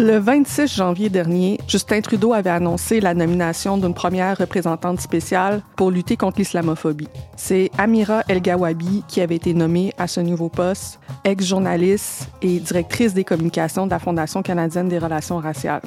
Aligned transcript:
Le 0.00 0.18
26 0.18 0.76
janvier 0.76 1.08
dernier, 1.08 1.58
Justin 1.66 2.00
Trudeau 2.00 2.32
avait 2.32 2.50
annoncé 2.50 3.00
la 3.00 3.14
nomination 3.14 3.76
d'une 3.76 3.94
première 3.94 4.38
représentante 4.38 5.00
spéciale 5.00 5.60
pour 5.74 5.90
lutter 5.90 6.16
contre 6.16 6.38
l'islamophobie. 6.38 7.08
C'est 7.36 7.72
Amira 7.76 8.22
El-Gawabi 8.28 9.02
qui 9.08 9.20
avait 9.20 9.34
été 9.34 9.54
nommée 9.54 9.92
à 9.98 10.06
ce 10.06 10.20
nouveau 10.20 10.50
poste, 10.50 11.00
ex-journaliste 11.24 12.28
et 12.42 12.60
directrice 12.60 13.12
des 13.12 13.24
communications 13.24 13.86
de 13.86 13.90
la 13.90 13.98
Fondation 13.98 14.40
canadienne 14.40 14.88
des 14.88 15.00
relations 15.00 15.38
raciales. 15.38 15.82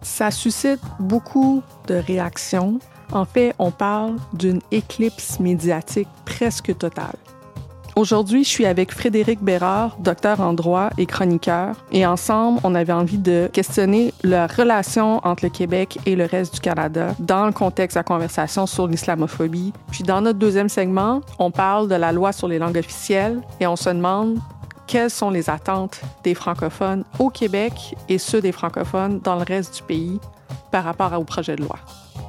Ça 0.00 0.30
suscite 0.30 0.80
beaucoup 0.98 1.62
de 1.86 1.96
réactions. 1.96 2.78
En 3.12 3.26
fait, 3.26 3.54
on 3.58 3.70
parle 3.70 4.16
d'une 4.32 4.60
éclipse 4.70 5.38
médiatique 5.38 6.08
presque 6.24 6.78
totale. 6.78 7.18
Aujourd'hui, 7.96 8.44
je 8.44 8.48
suis 8.48 8.66
avec 8.66 8.92
Frédéric 8.92 9.42
Bérard, 9.42 9.96
docteur 9.98 10.40
en 10.40 10.52
droit 10.52 10.90
et 10.96 11.06
chroniqueur, 11.06 11.74
et 11.90 12.06
ensemble, 12.06 12.60
on 12.62 12.74
avait 12.74 12.92
envie 12.92 13.18
de 13.18 13.50
questionner 13.52 14.14
la 14.22 14.46
relation 14.46 15.20
entre 15.26 15.44
le 15.44 15.50
Québec 15.50 15.98
et 16.06 16.14
le 16.14 16.24
reste 16.24 16.54
du 16.54 16.60
Canada 16.60 17.14
dans 17.18 17.46
le 17.46 17.52
contexte 17.52 17.96
de 17.96 17.98
la 17.98 18.04
conversation 18.04 18.66
sur 18.66 18.86
l'islamophobie. 18.86 19.72
Puis 19.90 20.04
dans 20.04 20.20
notre 20.20 20.38
deuxième 20.38 20.68
segment, 20.68 21.20
on 21.38 21.50
parle 21.50 21.88
de 21.88 21.96
la 21.96 22.12
loi 22.12 22.32
sur 22.32 22.46
les 22.46 22.58
langues 22.58 22.78
officielles 22.78 23.40
et 23.58 23.66
on 23.66 23.76
se 23.76 23.90
demande 23.90 24.38
quelles 24.86 25.10
sont 25.10 25.30
les 25.30 25.50
attentes 25.50 26.00
des 26.24 26.34
francophones 26.34 27.04
au 27.18 27.28
Québec 27.28 27.96
et 28.08 28.18
ceux 28.18 28.40
des 28.40 28.52
francophones 28.52 29.20
dans 29.20 29.36
le 29.36 29.42
reste 29.42 29.76
du 29.76 29.82
pays 29.82 30.20
par 30.70 30.84
rapport 30.84 31.12
au 31.18 31.24
projet 31.24 31.56
de 31.56 31.62
loi. 31.62 31.78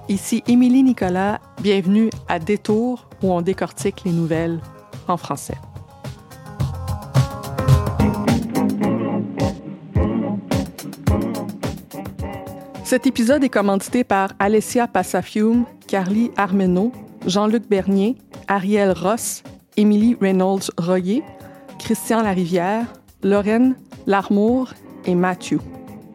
Ici 0.10 0.44
Émilie 0.48 0.84
Nicolas, 0.84 1.40
bienvenue 1.62 2.10
à 2.28 2.40
Détour 2.40 3.08
où 3.22 3.32
on 3.32 3.42
décortique 3.42 4.02
les 4.06 4.12
nouvelles 4.12 4.60
français. 5.18 5.56
Cet 12.84 13.08
épisode 13.08 13.42
est 13.44 13.50
commandité 13.50 14.04
par 14.04 14.34
Alessia 14.38 14.86
Passafium, 14.86 15.66
Carly 15.88 16.30
Armeno, 16.36 16.92
Jean-Luc 17.26 17.70
Bernier, 17.70 18.18
Ariel 18.50 18.92
Ross, 18.92 19.44
Émilie 19.78 20.18
Reynolds-Royer, 20.20 21.24
Christian 21.80 22.22
Larivière, 22.22 22.86
Lorraine 23.24 23.76
Larmour 24.08 24.74
et 25.06 25.16
Mathieu. 25.16 25.60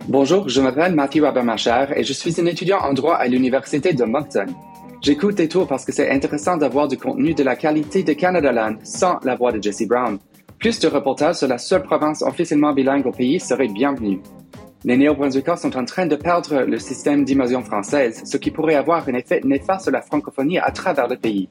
Bonjour, 0.08 0.48
je 0.48 0.60
m'appelle 0.60 0.94
Mathieu 0.94 1.26
Abermacher 1.26 1.86
et 1.96 2.04
je 2.04 2.12
suis 2.12 2.40
un 2.40 2.46
étudiant 2.46 2.78
en 2.78 2.92
droit 2.92 3.14
à 3.14 3.26
l'Université 3.26 3.92
de 3.92 4.04
Moncton. 4.04 4.46
J'écoute 5.02 5.36
des 5.36 5.48
tours 5.48 5.68
parce 5.68 5.84
que 5.84 5.92
c'est 5.92 6.10
intéressant 6.10 6.56
d'avoir 6.56 6.88
du 6.88 6.96
contenu 6.96 7.34
de 7.34 7.42
la 7.42 7.54
qualité 7.54 8.02
de 8.02 8.12
Canada 8.12 8.50
Land 8.52 8.76
sans 8.82 9.18
la 9.22 9.36
voix 9.36 9.52
de 9.52 9.62
Jesse 9.62 9.86
Brown. 9.86 10.18
Plus 10.58 10.80
de 10.80 10.88
reportages 10.88 11.36
sur 11.36 11.48
la 11.48 11.58
seule 11.58 11.82
province 11.82 12.22
officiellement 12.22 12.72
bilingue 12.72 13.06
au 13.06 13.12
pays 13.12 13.38
seraient 13.38 13.68
bienvenus. 13.68 14.18
Les 14.84 14.96
néo-brunswickers 14.96 15.58
sont 15.58 15.76
en 15.76 15.84
train 15.84 16.06
de 16.06 16.16
perdre 16.16 16.62
le 16.62 16.78
système 16.78 17.24
d'immersion 17.24 17.62
française, 17.62 18.22
ce 18.24 18.36
qui 18.36 18.50
pourrait 18.50 18.76
avoir 18.76 19.08
un 19.08 19.14
effet 19.14 19.40
néfaste 19.44 19.82
sur 19.82 19.92
la 19.92 20.00
francophonie 20.00 20.58
à 20.58 20.70
travers 20.70 21.08
le 21.08 21.16
pays. 21.16 21.48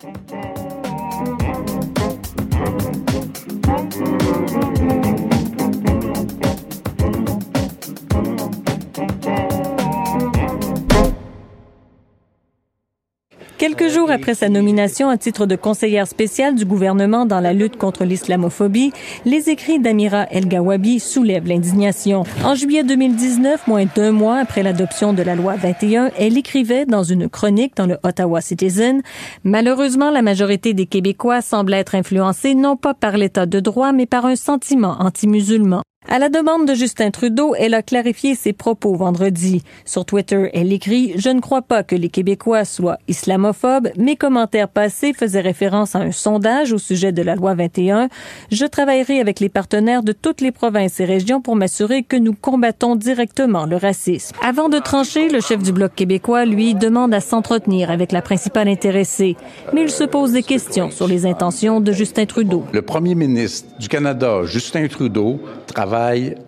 Quelques 13.57 13.87
jours 13.87 14.11
après 14.11 14.35
sa 14.35 14.49
nomination 14.49 15.07
à 15.07 15.17
titre 15.17 15.45
de 15.45 15.55
conseillère 15.55 16.07
spéciale 16.07 16.55
du 16.55 16.65
gouvernement 16.65 17.25
dans 17.25 17.39
la 17.39 17.53
lutte 17.53 17.77
contre 17.77 18.03
l'islamophobie, 18.03 18.91
les 19.23 19.49
écrits 19.49 19.79
d'Amira 19.79 20.25
El-Gawabi 20.29 20.99
soulèvent 20.99 21.47
l'indignation. 21.47 22.23
En 22.43 22.53
juillet 22.53 22.83
2019, 22.83 23.65
moins 23.67 23.85
d'un 23.95 24.11
mois 24.11 24.39
après 24.39 24.61
l'adoption 24.61 25.13
de 25.13 25.23
la 25.23 25.35
loi 25.35 25.55
21, 25.55 26.11
elle 26.19 26.37
écrivait 26.37 26.85
dans 26.85 27.03
une 27.03 27.29
chronique 27.29 27.77
dans 27.77 27.85
le 27.85 27.97
Ottawa 28.03 28.41
Citizen 28.41 29.01
Malheureusement, 29.45 30.11
la 30.11 30.21
majorité 30.21 30.73
des 30.73 30.85
Québécois 30.85 31.41
semble 31.41 31.73
être 31.75 31.95
influencés 31.95 32.55
non 32.55 32.75
pas 32.75 32.93
par 32.93 33.15
l'état 33.15 33.45
de 33.45 33.61
droit, 33.61 33.93
mais 33.93 34.05
par 34.05 34.25
un 34.25 34.35
sentiment 34.35 34.97
anti-musulman. 34.99 35.81
À 36.07 36.19
la 36.19 36.29
demande 36.29 36.67
de 36.67 36.75
Justin 36.75 37.09
Trudeau, 37.09 37.55
elle 37.57 37.73
a 37.73 37.81
clarifié 37.81 38.35
ses 38.35 38.53
propos 38.53 38.93
vendredi. 38.93 39.63
Sur 39.85 40.05
Twitter, 40.05 40.51
elle 40.53 40.71
écrit 40.71 41.13
«Je 41.17 41.29
ne 41.29 41.39
crois 41.39 41.63
pas 41.63 41.81
que 41.81 41.95
les 41.95 42.09
Québécois 42.09 42.63
soient 42.63 42.99
islamophobes. 43.07 43.89
Mes 43.97 44.15
commentaires 44.15 44.69
passés 44.69 45.13
faisaient 45.13 45.41
référence 45.41 45.95
à 45.95 45.99
un 45.99 46.11
sondage 46.11 46.73
au 46.73 46.77
sujet 46.77 47.11
de 47.11 47.23
la 47.23 47.33
loi 47.33 47.55
21. 47.55 48.09
Je 48.51 48.65
travaillerai 48.65 49.19
avec 49.19 49.39
les 49.39 49.49
partenaires 49.49 50.03
de 50.03 50.11
toutes 50.11 50.41
les 50.41 50.51
provinces 50.51 50.99
et 50.99 51.05
régions 51.05 51.41
pour 51.41 51.55
m'assurer 51.55 52.03
que 52.03 52.17
nous 52.17 52.33
combattons 52.33 52.95
directement 52.95 53.65
le 53.65 53.75
racisme.» 53.75 54.35
Avant 54.43 54.69
de 54.69 54.77
trancher, 54.77 55.29
le 55.29 55.41
chef 55.41 55.63
du 55.63 55.71
Bloc 55.71 55.95
québécois, 55.95 56.45
lui, 56.45 56.75
demande 56.75 57.15
à 57.15 57.19
s'entretenir 57.19 57.89
avec 57.89 58.11
la 58.11 58.21
principale 58.21 58.67
intéressée. 58.67 59.37
Mais 59.73 59.81
il 59.81 59.89
se 59.89 60.03
pose 60.03 60.33
des 60.33 60.43
questions 60.43 60.91
sur 60.91 61.07
les 61.07 61.25
intentions 61.25 61.81
de 61.81 61.91
Justin 61.91 62.27
Trudeau. 62.27 62.63
Le 62.73 62.83
premier 62.83 63.15
ministre 63.15 63.67
du 63.79 63.87
Canada, 63.87 64.43
Justin 64.45 64.87
Trudeau, 64.87 65.39
travaille 65.65 65.94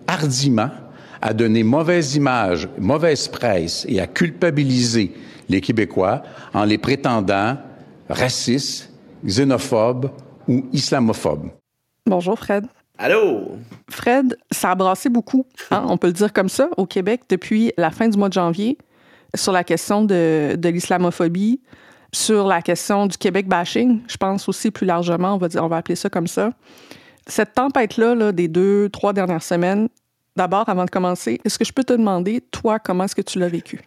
hardiment 0.08 0.70
à 1.22 1.34
donner 1.34 1.64
mauvaise 1.64 2.16
image, 2.16 2.70
mauvaise 2.78 3.28
presse 3.28 3.86
et 3.90 4.00
à 4.00 4.08
culpabiliser 4.08 5.14
les 5.50 5.62
Québécois 5.62 6.24
en 6.54 6.64
les 6.64 6.78
prétendant 6.78 7.58
racistes, 8.10 8.92
xénophobes 9.26 10.12
ou 10.48 10.66
islamophobes. 10.74 11.50
Bonjour 12.06 12.38
Fred. 12.38 12.66
Allô? 12.98 13.58
Fred, 13.90 14.38
ça 14.52 14.72
a 14.72 14.76
brassé 14.76 15.10
beaucoup, 15.10 15.46
hein, 15.70 15.86
on 15.88 15.98
peut 15.98 16.08
le 16.08 16.14
dire 16.14 16.34
comme 16.34 16.50
ça, 16.50 16.70
au 16.78 16.86
Québec 16.86 17.22
depuis 17.30 17.72
la 17.78 17.92
fin 17.92 18.08
du 18.08 18.18
mois 18.18 18.30
de 18.30 18.34
janvier 18.34 18.78
sur 19.36 19.52
la 19.52 19.64
question 19.64 20.04
de, 20.04 20.56
de 20.58 20.70
l'islamophobie, 20.70 21.62
sur 22.12 22.48
la 22.48 22.62
question 22.62 23.06
du 23.06 23.18
Québec 23.18 23.48
bashing, 23.48 24.02
je 24.08 24.18
pense 24.18 24.48
aussi 24.50 24.72
plus 24.72 24.86
largement, 24.86 25.36
on 25.36 25.38
va, 25.38 25.48
dire, 25.48 25.64
on 25.64 25.68
va 25.68 25.78
appeler 25.78 25.96
ça 25.96 26.10
comme 26.10 26.28
ça. 26.28 26.52
Cette 27.28 27.54
tempête-là 27.54 28.32
des 28.32 28.48
deux, 28.48 28.90
trois 28.90 29.14
dernières 29.14 29.44
semaines, 29.44 29.90
d'abord, 30.36 30.70
avant 30.70 30.86
de 30.86 30.90
commencer, 30.90 31.40
est-ce 31.44 31.60
que 31.60 31.66
je 31.66 31.74
peux 31.74 31.84
te 31.84 31.94
demander, 31.94 32.42
toi, 32.52 32.80
comment 32.80 33.04
est-ce 33.04 33.16
que 33.16 33.22
tu 33.22 33.40
l'as 33.40 33.50
vécu? 33.50 33.82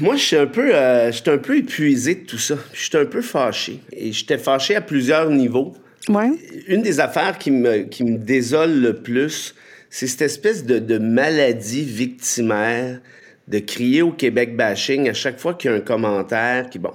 Moi, 0.00 0.16
je 0.16 0.22
suis 0.22 0.36
un 0.36 0.46
peu, 0.46 0.70
euh, 0.72 1.10
un 1.26 1.38
peu 1.38 1.58
épuisé 1.58 2.14
de 2.14 2.26
tout 2.26 2.38
ça. 2.38 2.56
Je 2.72 2.84
suis 2.84 2.96
un 2.96 3.04
peu 3.04 3.20
fâché. 3.20 3.80
Et 3.92 4.12
j'étais 4.12 4.38
fâché 4.38 4.76
à 4.76 4.80
plusieurs 4.80 5.30
niveaux. 5.30 5.74
Ouais. 6.08 6.30
Une 6.68 6.82
des 6.82 7.00
affaires 7.00 7.38
qui 7.38 7.50
me, 7.50 7.82
qui 7.82 8.04
me 8.04 8.18
désole 8.18 8.80
le 8.80 8.94
plus, 8.94 9.54
c'est 9.90 10.06
cette 10.06 10.22
espèce 10.22 10.64
de, 10.64 10.78
de 10.78 10.98
maladie 10.98 11.84
victimaire 11.84 13.00
de 13.48 13.58
crier 13.58 14.02
au 14.02 14.10
Québec 14.10 14.56
bashing 14.56 15.08
à 15.08 15.12
chaque 15.12 15.38
fois 15.38 15.54
qu'il 15.54 15.70
y 15.70 15.74
a 15.74 15.76
un 15.76 15.80
commentaire 15.80 16.70
qui, 16.70 16.78
bon, 16.78 16.92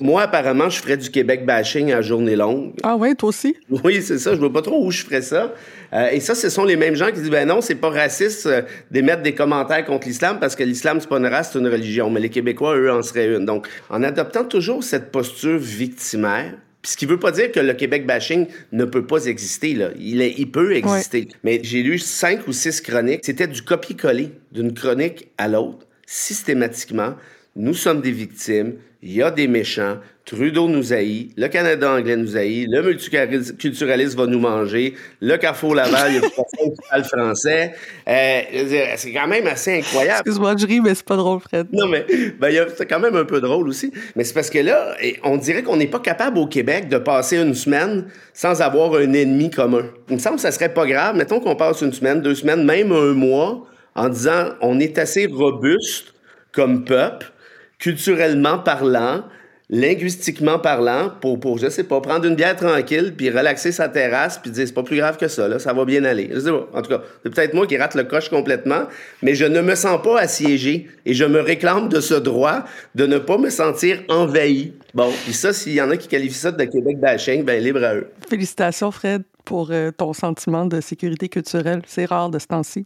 moi, 0.00 0.22
apparemment, 0.22 0.68
je 0.70 0.80
ferais 0.80 0.96
du 0.96 1.10
Québec 1.10 1.44
bashing 1.44 1.92
à 1.92 2.00
journée 2.00 2.36
longue. 2.36 2.72
Ah 2.82 2.96
ouais, 2.96 3.14
toi 3.14 3.28
aussi? 3.28 3.54
Oui, 3.84 4.02
c'est 4.02 4.18
ça. 4.18 4.34
Je 4.34 4.40
vois 4.40 4.52
pas 4.52 4.62
trop 4.62 4.84
où 4.84 4.90
je 4.90 5.04
ferais 5.04 5.22
ça. 5.22 5.54
Euh, 5.92 6.08
et 6.10 6.20
ça, 6.20 6.34
ce 6.34 6.48
sont 6.48 6.64
les 6.64 6.76
mêmes 6.76 6.94
gens 6.94 7.08
qui 7.08 7.20
disent, 7.20 7.30
ben 7.30 7.46
non, 7.46 7.60
c'est 7.60 7.74
pas 7.74 7.90
raciste 7.90 8.46
euh, 8.46 8.62
d'émettre 8.90 9.22
des 9.22 9.34
commentaires 9.34 9.84
contre 9.84 10.06
l'islam 10.06 10.38
parce 10.40 10.56
que 10.56 10.62
l'islam, 10.62 10.98
c'est 11.00 11.08
pas 11.08 11.18
une 11.18 11.26
race, 11.26 11.50
c'est 11.52 11.58
une 11.58 11.68
religion. 11.68 12.10
Mais 12.10 12.20
les 12.20 12.30
Québécois, 12.30 12.76
eux, 12.76 12.90
en 12.90 13.02
seraient 13.02 13.36
une. 13.36 13.44
Donc, 13.44 13.66
en 13.88 14.02
adoptant 14.02 14.44
toujours 14.44 14.82
cette 14.84 15.10
posture 15.12 15.58
victimaire, 15.58 16.54
ce 16.82 16.96
qui 16.96 17.04
veut 17.04 17.18
pas 17.18 17.30
dire 17.30 17.52
que 17.52 17.60
le 17.60 17.74
Québec 17.74 18.06
bashing 18.06 18.46
ne 18.72 18.84
peut 18.84 19.06
pas 19.06 19.26
exister. 19.26 19.74
Là. 19.74 19.90
Il, 19.98 20.22
est, 20.22 20.34
il 20.38 20.50
peut 20.50 20.74
exister. 20.74 21.28
Mais 21.44 21.60
j'ai 21.62 21.82
lu 21.82 21.98
cinq 21.98 22.48
ou 22.48 22.52
six 22.52 22.80
chroniques. 22.80 23.20
C'était 23.22 23.46
du 23.46 23.62
copier-coller 23.62 24.32
d'une 24.52 24.72
chronique 24.72 25.28
à 25.36 25.48
l'autre, 25.48 25.86
systématiquement 26.06 27.16
nous 27.56 27.74
sommes 27.74 28.00
des 28.00 28.12
victimes, 28.12 28.74
il 29.02 29.12
y 29.12 29.22
a 29.22 29.30
des 29.30 29.48
méchants, 29.48 29.96
Trudeau 30.26 30.68
nous 30.68 30.92
haït, 30.92 31.30
le 31.36 31.48
Canada 31.48 31.90
anglais 31.90 32.16
nous 32.16 32.36
haït, 32.36 32.66
le 32.68 32.82
multiculturalisme 32.82 34.16
va 34.16 34.26
nous 34.26 34.38
manger, 34.38 34.94
le 35.20 35.36
Carrefour 35.38 35.74
Laval, 35.74 36.12
il 36.12 36.14
y 36.14 36.18
a 36.18 36.20
personne 36.20 36.72
qui 36.72 36.88
parle 36.88 37.04
français. 37.04 37.74
Euh, 38.06 38.94
c'est 38.96 39.12
quand 39.12 39.26
même 39.26 39.46
assez 39.48 39.78
incroyable. 39.78 40.20
Excuse-moi, 40.20 40.54
je 40.56 40.66
ris, 40.66 40.80
mais 40.80 40.94
c'est 40.94 41.04
pas 41.04 41.16
drôle, 41.16 41.40
Fred. 41.40 41.66
Non, 41.72 41.88
mais 41.88 42.06
ben, 42.38 42.66
c'est 42.76 42.86
quand 42.86 43.00
même 43.00 43.16
un 43.16 43.24
peu 43.24 43.40
drôle 43.40 43.68
aussi. 43.68 43.90
Mais 44.14 44.22
c'est 44.22 44.34
parce 44.34 44.50
que 44.50 44.58
là, 44.58 44.94
on 45.24 45.36
dirait 45.38 45.62
qu'on 45.64 45.76
n'est 45.76 45.88
pas 45.88 45.98
capable 45.98 46.38
au 46.38 46.46
Québec 46.46 46.88
de 46.88 46.98
passer 46.98 47.38
une 47.38 47.54
semaine 47.54 48.06
sans 48.34 48.60
avoir 48.60 48.94
un 48.94 49.12
ennemi 49.12 49.50
commun. 49.50 49.86
Il 50.08 50.14
me 50.14 50.20
semble 50.20 50.36
que 50.36 50.42
ça 50.42 50.52
serait 50.52 50.72
pas 50.72 50.86
grave. 50.86 51.16
Mettons 51.16 51.40
qu'on 51.40 51.56
passe 51.56 51.80
une 51.80 51.92
semaine, 51.92 52.20
deux 52.20 52.36
semaines, 52.36 52.64
même 52.64 52.92
un 52.92 53.14
mois, 53.14 53.66
en 53.96 54.08
disant 54.08 54.50
on 54.60 54.78
est 54.78 54.98
assez 54.98 55.26
robuste 55.26 56.14
comme 56.52 56.84
peuple, 56.84 57.32
culturellement 57.80 58.58
parlant, 58.58 59.24
linguistiquement 59.70 60.58
parlant, 60.58 61.10
pour, 61.20 61.40
pour, 61.40 61.58
je 61.58 61.68
sais 61.68 61.84
pas, 61.84 62.00
prendre 62.00 62.26
une 62.26 62.34
bière 62.34 62.56
tranquille, 62.56 63.14
puis 63.16 63.30
relaxer 63.30 63.72
sa 63.72 63.88
terrasse, 63.88 64.38
puis 64.38 64.50
dire, 64.50 64.66
c'est 64.66 64.74
pas 64.74 64.82
plus 64.82 64.96
grave 64.96 65.16
que 65.16 65.28
ça, 65.28 65.48
là, 65.48 65.58
ça 65.58 65.72
va 65.72 65.84
bien 65.84 66.04
aller. 66.04 66.28
Je 66.32 66.40
sais 66.40 66.50
pas. 66.50 66.68
En 66.74 66.82
tout 66.82 66.90
cas, 66.90 67.02
c'est 67.22 67.34
peut-être 67.34 67.54
moi 67.54 67.66
qui 67.66 67.76
rate 67.76 67.94
le 67.94 68.04
coche 68.04 68.28
complètement, 68.28 68.82
mais 69.22 69.34
je 69.34 69.44
ne 69.46 69.60
me 69.60 69.74
sens 69.74 70.02
pas 70.02 70.20
assiégé 70.20 70.88
et 71.06 71.14
je 71.14 71.24
me 71.24 71.40
réclame 71.40 71.88
de 71.88 72.00
ce 72.00 72.14
droit 72.14 72.64
de 72.94 73.06
ne 73.06 73.18
pas 73.18 73.38
me 73.38 73.48
sentir 73.48 74.02
envahi. 74.08 74.74
Bon, 74.92 75.10
puis 75.24 75.32
ça, 75.32 75.52
s'il 75.52 75.72
y 75.72 75.80
en 75.80 75.90
a 75.90 75.96
qui 75.96 76.08
qualifient 76.08 76.34
ça 76.34 76.52
de 76.52 76.64
Québec 76.64 76.98
bashing, 76.98 77.44
ben 77.44 77.62
libre 77.62 77.82
à 77.84 77.94
eux. 77.94 78.08
Félicitations, 78.28 78.90
Fred, 78.90 79.22
pour 79.44 79.70
euh, 79.70 79.90
ton 79.92 80.12
sentiment 80.12 80.66
de 80.66 80.80
sécurité 80.80 81.28
culturelle. 81.28 81.82
C'est 81.86 82.06
rare 82.06 82.28
de 82.28 82.38
ce 82.40 82.46
temps-ci. 82.46 82.84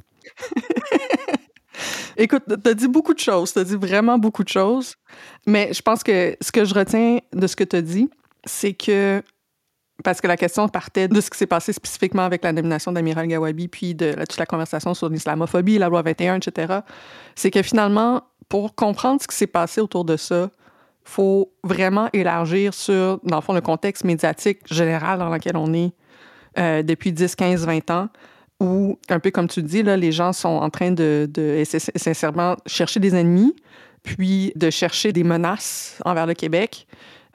Écoute, 2.16 2.42
t'as 2.62 2.74
dit 2.74 2.88
beaucoup 2.88 3.14
de 3.14 3.18
choses, 3.18 3.52
t'as 3.52 3.64
dit 3.64 3.76
vraiment 3.76 4.18
beaucoup 4.18 4.44
de 4.44 4.48
choses, 4.48 4.94
mais 5.46 5.72
je 5.72 5.82
pense 5.82 6.02
que 6.02 6.36
ce 6.40 6.52
que 6.52 6.64
je 6.64 6.74
retiens 6.74 7.18
de 7.32 7.46
ce 7.46 7.56
que 7.56 7.64
t'as 7.64 7.80
dit, 7.80 8.08
c'est 8.44 8.72
que, 8.72 9.22
parce 10.02 10.20
que 10.20 10.26
la 10.26 10.36
question 10.36 10.68
partait 10.68 11.08
de 11.08 11.20
ce 11.20 11.30
qui 11.30 11.38
s'est 11.38 11.46
passé 11.46 11.72
spécifiquement 11.72 12.22
avec 12.22 12.44
la 12.44 12.52
nomination 12.52 12.92
d'Amiral 12.92 13.26
Gawabi, 13.26 13.68
puis 13.68 13.94
de 13.94 14.12
toute 14.12 14.38
la 14.38 14.46
conversation 14.46 14.94
sur 14.94 15.08
l'islamophobie, 15.08 15.78
la 15.78 15.88
loi 15.88 16.02
21, 16.02 16.36
etc., 16.36 16.80
c'est 17.34 17.50
que 17.50 17.62
finalement, 17.62 18.22
pour 18.48 18.74
comprendre 18.74 19.20
ce 19.20 19.26
qui 19.26 19.36
s'est 19.36 19.46
passé 19.46 19.80
autour 19.80 20.04
de 20.04 20.16
ça, 20.16 20.50
faut 21.04 21.52
vraiment 21.62 22.08
élargir 22.12 22.72
sur, 22.72 23.20
dans 23.24 23.36
le 23.36 23.42
fond, 23.42 23.52
le 23.52 23.60
contexte 23.60 24.04
médiatique 24.04 24.60
général 24.72 25.18
dans 25.18 25.28
lequel 25.28 25.56
on 25.56 25.72
est 25.74 25.92
euh, 26.58 26.82
depuis 26.82 27.12
10, 27.12 27.34
15, 27.36 27.66
20 27.66 27.90
ans, 27.90 28.08
où, 28.60 28.98
un 29.08 29.18
peu 29.18 29.30
comme 29.30 29.48
tu 29.48 29.62
dis, 29.62 29.82
là, 29.82 29.96
les 29.96 30.12
gens 30.12 30.32
sont 30.32 30.48
en 30.48 30.70
train 30.70 30.90
de, 30.90 31.28
de 31.32 31.62
sincèrement 31.64 32.56
chercher 32.66 33.00
des 33.00 33.14
ennemis, 33.14 33.54
puis 34.02 34.52
de 34.54 34.70
chercher 34.70 35.12
des 35.12 35.24
menaces 35.24 36.00
envers 36.04 36.26
le 36.26 36.34
Québec, 36.34 36.86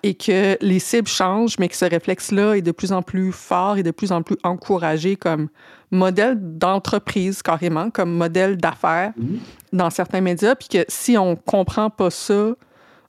et 0.01 0.13
que 0.13 0.57
les 0.61 0.79
cibles 0.79 1.07
changent, 1.07 1.57
mais 1.59 1.67
que 1.67 1.75
ce 1.75 1.85
réflexe-là 1.85 2.55
est 2.55 2.61
de 2.61 2.71
plus 2.71 2.93
en 2.93 3.01
plus 3.01 3.31
fort 3.31 3.77
et 3.77 3.83
de 3.83 3.91
plus 3.91 4.11
en 4.11 4.21
plus 4.21 4.37
encouragé 4.43 5.15
comme 5.17 5.49
modèle 5.91 6.37
d'entreprise 6.39 7.41
carrément, 7.41 7.89
comme 7.89 8.15
modèle 8.15 8.55
d'affaires 8.57 9.11
mm-hmm. 9.19 9.39
dans 9.73 9.89
certains 9.89 10.21
médias, 10.21 10.55
puis 10.55 10.69
que 10.69 10.85
si 10.87 11.17
on 11.17 11.35
comprend 11.35 11.89
pas 11.89 12.09
ça, 12.09 12.53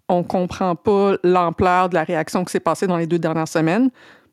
on 0.09 0.25
comprend 0.25 0.75
pas 0.75 1.15
l'ampleur 1.23 1.89
de 1.89 1.95
la 1.95 2.03
réaction 2.03 2.45
qui 2.45 2.51
s'est 2.51 2.61
passée 2.61 2.89
dans 2.89 2.97
les 2.97 3.07
deux 3.07 3.19
dernières 3.19 3.47
semaines, 3.47 3.91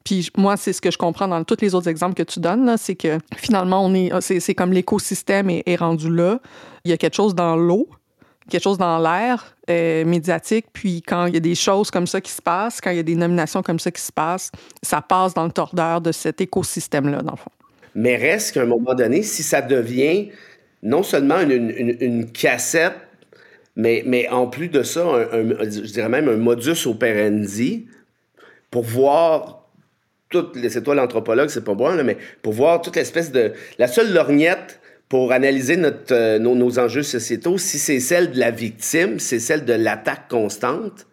puis 0.08 0.30
moi, 0.38 0.56
c'est 0.56 0.72
ce 0.72 0.80
que 0.80 0.90
je 0.90 0.98
comprends 0.98 1.28
dans 1.28 1.44
tous 1.44 1.58
les 1.60 1.76
autres 1.76 1.90
exemples 1.90 2.14
que 2.14 2.24
tu 2.24 2.40
donnes, 2.40 2.78
c'est 2.78 2.96
que 2.96 3.18
finalement, 3.36 3.86
on 3.86 3.94
est, 3.94 4.10
c'est, 4.22 4.56
comme 4.56 4.72
l'écosystème 4.72 5.50
est, 5.50 5.76
rendu 5.76 6.10
là. 6.10 6.40
Il 6.86 6.92
y 6.92 6.94
a 6.94 6.98
quelque 6.98 7.16
chose 7.16 7.36
dans 7.36 7.58
l'eau, 7.58 7.90
quelque 8.50 8.64
chose 8.64 8.78
dans 8.78 9.00
l'air 9.00 9.58
euh, 9.70 10.06
médiatique. 10.06 10.68
Puis 10.72 11.02
quand 11.02 11.26
il 11.26 11.34
y 11.34 11.38
a 11.38 11.42
des 11.42 11.56
choses 11.56 11.92
comme 11.92 12.08
ça 12.08 12.22
qui 12.22 12.32
se 12.32 12.42
passent, 12.42 12.80
quand 12.80 12.92
il 12.92 12.96
y 12.96 13.02
a 13.02 13.04
des 13.04 13.18
nominations 13.18 13.62
comme 13.62 13.80
ça 13.80 13.92
qui 13.92 14.02
se 14.02 14.14
passent, 14.14 14.50
ça 14.82 15.02
passe 15.02 15.34
dans 15.34 15.44
le 15.44 15.52
tordeur 15.52 16.00
de 16.00 16.14
cet 16.14 16.40
écosystème-là, 16.40 17.22
dans 17.22 17.32
le 17.32 17.38
fond. 17.38 17.52
Mais 17.94 18.16
reste 18.16 18.54
qu'à 18.54 18.62
un 18.62 18.66
moment 18.66 18.94
donné, 18.94 19.24
si 19.24 19.44
ça 19.44 19.62
devient 19.62 20.30
non 20.84 21.04
seulement 21.04 21.42
une, 21.42 22.32
cassette, 22.32 22.96
mais, 23.76 24.04
mais 24.06 24.30
en 24.30 24.48
plus 24.48 24.70
de 24.70 24.84
ça, 24.84 25.02
je 25.34 25.92
dirais 25.92 26.08
même 26.08 26.30
un 26.30 26.38
modus 26.38 26.88
operandi 26.88 27.88
pour 28.72 28.84
voir 28.84 29.57
c'est 30.32 30.84
toi 30.84 30.96
l'anthropologue, 30.96 31.50
c'est 31.50 31.64
pas 31.64 31.74
moi, 31.74 32.02
mais 32.04 32.18
pour 32.42 32.54
voir 32.54 32.82
toute 32.82 32.96
l'espèce 32.96 33.32
de. 33.32 33.54
La 33.78 33.88
seule 33.88 34.14
lorgnette 34.14 34.80
pour 35.10 35.32
analyser 35.32 35.78
notre, 35.78 36.14
euh, 36.14 36.38
nos, 36.40 36.56
nos, 36.56 36.80
enjeux 36.80 37.04
sociétaux, 37.04 37.58
si 37.58 37.80
c'est 37.80 38.00
celle 38.00 38.32
de 38.32 38.40
la 38.40 38.52
victime, 38.52 39.20
c'est 39.20 39.40
celle 39.40 39.64
de 39.64 39.74
l'attaque 39.74 40.28
constante, 40.28 41.08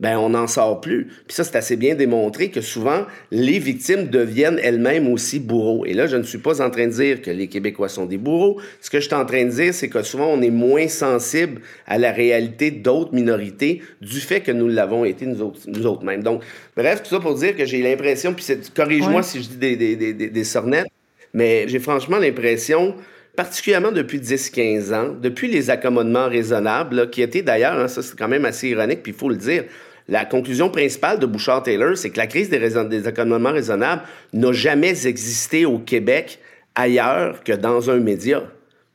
ben 0.00 0.16
on 0.18 0.30
n'en 0.30 0.46
sort 0.46 0.80
plus. 0.80 1.04
Puis 1.26 1.34
ça, 1.34 1.44
c'est 1.44 1.56
assez 1.56 1.76
bien 1.76 1.94
démontré 1.94 2.50
que 2.50 2.62
souvent, 2.62 3.04
les 3.30 3.58
victimes 3.58 4.08
deviennent 4.08 4.58
elles-mêmes 4.62 5.06
aussi 5.06 5.38
bourreaux. 5.38 5.84
Et 5.84 5.92
là, 5.92 6.06
je 6.06 6.16
ne 6.16 6.22
suis 6.22 6.38
pas 6.38 6.62
en 6.62 6.70
train 6.70 6.86
de 6.86 6.92
dire 6.92 7.20
que 7.20 7.30
les 7.30 7.48
Québécois 7.48 7.90
sont 7.90 8.06
des 8.06 8.16
bourreaux. 8.16 8.60
Ce 8.80 8.88
que 8.88 8.98
je 8.98 9.06
suis 9.06 9.14
en 9.14 9.26
train 9.26 9.44
de 9.44 9.50
dire, 9.50 9.74
c'est 9.74 9.90
que 9.90 10.02
souvent, 10.02 10.28
on 10.28 10.40
est 10.40 10.50
moins 10.50 10.88
sensible 10.88 11.60
à 11.86 11.98
la 11.98 12.12
réalité 12.12 12.70
d'autres 12.70 13.14
minorités 13.14 13.82
du 14.00 14.20
fait 14.20 14.40
que 14.40 14.52
nous 14.52 14.68
l'avons 14.68 15.04
été 15.04 15.26
nous 15.26 15.42
autres, 15.42 15.60
nous 15.66 15.86
autres 15.86 16.02
mêmes. 16.02 16.22
Donc, 16.22 16.42
bref, 16.76 17.02
tout 17.02 17.10
ça 17.10 17.20
pour 17.20 17.34
dire 17.34 17.54
que 17.54 17.66
j'ai 17.66 17.82
l'impression, 17.82 18.32
puis 18.32 18.46
corrige-moi 18.74 19.22
si 19.22 19.42
je 19.42 19.48
dis 19.48 19.56
des, 19.56 19.76
des, 19.76 19.96
des, 19.96 20.30
des 20.30 20.44
sornettes, 20.44 20.86
mais 21.34 21.68
j'ai 21.68 21.78
franchement 21.78 22.18
l'impression 22.18 22.94
particulièrement 23.36 23.92
depuis 23.92 24.18
10-15 24.18 24.94
ans, 24.94 25.16
depuis 25.20 25.48
les 25.48 25.70
accommodements 25.70 26.28
raisonnables, 26.28 27.10
qui 27.10 27.22
étaient 27.22 27.42
d'ailleurs, 27.42 27.78
hein, 27.78 27.88
ça 27.88 28.02
c'est 28.02 28.18
quand 28.18 28.28
même 28.28 28.44
assez 28.44 28.68
ironique, 28.68 29.02
puis 29.02 29.12
il 29.12 29.18
faut 29.18 29.28
le 29.28 29.36
dire, 29.36 29.64
la 30.10 30.24
conclusion 30.24 30.68
principale 30.68 31.18
de 31.18 31.26
Bouchard-Taylor, 31.26 31.96
c'est 31.96 32.10
que 32.10 32.18
la 32.18 32.26
crise 32.26 32.50
des, 32.50 32.58
des 32.58 33.06
accommodements 33.06 33.52
raisonnables 33.52 34.02
n'a 34.32 34.52
jamais 34.52 35.06
existé 35.06 35.64
au 35.64 35.78
Québec 35.78 36.40
ailleurs 36.74 37.42
que 37.44 37.52
dans 37.52 37.90
un 37.90 38.00
média. 38.00 38.42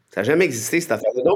Ça 0.09 0.21
n'a 0.21 0.23
jamais 0.25 0.45
existé, 0.45 0.79
cette 0.81 0.91
affaire-là. 0.91 1.31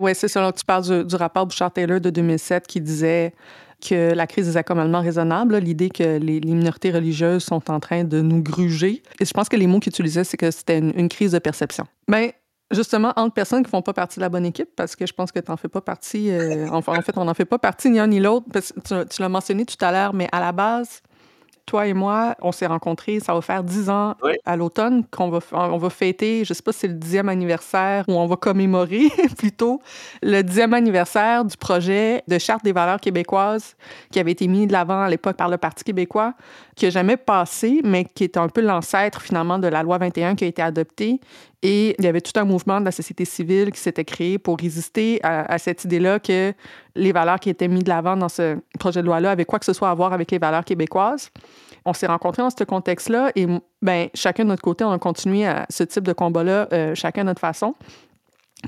Oui, 0.00 0.12
c'est 0.14 0.28
ça. 0.28 0.50
tu 0.52 0.64
parles 0.64 1.06
du, 1.06 1.16
rapport 1.16 1.46
Bouchard-Taylor 1.46 2.00
de 2.00 2.10
2007 2.10 2.66
qui 2.66 2.80
disait 2.80 3.32
que 3.80 4.12
la 4.12 4.26
crise 4.26 4.46
des 4.46 4.56
accommodements 4.56 5.00
raisonnables, 5.00 5.56
l'idée 5.58 5.90
que 5.90 6.18
les, 6.18 6.40
minorités 6.40 6.90
religieuses 6.90 7.44
sont 7.44 7.70
en 7.70 7.80
train 7.80 8.04
de 8.04 8.20
nous 8.20 8.42
gruger. 8.42 9.02
Et 9.20 9.24
je 9.24 9.32
pense 9.32 9.48
que 9.48 9.56
les 9.56 9.66
mots 9.66 9.78
qu'il 9.78 9.90
utilisait, 9.90 10.24
c'est 10.24 10.36
que 10.36 10.50
c'était 10.50 10.78
une, 10.78 11.08
crise 11.08 11.32
de 11.32 11.38
perception. 11.38 11.86
Mais 12.08 12.34
justement 12.70 13.12
entre 13.16 13.34
personnes 13.34 13.62
qui 13.62 13.70
font 13.70 13.82
pas 13.82 13.92
partie 13.92 14.18
de 14.18 14.22
la 14.22 14.28
bonne 14.28 14.46
équipe, 14.46 14.70
parce 14.76 14.96
que 14.96 15.06
je 15.06 15.12
pense 15.12 15.32
que 15.32 15.40
tu 15.40 15.50
n'en 15.50 15.56
fais 15.56 15.68
pas 15.68 15.80
partie. 15.80 16.30
Euh, 16.30 16.68
en 16.68 16.82
fait, 16.82 17.16
on 17.16 17.24
n'en 17.24 17.34
fait 17.34 17.44
pas 17.44 17.58
partie 17.58 17.90
ni 17.90 17.98
un 17.98 18.06
ni 18.06 18.20
l'autre. 18.20 18.46
Tu, 18.52 18.94
tu 19.08 19.22
l'as 19.22 19.28
mentionné 19.28 19.64
tout 19.64 19.82
à 19.84 19.92
l'heure, 19.92 20.14
mais 20.14 20.28
à 20.32 20.40
la 20.40 20.52
base, 20.52 21.02
toi 21.70 21.86
et 21.86 21.94
moi, 21.94 22.34
on 22.42 22.50
s'est 22.50 22.66
rencontrés, 22.66 23.20
ça 23.20 23.32
va 23.32 23.40
faire 23.42 23.62
dix 23.62 23.90
ans 23.90 24.16
à 24.44 24.56
l'automne 24.56 25.04
qu'on 25.08 25.30
va, 25.30 25.38
on 25.52 25.78
va 25.78 25.88
fêter, 25.88 26.44
je 26.44 26.52
sais 26.52 26.62
pas 26.62 26.72
si 26.72 26.80
c'est 26.80 26.88
le 26.88 26.94
dixième 26.94 27.28
anniversaire 27.28 28.04
ou 28.08 28.14
on 28.14 28.26
va 28.26 28.34
commémorer 28.34 29.08
plutôt 29.38 29.80
le 30.20 30.42
dixième 30.42 30.74
anniversaire 30.74 31.44
du 31.44 31.56
projet 31.56 32.24
de 32.26 32.38
Charte 32.38 32.64
des 32.64 32.72
valeurs 32.72 33.00
québécoises 33.00 33.76
qui 34.10 34.18
avait 34.18 34.32
été 34.32 34.48
mis 34.48 34.66
de 34.66 34.72
l'avant 34.72 35.00
à 35.00 35.08
l'époque 35.08 35.36
par 35.36 35.48
le 35.48 35.58
Parti 35.58 35.84
québécois, 35.84 36.34
qui 36.74 36.86
n'a 36.86 36.90
jamais 36.90 37.16
passé, 37.16 37.80
mais 37.84 38.04
qui 38.04 38.24
est 38.24 38.36
un 38.36 38.48
peu 38.48 38.62
l'ancêtre 38.62 39.22
finalement 39.22 39.60
de 39.60 39.68
la 39.68 39.84
loi 39.84 39.98
21 39.98 40.34
qui 40.34 40.44
a 40.44 40.48
été 40.48 40.62
adoptée. 40.62 41.20
Et 41.62 41.94
il 41.98 42.04
y 42.04 42.08
avait 42.08 42.22
tout 42.22 42.38
un 42.38 42.44
mouvement 42.44 42.80
de 42.80 42.86
la 42.86 42.90
société 42.90 43.26
civile 43.26 43.70
qui 43.70 43.80
s'était 43.80 44.04
créé 44.04 44.38
pour 44.38 44.58
résister 44.58 45.20
à, 45.22 45.58
cette 45.58 45.84
idée-là 45.84 46.18
que 46.18 46.54
les 46.94 47.12
valeurs 47.12 47.38
qui 47.38 47.50
étaient 47.50 47.68
mises 47.68 47.84
de 47.84 47.90
l'avant 47.90 48.16
dans 48.16 48.30
ce 48.30 48.56
projet 48.78 49.02
de 49.02 49.06
loi-là 49.06 49.32
avaient 49.32 49.44
quoi 49.44 49.58
que 49.58 49.66
ce 49.66 49.74
soit 49.74 49.90
à 49.90 49.94
voir 49.94 50.14
avec 50.14 50.30
les 50.30 50.38
valeurs 50.38 50.64
québécoises. 50.64 51.30
On 51.84 51.92
s'est 51.92 52.06
rencontrés 52.06 52.42
dans 52.42 52.50
ce 52.50 52.64
contexte-là 52.64 53.32
et 53.36 53.46
ben, 53.82 54.08
chacun 54.14 54.44
de 54.44 54.48
notre 54.48 54.62
côté, 54.62 54.84
on 54.84 54.92
a 54.92 54.98
continué 54.98 55.46
à 55.46 55.66
ce 55.68 55.84
type 55.84 56.04
de 56.04 56.12
combat-là, 56.12 56.68
euh, 56.72 56.94
chacun 56.94 57.22
à 57.22 57.24
notre 57.24 57.40
façon. 57.40 57.74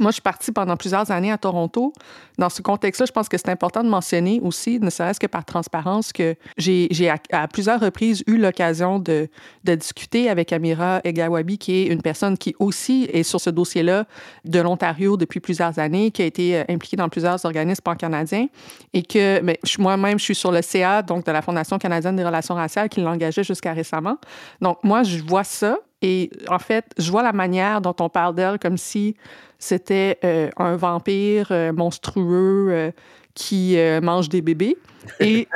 Moi, 0.00 0.10
je 0.10 0.14
suis 0.14 0.22
partie 0.22 0.52
pendant 0.52 0.76
plusieurs 0.76 1.10
années 1.10 1.30
à 1.30 1.36
Toronto. 1.36 1.92
Dans 2.38 2.48
ce 2.48 2.62
contexte-là, 2.62 3.04
je 3.06 3.12
pense 3.12 3.28
que 3.28 3.36
c'est 3.36 3.50
important 3.50 3.84
de 3.84 3.90
mentionner 3.90 4.40
aussi, 4.42 4.80
ne 4.80 4.88
serait-ce 4.88 5.20
que 5.20 5.26
par 5.26 5.44
transparence, 5.44 6.12
que 6.12 6.34
j'ai 6.56 6.88
à, 7.30 7.46
plusieurs 7.48 7.78
reprises 7.78 8.24
eu 8.26 8.38
l'occasion 8.38 8.98
de, 8.98 9.28
de, 9.64 9.74
discuter 9.74 10.30
avec 10.30 10.52
Amira 10.52 11.02
Egawabi, 11.04 11.58
qui 11.58 11.74
est 11.74 11.86
une 11.86 12.00
personne 12.00 12.38
qui 12.38 12.54
aussi 12.58 13.06
est 13.12 13.22
sur 13.22 13.40
ce 13.40 13.50
dossier-là 13.50 14.06
de 14.46 14.60
l'Ontario 14.60 15.18
depuis 15.18 15.40
plusieurs 15.40 15.78
années, 15.78 16.10
qui 16.10 16.22
a 16.22 16.26
été 16.26 16.56
euh, 16.56 16.64
impliquée 16.70 16.96
dans 16.96 17.10
plusieurs 17.10 17.44
organismes 17.44 17.82
pan-canadiens 17.82 18.46
et 18.94 19.02
que 19.02 19.42
moi-même, 19.78 20.18
je 20.18 20.24
suis 20.24 20.34
sur 20.34 20.52
le 20.52 20.62
CA, 20.62 21.02
donc 21.02 21.26
de 21.26 21.32
la 21.32 21.42
Fondation 21.42 21.78
canadienne 21.78 22.16
des 22.16 22.24
relations 22.24 22.54
raciales, 22.54 22.88
qui 22.88 23.00
l'engageait 23.00 23.44
jusqu'à 23.44 23.74
récemment. 23.74 24.16
Donc, 24.60 24.78
moi, 24.82 25.02
je 25.02 25.22
vois 25.22 25.44
ça 25.44 25.78
et 26.02 26.30
en 26.48 26.58
fait, 26.58 26.84
je 26.98 27.10
vois 27.10 27.22
la 27.22 27.32
manière 27.32 27.80
dont 27.80 27.94
on 28.00 28.08
parle 28.08 28.34
d'elle 28.34 28.58
comme 28.58 28.76
si 28.76 29.16
c'était 29.58 30.18
euh, 30.24 30.50
un 30.56 30.76
vampire 30.76 31.48
euh, 31.52 31.72
monstrueux 31.72 32.68
euh, 32.70 32.90
qui 33.34 33.78
mange 34.02 34.28
des 34.28 34.42
bébés. 34.42 34.76
Et 35.20 35.48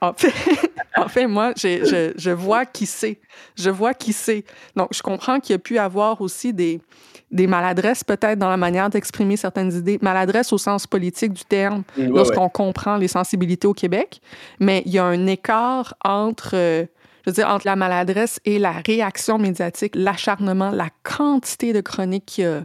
En 0.00 0.12
fait, 0.12 0.32
en 0.98 1.08
fait 1.08 1.26
moi, 1.26 1.52
je, 1.56 2.12
je, 2.14 2.30
vois 2.30 2.66
qui 2.66 2.84
c'est. 2.84 3.18
Je 3.56 3.70
vois 3.70 3.94
qui 3.94 4.12
c'est. 4.12 4.44
Donc, 4.76 4.88
je 4.92 5.00
comprends 5.00 5.40
qu'il 5.40 5.54
y 5.54 5.56
a 5.56 5.58
pu 5.58 5.78
avoir 5.78 6.20
aussi 6.20 6.52
des, 6.52 6.82
des 7.30 7.46
maladresses 7.46 8.04
peut-être 8.04 8.38
dans 8.38 8.50
la 8.50 8.58
manière 8.58 8.90
d'exprimer 8.90 9.36
certaines 9.36 9.72
idées, 9.72 9.98
maladresses 10.02 10.52
au 10.52 10.58
sens 10.58 10.86
politique 10.86 11.32
du 11.32 11.44
terme, 11.44 11.82
lorsqu'on 11.96 12.48
comprend 12.50 12.96
les 12.96 13.08
sensibilités 13.08 13.66
au 13.66 13.72
Québec, 13.72 14.20
mais 14.60 14.82
il 14.84 14.92
y 14.92 14.98
a 14.98 15.04
un 15.04 15.26
écart 15.26 15.94
entre, 16.04 16.86
je 17.24 17.30
veux 17.30 17.34
dire, 17.34 17.48
entre 17.48 17.66
la 17.66 17.76
maladresse 17.76 18.38
et 18.44 18.58
la 18.58 18.72
réaction 18.72 19.38
médiatique, 19.38 19.94
l'acharnement, 19.96 20.70
la 20.70 20.90
quantité 21.02 21.72
de 21.72 21.80
chroniques 21.80 22.26
qui 22.26 22.44
a 22.44 22.64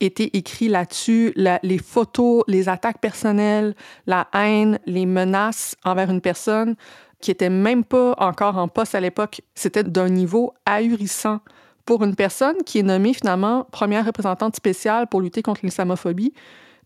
été 0.00 0.36
écrit 0.36 0.66
là-dessus, 0.66 1.32
les 1.36 1.78
photos, 1.78 2.42
les 2.48 2.68
attaques 2.68 3.00
personnelles, 3.00 3.74
la 4.06 4.26
haine, 4.34 4.80
les 4.86 5.06
menaces 5.06 5.76
envers 5.84 6.10
une 6.10 6.20
personne 6.20 6.74
qui 7.20 7.30
était 7.30 7.50
même 7.50 7.84
pas 7.84 8.14
encore 8.18 8.58
en 8.58 8.66
poste 8.66 8.96
à 8.96 9.00
l'époque, 9.00 9.42
c'était 9.54 9.84
d'un 9.84 10.08
niveau 10.08 10.52
ahurissant 10.66 11.38
pour 11.84 12.02
une 12.02 12.16
personne 12.16 12.56
qui 12.66 12.80
est 12.80 12.82
nommée 12.82 13.14
finalement 13.14 13.68
première 13.70 14.04
représentante 14.04 14.56
spéciale 14.56 15.06
pour 15.06 15.20
lutter 15.20 15.42
contre 15.42 15.60
l'islamophobie. 15.62 16.32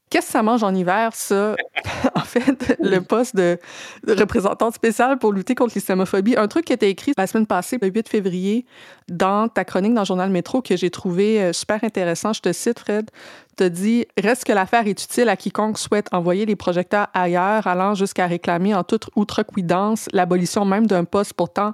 Qu'est-ce 0.09 0.27
que 0.27 0.33
ça 0.33 0.43
mange 0.45 0.63
en 0.63 0.73
hiver, 0.73 1.11
ça? 1.15 1.57
en 2.15 2.21
fait, 2.21 2.77
le 2.81 3.01
poste 3.01 3.35
de, 3.35 3.59
représentante 4.07 4.75
spéciale 4.75 5.19
pour 5.19 5.33
lutter 5.33 5.57
contre 5.57 5.75
l'islamophobie. 5.75 6.37
Un 6.37 6.47
truc 6.47 6.67
qui 6.67 6.73
a 6.73 6.75
été 6.75 6.89
écrit 6.89 7.13
la 7.19 7.27
semaine 7.27 7.47
passée, 7.47 7.77
le 7.83 7.89
8 7.89 8.09
février, 8.09 8.67
dans 9.09 9.49
ta 9.49 9.65
chronique 9.65 9.95
dans 9.95 10.03
le 10.03 10.07
journal 10.07 10.31
Métro, 10.31 10.63
que 10.63 10.77
j'ai 10.77 10.91
trouvé 10.91 11.43
euh, 11.43 11.53
super 11.53 11.83
intéressant. 11.83 12.33
Je 12.33 12.41
te 12.41 12.53
cite, 12.53 12.79
Fred. 12.79 13.11
Tu 13.57 13.69
dit 13.69 14.07
Reste 14.17 14.45
que 14.45 14.53
l'affaire 14.53 14.87
est 14.87 15.03
utile 15.03 15.29
à 15.29 15.37
quiconque 15.37 15.77
souhaite 15.77 16.07
envoyer 16.13 16.47
les 16.47 16.57
projecteurs 16.57 17.09
ailleurs, 17.13 17.67
allant 17.67 17.95
jusqu'à 17.95 18.29
réclamer 18.29 18.75
en 18.75 18.85
toute 18.85 19.09
outrecuidance 19.17 20.09
l'abolition 20.13 20.65
même 20.65 20.87
d'un 20.87 21.05
poste 21.05 21.33
pourtant 21.33 21.73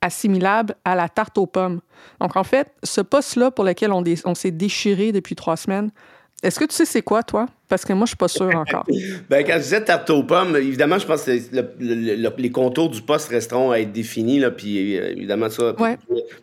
assimilable 0.00 0.76
à 0.84 0.94
la 0.94 1.08
tarte 1.08 1.36
aux 1.36 1.46
pommes. 1.46 1.80
Donc, 2.20 2.36
en 2.36 2.44
fait, 2.44 2.72
ce 2.82 3.00
poste-là 3.00 3.50
pour 3.50 3.64
lequel 3.64 3.92
on, 3.92 4.02
on 4.24 4.34
s'est 4.34 4.50
déchiré 4.50 5.12
depuis 5.12 5.34
trois 5.34 5.56
semaines, 5.56 5.90
est-ce 6.42 6.60
que 6.60 6.64
tu 6.66 6.74
sais 6.74 6.84
c'est 6.84 7.02
quoi, 7.02 7.22
toi? 7.22 7.46
Parce 7.68 7.84
que 7.84 7.92
moi, 7.92 8.04
je 8.04 8.10
suis 8.10 8.16
pas 8.16 8.28
sûr 8.28 8.46
encore. 8.54 8.84
ben, 9.28 9.44
quand 9.44 9.54
je 9.54 9.62
disais 9.62 9.82
tarte 9.82 10.08
aux 10.10 10.22
pommes, 10.22 10.56
évidemment, 10.56 10.98
je 10.98 11.06
pense 11.06 11.24
que 11.24 11.32
les 12.38 12.50
contours 12.50 12.90
du 12.90 13.00
poste 13.00 13.28
resteront 13.28 13.70
à 13.70 13.80
être 13.80 13.92
définis. 13.92 14.38
Là, 14.38 14.50
puis 14.50 14.96
euh, 14.96 15.12
évidemment, 15.12 15.48
ça, 15.48 15.74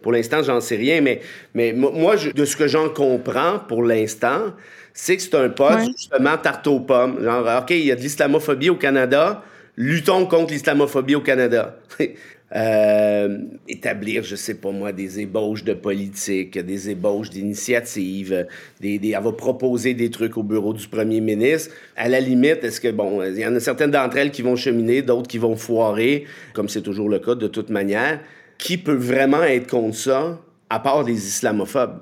pour, 0.01 0.11
l'instant, 0.11 0.41
j'en 0.41 0.59
sais 0.61 0.75
rien. 0.75 1.01
Mais, 1.01 1.21
mais 1.53 1.73
moi, 1.73 2.15
de 2.17 2.45
ce 2.45 2.55
que 2.55 2.67
j'en 2.67 2.89
comprends 2.89 3.59
pour 3.59 3.83
l'instant, 3.83 4.53
c'est 4.93 5.15
que 5.17 5.23
c'est 5.23 5.35
un 5.35 5.49
poste, 5.49 5.91
justement, 5.97 6.37
tarte 6.37 6.67
aux 6.67 6.79
pommes. 6.79 7.23
Genre, 7.23 7.61
OK, 7.61 7.71
il 7.71 7.85
y 7.85 7.91
a 7.91 7.95
de 7.95 8.01
l'islamophobie 8.01 8.69
au 8.69 8.75
Canada. 8.75 9.43
Luttons 9.77 10.25
contre 10.25 10.53
l'islamophobie 10.53 11.15
au 11.15 11.21
Canada. 11.21 11.77
Euh, 12.55 13.39
établir, 13.67 14.23
je 14.23 14.35
sais 14.35 14.53
pas 14.53 14.69
moi, 14.71 14.91
des 14.91 15.19
ébauches 15.19 15.63
de 15.63 15.73
politique, 15.73 16.59
des 16.59 16.91
ébauches 16.91 17.31
d'initiatives, 17.31 18.45
elle 18.83 19.11
va 19.11 19.31
proposer 19.31 19.95
des 19.95 20.11
trucs 20.11 20.37
au 20.37 20.43
bureau 20.43 20.73
du 20.73 20.87
premier 20.87 21.19
ministre. 21.19 21.73
À 21.95 22.07
la 22.09 22.19
limite, 22.19 22.63
est-ce 22.63 22.79
que, 22.79 22.91
bon, 22.91 23.23
il 23.23 23.39
y 23.39 23.45
en 23.45 23.55
a 23.55 23.59
certaines 23.59 23.89
d'entre 23.89 24.17
elles 24.17 24.29
qui 24.29 24.43
vont 24.43 24.55
cheminer, 24.55 25.01
d'autres 25.01 25.27
qui 25.27 25.39
vont 25.39 25.55
foirer, 25.55 26.25
comme 26.53 26.69
c'est 26.69 26.83
toujours 26.83 27.09
le 27.09 27.17
cas 27.17 27.33
de 27.33 27.47
toute 27.47 27.71
manière. 27.71 28.19
Qui 28.59 28.77
peut 28.77 28.93
vraiment 28.93 29.43
être 29.43 29.67
contre 29.67 29.95
ça, 29.95 30.39
à 30.69 30.79
part 30.79 31.03
des 31.03 31.27
islamophobes? 31.27 32.01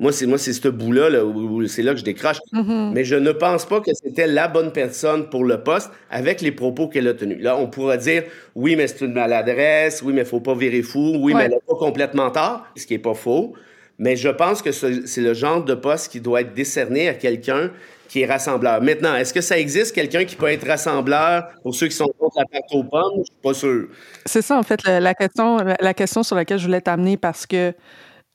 Moi, 0.00 0.12
c'est 0.12 0.26
moi, 0.26 0.38
c'est 0.38 0.52
ce 0.52 0.68
bout-là, 0.68 1.10
là, 1.10 1.24
où, 1.24 1.66
c'est 1.66 1.82
là 1.82 1.92
que 1.92 1.98
je 1.98 2.04
décroche. 2.04 2.38
Mm-hmm. 2.52 2.92
Mais 2.92 3.04
je 3.04 3.16
ne 3.16 3.32
pense 3.32 3.66
pas 3.66 3.80
que 3.80 3.90
c'était 3.92 4.28
la 4.28 4.46
bonne 4.46 4.72
personne 4.72 5.28
pour 5.28 5.44
le 5.44 5.62
poste 5.62 5.90
avec 6.08 6.40
les 6.40 6.52
propos 6.52 6.86
qu'elle 6.86 7.08
a 7.08 7.14
tenus. 7.14 7.42
Là, 7.42 7.56
on 7.56 7.66
pourra 7.66 7.96
dire 7.96 8.22
oui, 8.54 8.76
mais 8.76 8.86
c'est 8.86 9.04
une 9.04 9.14
maladresse, 9.14 10.02
oui, 10.02 10.12
mais 10.12 10.20
il 10.20 10.26
faut 10.26 10.40
pas 10.40 10.54
virer 10.54 10.82
fou, 10.82 11.16
oui, 11.18 11.34
mais 11.34 11.44
elle 11.44 11.50
n'a 11.50 11.56
pas 11.66 11.74
complètement 11.74 12.30
tort, 12.30 12.64
ce 12.76 12.86
qui 12.86 12.94
est 12.94 12.98
pas 12.98 13.14
faux. 13.14 13.54
Mais 13.98 14.14
je 14.14 14.28
pense 14.28 14.62
que 14.62 14.70
c'est 14.70 15.20
le 15.20 15.34
genre 15.34 15.64
de 15.64 15.74
poste 15.74 16.12
qui 16.12 16.20
doit 16.20 16.42
être 16.42 16.54
décerné 16.54 17.08
à 17.08 17.14
quelqu'un 17.14 17.72
qui 18.08 18.22
est 18.22 18.26
rassembleur. 18.26 18.80
Maintenant, 18.80 19.16
est-ce 19.16 19.34
que 19.34 19.40
ça 19.40 19.58
existe 19.58 19.94
quelqu'un 19.94 20.24
qui 20.24 20.36
peut 20.36 20.46
être 20.46 20.66
rassembleur 20.66 21.48
pour 21.62 21.74
ceux 21.74 21.88
qui 21.88 21.96
sont 21.96 22.06
contre 22.18 22.38
la 22.38 22.44
pâte 22.46 22.70
aux 22.70 22.84
pommes? 22.84 23.18
Je 23.18 23.24
suis 23.24 23.42
pas 23.42 23.54
sûr. 23.54 23.88
C'est 24.24 24.42
ça, 24.42 24.56
en 24.56 24.62
fait, 24.62 24.80
la, 24.86 25.14
question, 25.14 25.58
la 25.80 25.94
question 25.94 26.22
sur 26.22 26.36
laquelle 26.36 26.58
je 26.58 26.66
voulais 26.66 26.80
t'amener 26.80 27.16
parce 27.16 27.44
que 27.44 27.74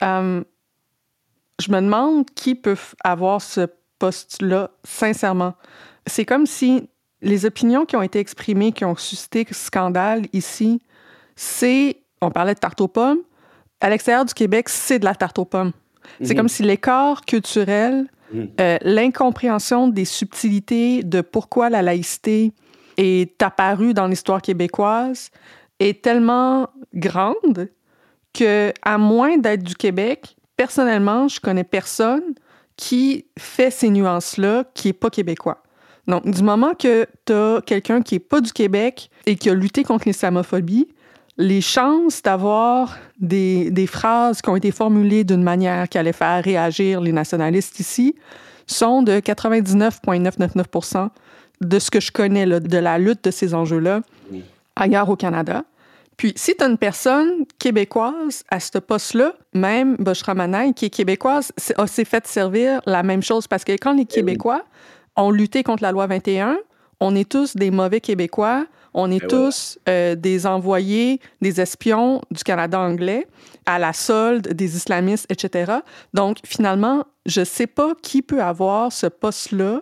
euh, 0.03 0.41
je 1.63 1.71
me 1.71 1.81
demande 1.81 2.25
qui 2.35 2.55
peut 2.55 2.77
avoir 3.03 3.41
ce 3.41 3.67
poste-là, 3.99 4.69
sincèrement. 4.83 5.53
C'est 6.07 6.25
comme 6.25 6.45
si 6.45 6.89
les 7.21 7.45
opinions 7.45 7.85
qui 7.85 7.95
ont 7.95 8.01
été 8.01 8.19
exprimées, 8.19 8.73
qui 8.73 8.85
ont 8.85 8.95
suscité 8.95 9.47
scandale 9.51 10.23
ici, 10.33 10.81
c'est, 11.35 11.97
on 12.21 12.29
parlait 12.29 12.53
de 12.53 12.59
tarte 12.59 12.81
aux 12.81 12.87
pommes, 12.87 13.19
à 13.79 13.89
l'extérieur 13.89 14.25
du 14.25 14.33
Québec, 14.33 14.69
c'est 14.69 14.99
de 14.99 15.05
la 15.05 15.15
tarte 15.15 15.39
aux 15.39 15.45
pommes. 15.45 15.71
C'est 16.21 16.33
mhm. 16.33 16.37
comme 16.37 16.49
si 16.49 16.63
l'écart 16.63 17.23
culturel, 17.25 18.07
mhm. 18.33 18.49
euh, 18.59 18.77
l'incompréhension 18.81 19.87
des 19.87 20.05
subtilités 20.05 21.03
de 21.03 21.21
pourquoi 21.21 21.69
la 21.69 21.81
laïcité 21.81 22.51
est 22.97 23.41
apparue 23.41 23.93
dans 23.93 24.07
l'histoire 24.07 24.41
québécoise 24.41 25.31
est 25.79 26.03
tellement 26.03 26.69
grande 26.93 27.69
que, 28.33 28.73
à 28.81 28.97
moins 28.97 29.37
d'être 29.37 29.63
du 29.63 29.75
Québec, 29.75 30.35
personnellement, 30.57 31.27
je 31.27 31.39
connais 31.39 31.63
personne 31.63 32.23
qui 32.75 33.25
fait 33.37 33.71
ces 33.71 33.89
nuances-là 33.89 34.65
qui 34.73 34.89
n'est 34.89 34.93
pas 34.93 35.09
québécois. 35.09 35.63
Donc, 36.07 36.29
du 36.29 36.43
moment 36.43 36.73
que 36.73 37.07
tu 37.25 37.33
as 37.33 37.61
quelqu'un 37.65 38.01
qui 38.01 38.15
n'est 38.15 38.19
pas 38.19 38.41
du 38.41 38.51
Québec 38.51 39.09
et 39.25 39.35
qui 39.35 39.49
a 39.49 39.53
lutté 39.53 39.83
contre 39.83 40.07
l'islamophobie, 40.07 40.89
les 41.37 41.61
chances 41.61 42.21
d'avoir 42.21 42.97
des, 43.19 43.71
des, 43.71 43.87
phrases 43.87 44.41
qui 44.41 44.49
ont 44.49 44.55
été 44.55 44.71
formulées 44.71 45.23
d'une 45.23 45.41
manière 45.41 45.89
qui 45.89 45.97
allait 45.97 46.13
faire 46.13 46.43
réagir 46.43 47.01
les 47.01 47.11
nationalistes 47.11 47.79
ici 47.79 48.15
sont 48.67 49.01
de 49.01 49.13
99,999% 49.19 51.09
de 51.61 51.79
ce 51.79 51.89
que 51.89 51.99
je 51.99 52.11
connais 52.11 52.45
de 52.45 52.77
la 52.77 52.99
lutte 52.99 53.23
de 53.23 53.31
ces 53.31 53.53
enjeux-là 53.53 54.01
ailleurs 54.75 55.09
au 55.09 55.15
Canada. 55.15 55.63
Puis, 56.17 56.33
si 56.35 56.55
tu 56.55 56.63
as 56.63 56.67
une 56.67 56.77
personne 56.77 57.45
québécoise 57.59 58.43
à 58.49 58.59
ce 58.59 58.77
poste-là, 58.77 59.33
même 59.53 59.95
Boshra 59.97 60.33
Manaï, 60.33 60.73
qui 60.73 60.85
est 60.85 60.89
québécoise, 60.89 61.51
s'est 61.57 62.05
fait 62.05 62.27
servir 62.27 62.81
la 62.85 63.03
même 63.03 63.23
chose. 63.23 63.47
Parce 63.47 63.63
que 63.63 63.73
quand 63.73 63.93
les 63.93 64.03
eh 64.03 64.05
Québécois 64.05 64.63
ont 65.15 65.31
lutté 65.31 65.63
contre 65.63 65.83
la 65.83 65.91
loi 65.91 66.07
21, 66.07 66.57
on 66.99 67.15
est 67.15 67.29
tous 67.29 67.55
des 67.55 67.71
mauvais 67.71 67.99
Québécois, 67.99 68.65
on 68.93 69.11
est 69.11 69.27
tous 69.27 69.79
euh, 69.89 70.15
des 70.15 70.45
envoyés, 70.45 71.19
des 71.41 71.59
espions 71.59 72.21
du 72.31 72.43
Canada 72.43 72.79
anglais 72.79 73.27
à 73.65 73.79
la 73.79 73.91
solde 73.93 74.49
des 74.49 74.75
islamistes, 74.75 75.25
etc. 75.29 75.79
Donc, 76.13 76.37
finalement, 76.45 77.05
je 77.25 77.41
ne 77.41 77.45
sais 77.45 77.67
pas 77.67 77.93
qui 78.01 78.21
peut 78.21 78.41
avoir 78.41 78.91
ce 78.91 79.07
poste-là 79.07 79.81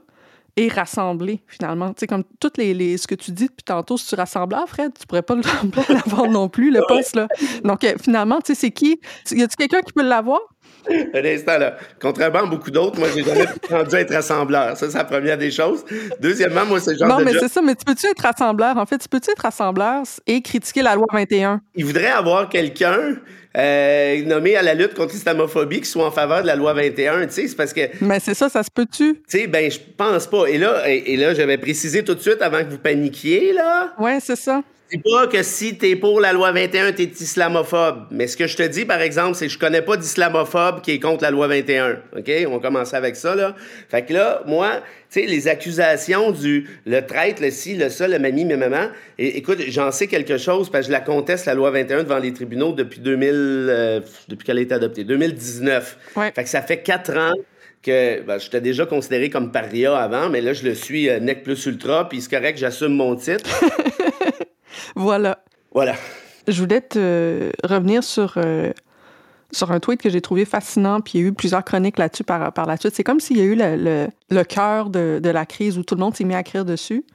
et 0.58 0.68
rassembler, 0.68 1.42
finalement. 1.48 1.90
Tu 1.94 2.02
sais, 2.02 2.08
comme 2.08 2.24
toutes 2.40 2.58
les, 2.58 2.74
les, 2.74 2.98
ce 2.98 3.08
que 3.08 3.16
tu 3.16 3.32
dis 3.32 3.48
depuis 3.48 3.64
tantôt, 3.64 3.98
si 3.98 4.08
tu 4.08 4.16
rassembleur, 4.16 4.68
Fred, 4.68 4.92
tu 5.00 5.08
pourrais 5.08 5.22
pas 5.22 5.36
l'avoir 5.90 6.30
non 6.30 6.50
plus, 6.50 6.72
le 6.72 6.82
poste, 6.88 7.16
là. 7.16 7.28
Donc, 7.64 7.84
euh, 7.84 7.94
finalement, 8.02 8.40
tu 8.42 8.54
sais, 8.54 8.60
c'est 8.60 8.72
qui? 8.72 9.00
Y 9.32 9.44
a-tu 9.44 9.56
quelqu'un 9.56 9.82
qui 9.82 9.94
peut 9.94 10.04
l'avoir? 10.04 10.40
Un 11.14 11.26
instant, 11.26 11.58
là. 11.58 11.78
Contrairement 12.02 12.40
à 12.40 12.46
beaucoup 12.46 12.72
d'autres, 12.72 13.00
moi, 13.00 13.08
j'ai 13.16 13.24
jamais 13.24 13.46
rendu 13.70 13.96
à 13.96 14.02
être 14.02 14.14
rassembleur. 14.14 14.76
Ça, 14.78 14.90
c'est 14.90 14.98
la 14.98 15.04
première 15.04 15.38
des 15.38 15.52
choses. 15.52 15.84
Deuxièmement, 16.20 16.66
moi, 16.66 16.80
c'est 16.80 16.98
genre 16.98 17.08
Non, 17.08 17.24
mais 17.24 17.34
c'est 17.34 17.50
ça. 17.50 17.62
Mais 17.62 17.76
tu 17.76 17.86
peux-tu 17.86 18.08
être 18.08 18.22
rassembleur? 18.22 18.78
En 18.78 18.86
fait, 18.86 18.98
tu 18.98 19.08
peux-tu 19.08 19.32
être 19.32 19.44
rassembleur 19.44 20.04
et 20.26 20.42
critiquer 20.42 20.82
la 20.82 20.96
loi 20.96 21.06
21? 21.12 21.62
Il 21.76 21.86
voudrait 21.86 22.08
avoir 22.08 22.50
quelqu'un 22.50 23.16
euh, 23.58 24.24
nommé 24.26 24.56
à 24.56 24.62
la 24.62 24.74
lutte 24.74 24.94
contre 24.94 25.14
l'islamophobie 25.14 25.82
qui 25.82 25.90
soit 25.90 26.06
en 26.06 26.12
faveur 26.12 26.42
de 26.42 26.48
la 26.48 26.56
loi 26.56 26.74
21, 26.74 27.28
tu 27.28 27.34
sais, 27.34 27.48
c'est 27.50 27.56
parce 27.56 27.74
que... 27.74 27.82
Mais 28.00 28.20
c'est 28.22 28.34
ça, 28.34 28.48
ça 28.48 28.64
se 28.64 28.72
peut-tu? 28.72 29.16
Tu 29.16 29.22
sais, 29.28 29.48
ben, 29.48 29.70
je 29.70 29.80
pense 29.98 30.26
pas. 30.28 30.46
Et 30.46 30.58
là, 30.58 30.88
et, 30.88 31.18
là 31.18 31.34
j'avais 31.34 31.58
précisé 31.58 32.04
tout 32.04 32.16
de 32.16 32.22
suite 32.22 32.42
avant 32.42 32.60
que 32.60 32.70
vous 32.70 32.78
paniquiez, 32.78 33.52
là. 33.52 33.94
Ouais, 34.00 34.20
c'est 34.22 34.38
ça. 34.38 34.62
C'est 34.92 35.02
pas 35.02 35.26
que 35.28 35.42
si 35.42 35.78
t'es 35.78 35.96
pour 35.96 36.20
la 36.20 36.34
loi 36.34 36.52
21, 36.52 36.92
t'es 36.92 37.06
islamophobe. 37.06 38.08
Mais 38.12 38.28
ce 38.28 38.36
que 38.36 38.46
je 38.46 38.58
te 38.58 38.64
dis, 38.64 38.84
par 38.84 39.00
exemple, 39.00 39.36
c'est 39.36 39.48
que 39.48 39.54
je 39.54 39.58
connais 39.58 39.82
pas 39.82 39.96
d'islamophobe 39.96 40.82
qui 40.82 40.92
est 40.92 41.00
contre 41.00 41.24
la 41.24 41.32
loi 41.32 41.48
21. 41.48 42.00
OK? 42.18 42.30
On 42.48 42.52
va 42.52 42.60
commencer 42.60 42.98
avec 42.98 43.16
ça, 43.16 43.34
là. 43.34 43.56
Fait 43.88 44.04
que 44.04 44.12
là, 44.12 44.44
moi, 44.48 44.82
tu 45.10 45.22
sais, 45.22 45.26
les 45.26 45.48
accusations 45.48 46.32
du 46.32 46.70
le 46.86 47.00
traître, 47.06 47.42
le 47.42 47.52
ci, 47.52 47.78
le 47.78 47.88
ça, 47.88 48.06
le 48.10 48.20
mamie, 48.20 48.44
mes 48.44 48.58
mamans. 48.58 48.90
Et, 49.18 49.38
écoute, 49.38 49.60
j'en 49.70 49.92
sais 49.92 50.08
quelque 50.08 50.38
chose 50.38 50.70
parce 50.70 50.88
que 50.88 50.88
je 50.88 50.92
la 50.92 51.00
conteste, 51.00 51.46
la 51.46 51.54
loi 51.54 51.72
21, 51.72 52.04
devant 52.04 52.20
les 52.20 52.34
tribunaux 52.34 52.74
depuis 52.74 53.00
2000, 53.00 53.30
euh, 53.32 54.00
depuis 54.28 54.46
qu'elle 54.46 54.58
a 54.58 54.62
été 54.62 54.74
adoptée, 54.74 55.06
2019. 55.06 55.98
Ouais. 56.18 56.34
Fait 56.36 56.44
que 56.44 56.50
ça 56.50 56.62
fait 56.62 56.82
quatre 56.82 57.16
ans 57.16 57.34
que 57.82 58.22
ben, 58.24 58.38
j'étais 58.40 58.62
déjà 58.62 58.86
considéré 58.86 59.30
comme 59.30 59.54
paria 59.54 59.96
avant, 59.96 60.30
mais 60.30 60.42
là, 60.42 60.52
je 60.52 60.66
le 60.66 60.76
suis 60.76 61.10
euh, 61.10 61.22
nec 61.22 61.44
plus 61.44 61.66
ultra, 61.66 62.10
puis 62.10 62.20
c'est 62.20 62.30
correct, 62.30 62.58
j'assume 62.58 62.94
mon 62.94 63.16
titre. 63.16 63.50
Voilà. 64.96 65.44
Voilà. 65.74 65.96
Je 66.48 66.60
voulais 66.62 66.82
te 66.82 67.52
revenir 67.64 68.04
sur, 68.04 68.34
euh, 68.38 68.72
sur 69.52 69.72
un 69.72 69.80
tweet 69.80 70.02
que 70.02 70.10
j'ai 70.10 70.22
trouvé 70.22 70.46
fascinant, 70.46 71.02
puis 71.02 71.20
il 71.20 71.22
y 71.22 71.26
a 71.26 71.28
eu 71.28 71.34
plusieurs 71.34 71.64
chroniques 71.64 71.98
là-dessus 71.98 72.24
par, 72.24 72.52
par 72.52 72.66
la 72.66 72.78
suite. 72.78 72.96
C'est 72.96 73.04
comme 73.04 73.20
s'il 73.20 73.38
y 73.38 73.42
a 73.42 73.46
eu 73.46 73.56
le, 73.56 74.08
le, 74.30 74.44
cœur 74.44 74.90
de, 74.90 75.20
de, 75.22 75.30
la 75.30 75.46
crise 75.46 75.78
où 75.78 75.84
tout 75.84 75.96
le 75.96 76.02
monde 76.02 76.16
s'est 76.16 76.24
mis 76.24 76.34
à 76.36 76.40
écrire 76.42 76.66
dessus. 76.66 77.06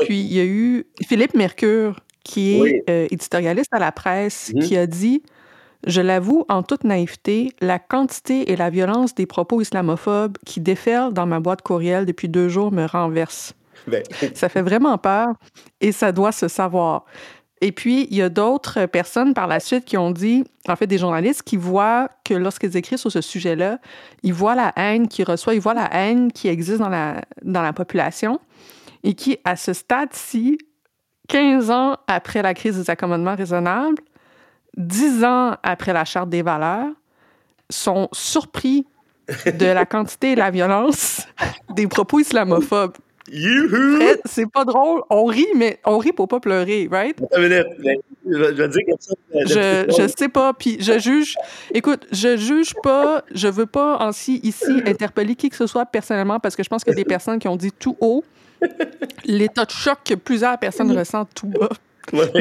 Puis 0.00 0.20
il 0.20 0.32
y 0.34 0.40
a 0.40 0.44
eu 0.44 0.84
Philippe 1.08 1.34
Mercure 1.34 2.00
qui 2.22 2.60
est 2.60 2.84
euh, 2.90 3.06
éditorialiste 3.10 3.72
à 3.72 3.78
la 3.78 3.92
presse, 3.92 4.52
Mhm. 4.54 4.62
qui 4.62 4.76
a 4.76 4.86
dit 4.86 5.22
Je 5.86 6.00
l'avoue 6.00 6.44
en 6.48 6.62
toute 6.64 6.82
naïveté, 6.84 7.52
la 7.60 7.78
quantité 7.78 8.50
et 8.50 8.56
la 8.56 8.68
violence 8.70 9.14
des 9.14 9.26
propos 9.26 9.60
islamophobes 9.60 10.36
qui 10.44 10.60
déferlent 10.60 11.12
dans 11.12 11.26
ma 11.26 11.38
boîte 11.38 11.62
courriel 11.62 12.04
depuis 12.04 12.28
deux 12.28 12.48
jours 12.48 12.72
me 12.72 12.84
renversent. 12.86 13.54
Ça 14.34 14.48
fait 14.48 14.62
vraiment 14.62 14.98
peur 14.98 15.28
et 15.80 15.92
ça 15.92 16.12
doit 16.12 16.32
se 16.32 16.48
savoir. 16.48 17.04
Et 17.62 17.72
puis, 17.72 18.06
il 18.10 18.16
y 18.16 18.22
a 18.22 18.28
d'autres 18.28 18.84
personnes 18.86 19.32
par 19.32 19.46
la 19.46 19.60
suite 19.60 19.86
qui 19.86 19.96
ont 19.96 20.10
dit, 20.10 20.44
en 20.68 20.76
fait, 20.76 20.86
des 20.86 20.98
journalistes 20.98 21.42
qui 21.42 21.56
voient 21.56 22.10
que 22.24 22.34
lorsqu'ils 22.34 22.76
écrivent 22.76 22.98
sur 22.98 23.10
ce 23.10 23.22
sujet-là, 23.22 23.78
ils 24.22 24.34
voient 24.34 24.54
la 24.54 24.72
haine 24.76 25.08
qu'ils 25.08 25.24
reçoivent, 25.24 25.56
ils 25.56 25.60
voient 25.60 25.74
la 25.74 25.88
haine 25.94 26.30
qui 26.30 26.48
existe 26.48 26.78
dans 26.78 26.90
la, 26.90 27.22
dans 27.42 27.62
la 27.62 27.72
population 27.72 28.40
et 29.04 29.14
qui, 29.14 29.38
à 29.44 29.56
ce 29.56 29.72
stade-ci, 29.72 30.58
15 31.28 31.70
ans 31.70 31.96
après 32.06 32.42
la 32.42 32.52
crise 32.52 32.76
des 32.76 32.90
accommodements 32.90 33.34
raisonnables, 33.34 34.02
10 34.76 35.24
ans 35.24 35.56
après 35.62 35.94
la 35.94 36.04
Charte 36.04 36.28
des 36.28 36.42
valeurs, 36.42 36.92
sont 37.70 38.08
surpris 38.12 38.86
de 39.46 39.66
la 39.66 39.86
quantité 39.86 40.32
et 40.32 40.34
la 40.36 40.50
violence 40.50 41.26
des 41.74 41.86
propos 41.86 42.20
islamophobes. 42.20 42.96
Fred, 43.96 44.20
C'est 44.24 44.50
pas 44.50 44.64
drôle. 44.64 45.02
On 45.10 45.24
rit, 45.24 45.46
mais 45.56 45.80
on 45.84 45.98
rit 45.98 46.12
pour 46.12 46.28
pas 46.28 46.40
pleurer, 46.40 46.88
right? 46.90 47.16
Je 48.24 49.58
euh, 49.58 49.84
Je, 49.88 50.12
sais 50.16 50.28
pas, 50.28 50.52
puis 50.52 50.78
je 50.80 50.98
juge. 50.98 51.36
Écoute, 51.72 52.06
je 52.12 52.36
juge 52.36 52.72
pas, 52.82 53.24
je 53.34 53.48
veux 53.48 53.66
pas 53.66 53.98
ainsi 54.00 54.40
ici 54.42 54.82
interpeller 54.86 55.34
qui 55.34 55.48
que 55.48 55.56
ce 55.56 55.66
soit 55.66 55.86
personnellement 55.86 56.40
parce 56.40 56.56
que 56.56 56.62
je 56.62 56.68
pense 56.68 56.82
a 56.86 56.92
des 56.92 57.04
personnes 57.04 57.38
qui 57.38 57.48
ont 57.48 57.56
dit 57.56 57.72
tout 57.72 57.96
haut 58.00 58.24
l'état 59.24 59.64
de 59.64 59.70
choc 59.70 59.98
que 60.04 60.14
plusieurs 60.14 60.58
personnes 60.58 60.96
ressentent 60.96 61.34
tout 61.34 61.48
bas. 61.48 61.68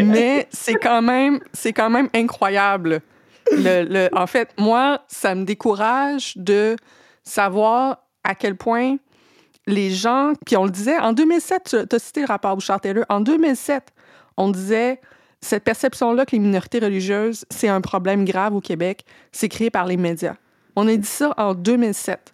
Mais 0.04 0.48
c'est 0.52 0.76
quand 0.76 1.02
même, 1.02 1.40
c'est 1.54 1.74
quand 1.74 1.90
même 1.90 2.10
incroyable. 2.14 3.02
Le, 3.52 3.84
le- 3.84 4.10
en 4.14 4.28
fait, 4.28 4.50
moi, 4.58 5.02
ça 5.08 5.36
me 5.36 5.44
décourage 5.44 6.34
de 6.38 6.76
savoir 7.24 8.04
à 8.24 8.36
quel 8.36 8.56
point 8.56 8.98
les 9.68 9.90
gens, 9.90 10.34
puis 10.46 10.58
on 10.58 10.66
le 10.66 10.72
disait, 10.72 10.98
en 11.00 11.14
2007, 11.14 11.76
tu 11.90 11.96
as 11.96 12.00
cité 12.00 12.22
le 12.22 12.28
rapport 12.28 12.56
Bouchard-Taylor, 12.56 13.06
en 13.10 13.20
2007, 13.20 13.94
on 14.38 14.50
disait 14.50 15.00
cette 15.42 15.64
perception-là 15.64 16.26
que 16.26 16.32
les 16.32 16.40
minorités 16.40 16.80
religieuses, 16.80 17.46
c'est 17.50 17.68
un 17.68 17.82
problème 17.82 18.26
grave 18.26 18.56
au 18.56 18.62
Québec, 18.62 19.06
c'est 19.32 19.50
créé 19.50 19.70
par 19.70 19.86
les 19.86 19.98
médias. 19.98 20.36
On 20.76 20.88
a 20.88 20.96
dit 20.96 21.08
ça 21.08 21.34
en 21.38 21.54
2007. 21.54 22.34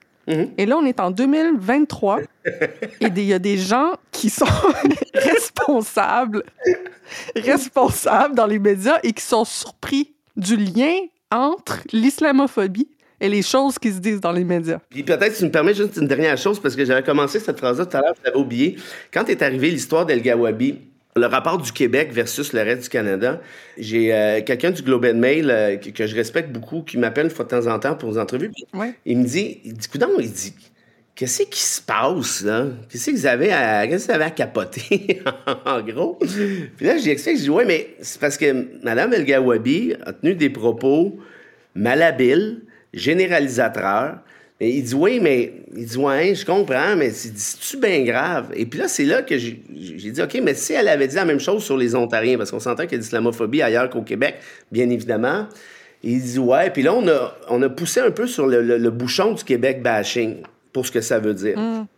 Et 0.57 0.65
là, 0.65 0.77
on 0.77 0.85
est 0.85 1.01
en 1.01 1.11
2023 1.11 2.21
et 2.21 2.27
il 3.01 3.23
y 3.23 3.33
a 3.33 3.39
des 3.39 3.57
gens 3.57 3.93
qui 4.11 4.29
sont 4.29 4.45
responsables, 5.13 6.43
responsables 7.35 8.35
dans 8.35 8.45
les 8.45 8.59
médias 8.59 8.99
et 9.03 9.11
qui 9.11 9.23
sont 9.23 9.43
surpris 9.43 10.13
du 10.37 10.55
lien 10.55 10.95
entre 11.31 11.79
l'islamophobie 11.91 12.87
et 13.21 13.29
les 13.29 13.43
choses 13.43 13.77
qui 13.77 13.91
se 13.91 13.99
disent 13.99 14.19
dans 14.19 14.31
les 14.31 14.43
médias. 14.43 14.79
Puis 14.89 15.03
peut-être, 15.03 15.37
tu 15.37 15.45
me 15.45 15.51
permets 15.51 15.75
juste 15.75 15.95
une 15.97 16.07
dernière 16.07 16.37
chose, 16.37 16.59
parce 16.59 16.75
que 16.75 16.83
j'avais 16.83 17.03
commencé 17.03 17.39
cette 17.39 17.59
phrase-là 17.59 17.85
tout 17.85 17.95
à 17.95 18.01
l'heure, 18.01 18.15
je 18.17 18.25
l'avais 18.25 18.37
oublié. 18.37 18.75
Quand 19.13 19.29
est 19.29 19.41
arrivée 19.43 19.69
l'histoire 19.69 20.05
d'El 20.05 20.21
Gawabi, 20.21 20.79
le 21.15 21.25
rapport 21.27 21.57
du 21.57 21.71
Québec 21.71 22.11
versus 22.11 22.51
le 22.51 22.61
reste 22.61 22.83
du 22.83 22.89
Canada, 22.89 23.39
j'ai 23.77 24.13
euh, 24.13 24.41
quelqu'un 24.41 24.71
du 24.71 24.81
Globe 24.81 25.05
and 25.05 25.17
Mail 25.17 25.51
euh, 25.51 25.77
que, 25.77 25.89
que 25.89 26.07
je 26.07 26.15
respecte 26.15 26.51
beaucoup, 26.51 26.81
qui 26.81 26.97
m'appelle 26.97 27.25
une 27.25 27.31
fois 27.31 27.45
de 27.45 27.49
temps 27.49 27.67
en 27.67 27.77
temps 27.79 27.95
pour 27.95 28.11
des 28.11 28.17
entrevues. 28.17 28.51
Ouais. 28.73 28.93
Il 29.05 29.19
me 29.19 29.25
dit, 29.25 29.59
il 29.65 29.73
dit, 29.73 29.87
coudonc, 29.87 30.07
il 30.19 30.31
dit, 30.31 30.55
qu'est-ce 31.13 31.43
qui 31.43 31.61
se 31.61 31.81
passe, 31.81 32.41
là? 32.43 32.67
Qu'est-ce 32.89 33.11
que 33.11 33.15
vous 33.15 33.25
avez 33.27 33.51
à, 33.51 33.85
qu'est-ce 33.87 34.11
à 34.11 34.29
capoter, 34.31 35.21
en 35.65 35.81
gros? 35.81 36.17
Puis 36.77 36.85
là, 36.85 36.97
j'y 36.97 37.11
explique, 37.11 37.37
je 37.37 37.43
dis, 37.43 37.49
ouais, 37.49 37.65
mais 37.65 37.95
c'est 38.01 38.19
parce 38.19 38.37
que 38.37 38.67
Mme 38.83 39.13
El 39.13 39.25
Gawabi 39.25 39.95
a 40.05 40.13
tenu 40.13 40.33
des 40.33 40.49
propos 40.49 41.19
malhabiles, 41.75 42.61
généralisateurs. 42.93 44.17
Et 44.63 44.69
il 44.69 44.83
dit, 44.83 44.93
oui, 44.93 45.19
mais, 45.19 45.53
il 45.75 45.85
dit, 45.85 45.97
ouais, 45.97 46.35
je 46.35 46.45
comprends, 46.45 46.95
mais 46.95 47.09
c'est 47.09 47.35
c'est-tu 47.35 47.77
bien 47.77 48.03
grave? 48.03 48.51
Et 48.53 48.67
puis 48.67 48.79
là, 48.79 48.87
c'est 48.87 49.05
là 49.05 49.23
que 49.23 49.35
j'ai 49.37 49.53
dit, 50.11 50.21
OK, 50.21 50.39
mais 50.43 50.53
si 50.53 50.73
elle 50.73 50.87
avait 50.87 51.07
dit 51.07 51.15
la 51.15 51.25
même 51.25 51.39
chose 51.39 51.63
sur 51.63 51.77
les 51.77 51.95
Ontariens, 51.95 52.37
parce 52.37 52.51
qu'on 52.51 52.59
s'entend 52.59 52.83
qu'il 52.83 52.91
y 52.91 52.95
a 52.95 52.97
de 52.99 53.03
l'islamophobie 53.03 53.63
ailleurs 53.63 53.89
qu'au 53.89 54.03
Québec, 54.03 54.35
bien 54.71 54.87
évidemment. 54.91 55.47
Il 56.03 56.21
dit, 56.21 56.37
ouais, 56.39 56.69
puis 56.69 56.83
là, 56.83 56.93
on 56.93 57.07
a, 57.07 57.35
on 57.49 57.61
a 57.63 57.69
poussé 57.69 58.01
un 58.01 58.11
peu 58.11 58.27
sur 58.27 58.45
le, 58.47 58.61
le- 58.61 58.77
le 58.77 58.89
bouchon 58.91 59.33
du 59.33 59.43
Québec 59.43 59.81
bashing, 59.81 60.37
pour 60.73 60.85
ce 60.85 60.91
que 60.91 61.01
ça 61.01 61.17
veut 61.19 61.33
dire. 61.33 61.57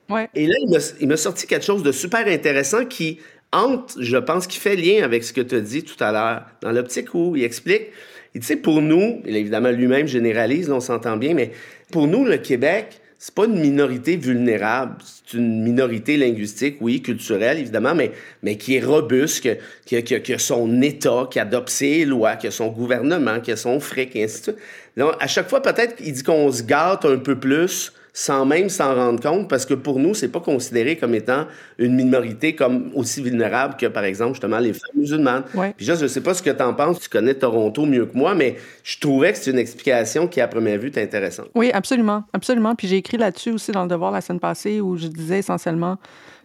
Ouais. 0.10 0.30
Et 0.34 0.48
là, 0.48 0.54
il 1.00 1.08
m'a- 1.08 1.18
sorti 1.18 1.48
quelque 1.48 1.66
chose 1.66 1.84
de 1.84 1.92
super 1.92 2.26
intéressant 2.28 2.86
qui 2.86 3.20
entre, 3.52 4.02
je 4.02 4.18
pense, 4.18 4.48
qui 4.48 4.58
fait 4.58 4.76
lien 4.76 5.04
avec 5.04 5.24
ce 5.24 5.32
que 5.34 5.42
tu 5.42 5.56
as 5.56 5.60
dit 5.62 5.84
tout 5.84 6.02
à 6.04 6.12
l'heure, 6.14 6.44
dans 6.62 6.72
l'optique 6.72 7.14
où 7.14 7.36
il 7.36 7.44
explique, 7.44 7.88
il 8.36 8.42
dit, 8.42 8.56
pour 8.56 8.82
nous, 8.82 9.22
et 9.26 9.36
évidemment, 9.36 9.70
lui-même 9.70 10.08
généralise, 10.08 10.70
là, 10.70 10.76
on 10.76 10.80
s'entend 10.80 11.18
bien, 11.18 11.34
mais 11.34 11.52
pour 11.92 12.08
nous, 12.08 12.26
le 12.26 12.38
Québec, 12.38 13.00
c'est 13.20 13.34
pas 13.34 13.46
une 13.46 13.60
minorité 13.60 14.18
vulnérable, 14.18 14.98
c'est 15.02 15.38
une 15.38 15.64
minorité 15.64 16.18
linguistique, 16.18 16.78
oui, 16.82 17.02
culturelle, 17.02 17.58
évidemment, 17.60 17.96
mais, 17.96 18.12
mais 18.42 18.58
qui 18.58 18.76
est 18.76 18.84
robuste, 18.84 19.48
qui 19.86 20.04
qui 20.04 20.34
a 20.34 20.38
son 20.38 20.82
État, 20.82 21.28
qui 21.32 21.40
adopte 21.40 21.70
ses 21.70 22.04
lois, 22.04 22.36
qui 22.36 22.48
a 22.48 22.52
son 22.52 22.68
gouvernement, 22.68 23.40
qui 23.40 23.52
a 23.54 23.56
son 23.56 23.80
fric, 23.80 24.16
et 24.16 24.26
ainsi 24.26 24.40
de 24.40 24.44
suite. 24.44 24.58
Donc, 24.98 25.14
à 25.20 25.28
chaque 25.28 25.48
fois, 25.48 25.62
peut-être, 25.62 25.96
il 26.00 26.12
dit 26.12 26.24
qu'on 26.24 26.52
se 26.52 26.64
gâte 26.64 27.06
un 27.06 27.18
peu 27.18 27.40
plus 27.40 27.94
sans 28.16 28.46
même 28.46 28.70
s'en 28.70 28.94
rendre 28.94 29.20
compte, 29.20 29.50
parce 29.50 29.66
que 29.66 29.74
pour 29.74 30.00
nous, 30.00 30.14
c'est 30.14 30.28
pas 30.28 30.40
considéré 30.40 30.98
comme 30.98 31.16
étant 31.16 31.48
une 31.80 31.96
minorité 31.96 32.54
comme 32.54 32.92
aussi 32.94 33.24
vulnérable 33.24 33.76
que, 33.76 33.88
par 33.88 34.04
exemple, 34.04 34.34
justement, 34.34 34.60
les 34.60 34.74
femmes 34.74 34.96
musulmanes. 34.96 35.44
Ouais. 35.56 35.74
Puis 35.76 35.88
juste, 35.88 36.04
je 36.04 36.08
sais 36.08 36.22
pas 36.22 36.36
ce 36.36 36.44
que 36.44 36.52
tu 36.52 36.62
en 36.62 36.76
penses, 36.76 37.00
tu 37.00 37.10
connais 37.10 37.34
Toronto 37.34 37.88
mieux 37.88 38.06
que 38.06 38.16
moi, 38.16 38.36
mais 38.36 38.58
je 38.84 39.00
trouvais 39.00 39.34
que 39.34 39.40
c'est 39.40 39.50
une 39.50 39.58
explication 39.58 40.28
qui, 40.28 40.42
à 40.42 40.48
première 40.48 40.78
vue, 40.78 40.90
est 40.90 41.02
intéressante. 41.02 41.50
Oui, 41.56 41.72
absolument, 41.72 42.24
absolument. 42.34 42.76
Puis 42.76 42.88
j'ai 42.88 42.98
écrit 42.98 43.18
là-dessus 43.18 43.52
aussi 43.52 43.72
dans 43.72 43.82
le 43.82 43.90
Devoir 43.90 44.12
la 44.12 44.22
semaine 44.22 44.40
passée 44.40 44.80
où 44.80 44.96
je 44.96 45.08
disais 45.08 45.40
essentiellement 45.40 45.98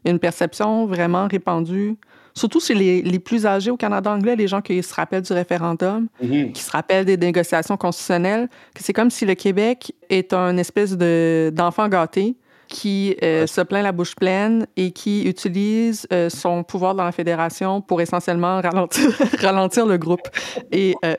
une 0.06 0.18
perception 0.18 0.86
vraiment 0.86 1.28
répandue, 1.28 1.96
surtout 2.38 2.60
chez 2.60 2.74
les, 2.74 3.02
les 3.02 3.18
plus 3.18 3.46
âgés 3.46 3.70
au 3.70 3.76
Canada 3.76 4.10
anglais, 4.10 4.36
les 4.36 4.48
gens 4.48 4.60
qui 4.60 4.82
se 4.82 4.94
rappellent 4.94 5.22
du 5.22 5.32
référendum, 5.32 6.08
qui 6.20 6.62
se 6.62 6.70
rappellent 6.70 7.04
des 7.04 7.16
négociations 7.16 7.76
constitutionnelles, 7.76 8.48
que 8.74 8.82
c'est 8.82 8.92
comme 8.92 9.10
si 9.10 9.26
le 9.26 9.34
Québec 9.34 9.92
est 10.08 10.32
un 10.32 10.56
espèce 10.56 10.96
de, 10.96 11.52
d'enfant 11.54 11.88
gâté 11.88 12.36
qui 12.68 13.16
euh, 13.22 13.46
se 13.46 13.62
plaint 13.62 13.82
la 13.82 13.92
bouche 13.92 14.14
pleine 14.14 14.66
et 14.76 14.92
qui 14.92 15.24
utilise 15.24 16.06
euh, 16.12 16.28
son 16.28 16.62
pouvoir 16.62 16.94
dans 16.94 17.04
la 17.04 17.12
fédération 17.12 17.80
pour 17.80 18.00
essentiellement 18.00 18.60
ralentir, 18.60 19.10
ralentir 19.40 19.86
le 19.86 19.96
groupe. 19.96 20.28
Et 20.70 20.94
euh, 21.04 21.14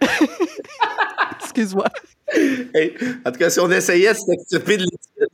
excuse-moi. 1.41 1.87
En 3.25 3.31
tout 3.31 3.39
cas, 3.39 3.49
si 3.49 3.59
on 3.59 3.71
essayait 3.71 4.13
de 4.13 4.17
s'extirper 4.17 4.77
de 4.77 4.85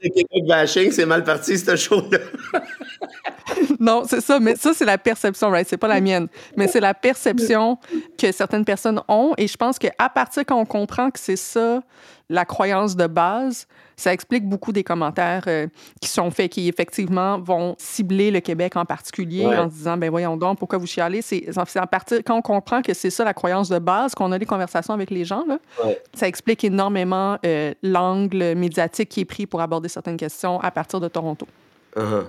l'étiquette 0.02 0.48
bashing, 0.48 0.92
c'est 0.92 1.06
mal 1.06 1.24
parti, 1.24 1.58
cette 1.58 1.76
show-là. 1.76 2.20
Non, 3.80 4.04
c'est 4.08 4.22
ça, 4.22 4.40
mais 4.40 4.56
ça, 4.56 4.74
c'est 4.74 4.86
la 4.86 4.98
perception, 4.98 5.50
right? 5.50 5.68
C'est 5.68 5.78
pas 5.78 5.88
la 5.88 6.02
mienne. 6.02 6.28
Mais 6.58 6.68
c'est 6.68 6.80
la 6.80 6.94
perception 6.94 7.78
que 8.18 8.32
certaines 8.32 8.66
personnes 8.66 9.02
ont. 9.08 9.34
Et 9.38 9.48
je 9.48 9.56
pense 9.56 9.78
qu'à 9.78 10.10
partir 10.10 10.44
quand 10.46 10.60
on 10.60 10.66
comprend 10.66 11.12
que 11.12 11.20
c'est 11.20 11.36
ça, 11.36 11.82
la 12.30 12.46
croyance 12.46 12.96
de 12.96 13.08
base, 13.08 13.68
ça 13.98 14.12
explique 14.14 14.48
beaucoup 14.48 14.72
des 14.72 14.84
commentaires 14.84 15.44
euh, 15.48 15.68
qui 16.02 16.10
sont 16.10 16.30
faits, 16.32 16.52
qui 16.52 16.68
effectivement 16.68 17.40
vont 17.40 17.76
cibler 17.78 18.32
le 18.32 18.40
Québec 18.40 18.76
en 18.76 18.86
particulier 18.86 19.46
Ouais. 19.46 19.58
en 19.58 19.70
se 19.70 19.76
disant, 19.76 19.98
ben 19.98 20.10
voyons 20.10 20.38
donc, 20.38 20.60
pourquoi 20.60 20.78
vous 20.80 20.88
chialez? 20.88 21.22
C'est 21.22 21.46
à 21.76 21.88
partir 21.88 22.20
quand 22.26 22.38
on 22.38 22.42
comprend 22.42 22.82
que 22.82 22.94
c'est 22.94 23.10
ça 23.10 23.24
la 23.24 23.34
croyance 23.34 23.70
de 23.70 23.80
base, 23.80 24.14
qu'on 24.16 24.32
a 24.32 24.40
des 24.40 24.46
conversations 24.46 24.94
avec 24.94 25.10
les 25.12 25.26
gens, 25.26 25.46
là, 25.48 25.60
Ouais. 25.84 26.02
ça 26.14 26.28
explique 26.28 26.64
énormément 26.64 27.38
euh, 27.46 27.74
l'angle 27.84 28.56
médiatique 28.56 29.10
qui 29.10 29.22
est 29.22 29.26
pris 29.26 29.46
pour 29.46 29.62
aborder 29.62 29.90
certaines 29.90 30.18
questions 30.18 30.60
à 30.60 30.72
partir 30.72 31.00
de 31.00 31.08
Toronto. 31.08 31.48
Uh-huh. 31.96 32.26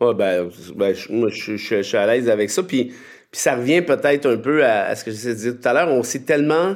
Ouais, 0.00 0.14
ben, 0.14 0.48
ben, 0.74 0.94
je- 0.94 1.12
moi, 1.12 1.28
je, 1.30 1.56
je- 1.56 1.76
je 1.76 1.82
suis 1.82 1.96
à 1.96 2.06
l'aise 2.06 2.28
avec 2.28 2.50
ça. 2.50 2.62
Puis, 2.62 2.86
puis 3.30 3.40
ça 3.40 3.56
revient 3.56 3.82
peut-être 3.82 4.26
un 4.26 4.36
peu 4.36 4.64
à, 4.64 4.84
à 4.86 4.96
ce 4.96 5.04
que 5.04 5.10
j'essaie 5.10 5.34
de 5.34 5.38
dire 5.38 5.60
tout 5.60 5.68
à 5.68 5.72
l'heure. 5.72 5.88
On 5.88 6.02
s'est 6.02 6.22
tellement 6.24 6.74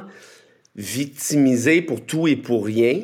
victimisé 0.75 1.81
pour 1.81 2.05
tout 2.05 2.27
et 2.27 2.35
pour 2.35 2.65
rien 2.65 3.01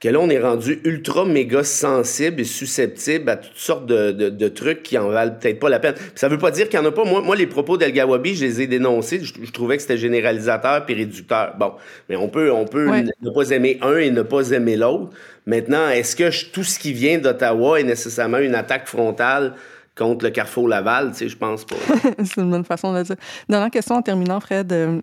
que 0.00 0.08
là, 0.08 0.20
on 0.20 0.30
est 0.30 0.38
rendu 0.38 0.80
ultra 0.84 1.24
méga 1.24 1.64
sensible 1.64 2.40
et 2.40 2.44
susceptible 2.44 3.28
à 3.30 3.36
toutes 3.36 3.56
sortes 3.56 3.86
de, 3.86 4.12
de- 4.12 4.28
de 4.28 4.48
trucs 4.48 4.82
qui 4.84 4.96
en 4.96 5.08
valent 5.08 5.34
peut-être 5.40 5.58
pas 5.58 5.68
la 5.68 5.80
peine. 5.80 5.94
Puis 5.94 6.04
ça 6.14 6.28
veut 6.28 6.38
pas 6.38 6.52
dire 6.52 6.68
qu'il 6.68 6.78
y 6.78 6.82
en 6.82 6.86
a 6.86 6.92
pas. 6.92 7.04
Moi, 7.04 7.20
moi 7.20 7.34
les 7.34 7.46
propos 7.48 7.76
d'El 7.76 7.92
Gawabi, 7.92 8.36
je 8.36 8.44
les 8.44 8.60
ai 8.62 8.66
dénoncés. 8.68 9.20
Je, 9.24 9.32
je 9.42 9.50
trouvais 9.50 9.76
que 9.76 9.82
c'était 9.82 9.98
généralisateur 9.98 10.84
puis 10.86 10.94
réducteur. 10.94 11.54
Bon, 11.58 11.72
mais 12.08 12.14
on 12.16 12.28
peut, 12.28 12.52
on 12.52 12.64
peut 12.64 12.88
Ouais. 12.88 13.02
ne 13.22 13.30
pas 13.30 13.50
aimer 13.50 13.78
un 13.82 13.96
et 13.96 14.10
ne 14.10 14.22
pas 14.22 14.50
aimer 14.50 14.76
l'autre. 14.76 15.10
Maintenant, 15.46 15.88
est-ce 15.88 16.14
que 16.14 16.30
je- 16.30 16.46
tout 16.46 16.62
ce 16.64 16.78
qui 16.78 16.92
vient 16.92 17.18
d'Ottawa 17.18 17.80
est 17.80 17.84
nécessairement 17.84 18.38
une 18.38 18.54
attaque 18.54 18.86
frontale 18.86 19.54
contre 19.96 20.24
le 20.26 20.30
Carrefour 20.30 20.68
Laval? 20.68 21.10
Tu 21.10 21.18
sais, 21.18 21.28
je 21.28 21.36
pense 21.36 21.64
pas. 21.64 21.74
c'est 22.24 22.40
une 22.40 22.50
bonne 22.50 22.64
façon 22.64 22.92
de 22.92 22.98
le 22.98 23.04
dire. 23.04 23.16
Dernière 23.48 23.70
question 23.70 23.96
en 23.96 24.02
terminant, 24.02 24.38
Fred. 24.38 24.72
Euh, 24.72 25.00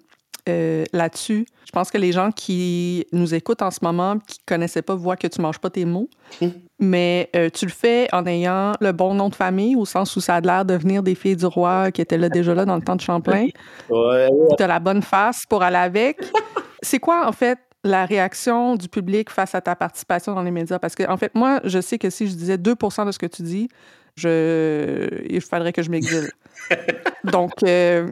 euh, 0.47 0.83
là-dessus. 0.93 1.45
Je 1.65 1.71
pense 1.71 1.89
que 1.91 1.97
les 1.97 2.11
gens 2.11 2.31
qui 2.31 3.05
nous 3.11 3.33
écoutent 3.33 3.61
en 3.61 3.71
ce 3.71 3.79
moment, 3.81 4.19
qui 4.19 4.39
connaissaient 4.45 4.81
pas, 4.81 4.95
voient 4.95 5.17
que 5.17 5.27
tu 5.27 5.41
manges 5.41 5.59
pas 5.59 5.69
tes 5.69 5.85
mots. 5.85 6.09
Hum. 6.41 6.53
Mais 6.79 7.29
euh, 7.35 7.49
tu 7.49 7.65
le 7.65 7.71
fais 7.71 8.07
en 8.13 8.25
ayant 8.25 8.73
le 8.81 8.91
bon 8.91 9.13
nom 9.13 9.29
de 9.29 9.35
famille, 9.35 9.75
au 9.75 9.85
sens 9.85 10.15
où 10.15 10.21
ça 10.21 10.35
a 10.35 10.41
l'air 10.41 10.65
de 10.65 10.73
venir 10.75 11.03
des 11.03 11.15
filles 11.15 11.37
du 11.37 11.45
roi 11.45 11.91
qui 11.91 12.01
étaient 12.01 12.17
là 12.17 12.29
déjà 12.29 12.53
là 12.53 12.65
dans 12.65 12.75
le 12.75 12.81
temps 12.81 12.95
de 12.95 13.01
Champlain. 13.01 13.47
Ouais. 13.89 14.29
Tu 14.57 14.63
as 14.63 14.67
la 14.67 14.79
bonne 14.79 15.01
face 15.01 15.45
pour 15.47 15.63
aller 15.63 15.77
avec. 15.77 16.19
C'est 16.81 16.99
quoi, 16.99 17.27
en 17.27 17.31
fait, 17.31 17.57
la 17.83 18.05
réaction 18.05 18.75
du 18.75 18.89
public 18.89 19.29
face 19.29 19.55
à 19.55 19.61
ta 19.61 19.75
participation 19.75 20.35
dans 20.35 20.43
les 20.43 20.51
médias? 20.51 20.79
Parce 20.79 20.95
que, 20.95 21.09
en 21.09 21.17
fait, 21.17 21.33
moi, 21.33 21.61
je 21.63 21.79
sais 21.79 21.97
que 21.97 22.09
si 22.09 22.27
je 22.27 22.35
disais 22.35 22.57
2% 22.57 23.05
de 23.05 23.11
ce 23.11 23.19
que 23.19 23.25
tu 23.25 23.41
dis, 23.41 23.69
je... 24.15 25.23
il 25.29 25.41
faudrait 25.41 25.73
que 25.73 25.81
je 25.81 25.89
m'exile. 25.89 26.29
Donc, 27.23 27.51
euh, 27.63 28.09